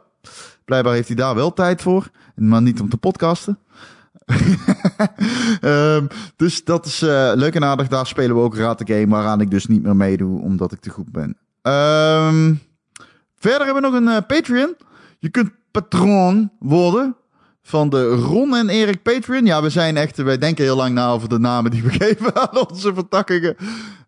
Blijkbaar 0.65 0.95
heeft 0.95 1.07
hij 1.07 1.17
daar 1.17 1.35
wel 1.35 1.53
tijd 1.53 1.83
voor. 1.83 2.11
Maar 2.35 2.63
niet 2.63 2.81
om 2.81 2.89
te 2.89 2.97
podcasten. 2.97 3.59
Ehm, 5.61 6.07
dus 6.37 6.65
dat 6.65 6.87
is 6.87 7.01
leuk 7.35 7.55
en 7.55 7.65
aardig. 7.65 7.89
Daar 7.89 8.07
spelen 8.07 8.37
we 8.37 8.43
ook 8.43 8.57
Raad 8.57 8.79
de 8.79 8.95
Game, 8.95 9.07
waaraan 9.07 9.41
ik 9.41 9.51
dus 9.51 9.67
niet 9.67 9.83
meer 9.83 9.97
meedoe, 9.97 10.41
omdat 10.41 10.73
ik 10.73 10.81
te 10.81 10.91
goed 10.91 11.13
ben. 11.13 11.37
Ehm, 11.63 12.55
verder 13.35 13.65
hebben 13.67 13.83
we 13.83 14.01
nog 14.01 14.15
een 14.15 14.27
Patreon. 14.27 14.75
Je 15.19 15.29
kunt 15.29 15.51
patroon 15.71 16.51
worden 16.59 17.17
van 17.63 17.89
de 17.89 18.09
Ron 18.09 18.57
en 18.57 18.69
Erik 18.69 19.03
Patreon. 19.03 19.47
Ja, 19.47 19.63
we 19.63 19.71
zijn 19.71 19.97
echt, 19.97 20.17
wij 20.17 20.39
denken 20.39 20.65
heel 20.65 20.77
lang 20.77 20.95
na 20.95 21.11
over 21.11 21.29
de 21.29 21.39
namen 21.39 21.71
die 21.71 21.83
we 21.83 21.91
geven 22.05 22.37
aan 22.37 22.69
onze 22.69 22.95
vertakkingen. 22.95 23.57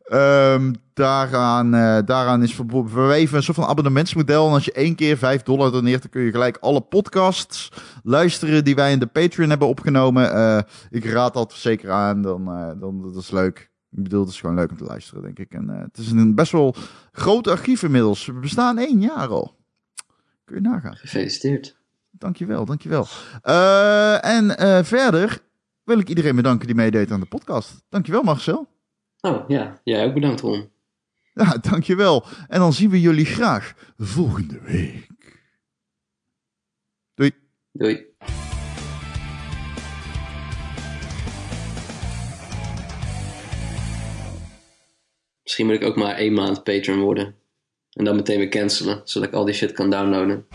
Ehm, 0.04 0.72
daaraan, 0.94 1.74
eh, 1.74 1.98
daaraan 2.04 2.42
is 2.42 2.54
verweven 2.54 3.36
een 3.36 3.42
soort 3.42 3.56
van 3.56 3.66
abonnementsmodel. 3.66 4.46
En 4.46 4.52
als 4.52 4.64
je 4.64 4.72
één 4.72 4.94
keer 4.94 5.16
5 5.16 5.42
dollar 5.42 5.72
doneert, 5.72 6.02
dan 6.02 6.10
kun 6.10 6.22
je 6.22 6.30
gelijk 6.30 6.56
alle 6.56 6.80
podcasts 6.80 7.72
luisteren 8.02 8.64
die 8.64 8.74
wij 8.74 8.92
in 8.92 8.98
de 8.98 9.06
Patreon 9.06 9.48
hebben 9.48 9.68
opgenomen. 9.68 10.32
Eh, 10.32 10.60
ik 10.90 11.04
raad 11.04 11.34
dat 11.34 11.52
zeker 11.52 11.90
aan, 11.90 12.22
dan, 12.22 12.48
eh, 12.48 12.70
dan 12.80 13.02
dat 13.02 13.16
is 13.16 13.30
leuk. 13.30 13.70
Ik 13.90 14.02
bedoel, 14.02 14.20
het 14.20 14.30
is 14.30 14.40
gewoon 14.40 14.54
leuk 14.54 14.70
om 14.70 14.76
te 14.76 14.84
luisteren, 14.84 15.22
denk 15.22 15.38
ik. 15.38 15.52
En 15.52 15.68
het 15.68 15.98
is 15.98 16.10
een 16.10 16.34
best 16.34 16.52
wel 16.52 16.74
groot 17.12 17.48
archief 17.48 17.82
inmiddels. 17.82 18.26
We 18.26 18.32
bestaan 18.32 18.78
één 18.78 19.00
jaar 19.00 19.28
al. 19.28 19.56
Kun 20.44 20.54
je 20.54 20.60
nagaan. 20.60 20.96
Gefeliciteerd. 20.96 21.76
Dankjewel, 22.10 22.64
dankjewel. 22.64 23.06
En 24.20 24.56
verder 24.84 25.42
wil 25.84 25.98
ik 25.98 26.08
iedereen 26.08 26.36
bedanken 26.36 26.66
die 26.66 26.76
meedeed 26.76 27.10
aan 27.10 27.20
de 27.20 27.26
podcast. 27.26 27.82
Dankjewel 27.88 28.22
Marcel. 28.22 28.73
Oh 29.24 29.44
ja, 29.48 29.80
jij 29.84 30.04
ook 30.04 30.14
bedankt 30.14 30.40
Ron. 30.40 30.70
Ja, 31.34 31.56
dankjewel. 31.70 32.26
En 32.48 32.58
dan 32.58 32.72
zien 32.72 32.90
we 32.90 33.00
jullie 33.00 33.24
graag 33.24 33.74
volgende 33.98 34.60
week. 34.60 35.08
Doei. 37.14 37.30
Doei. 37.72 38.06
Misschien 45.42 45.66
moet 45.66 45.74
ik 45.74 45.84
ook 45.84 45.96
maar 45.96 46.14
één 46.14 46.32
maand 46.32 46.64
patron 46.64 46.98
worden. 46.98 47.34
En 47.90 48.04
dan 48.04 48.16
meteen 48.16 48.38
weer 48.38 48.48
cancelen, 48.48 49.00
zodat 49.04 49.28
ik 49.28 49.34
al 49.34 49.44
die 49.44 49.54
shit 49.54 49.72
kan 49.72 49.90
downloaden. 49.90 50.46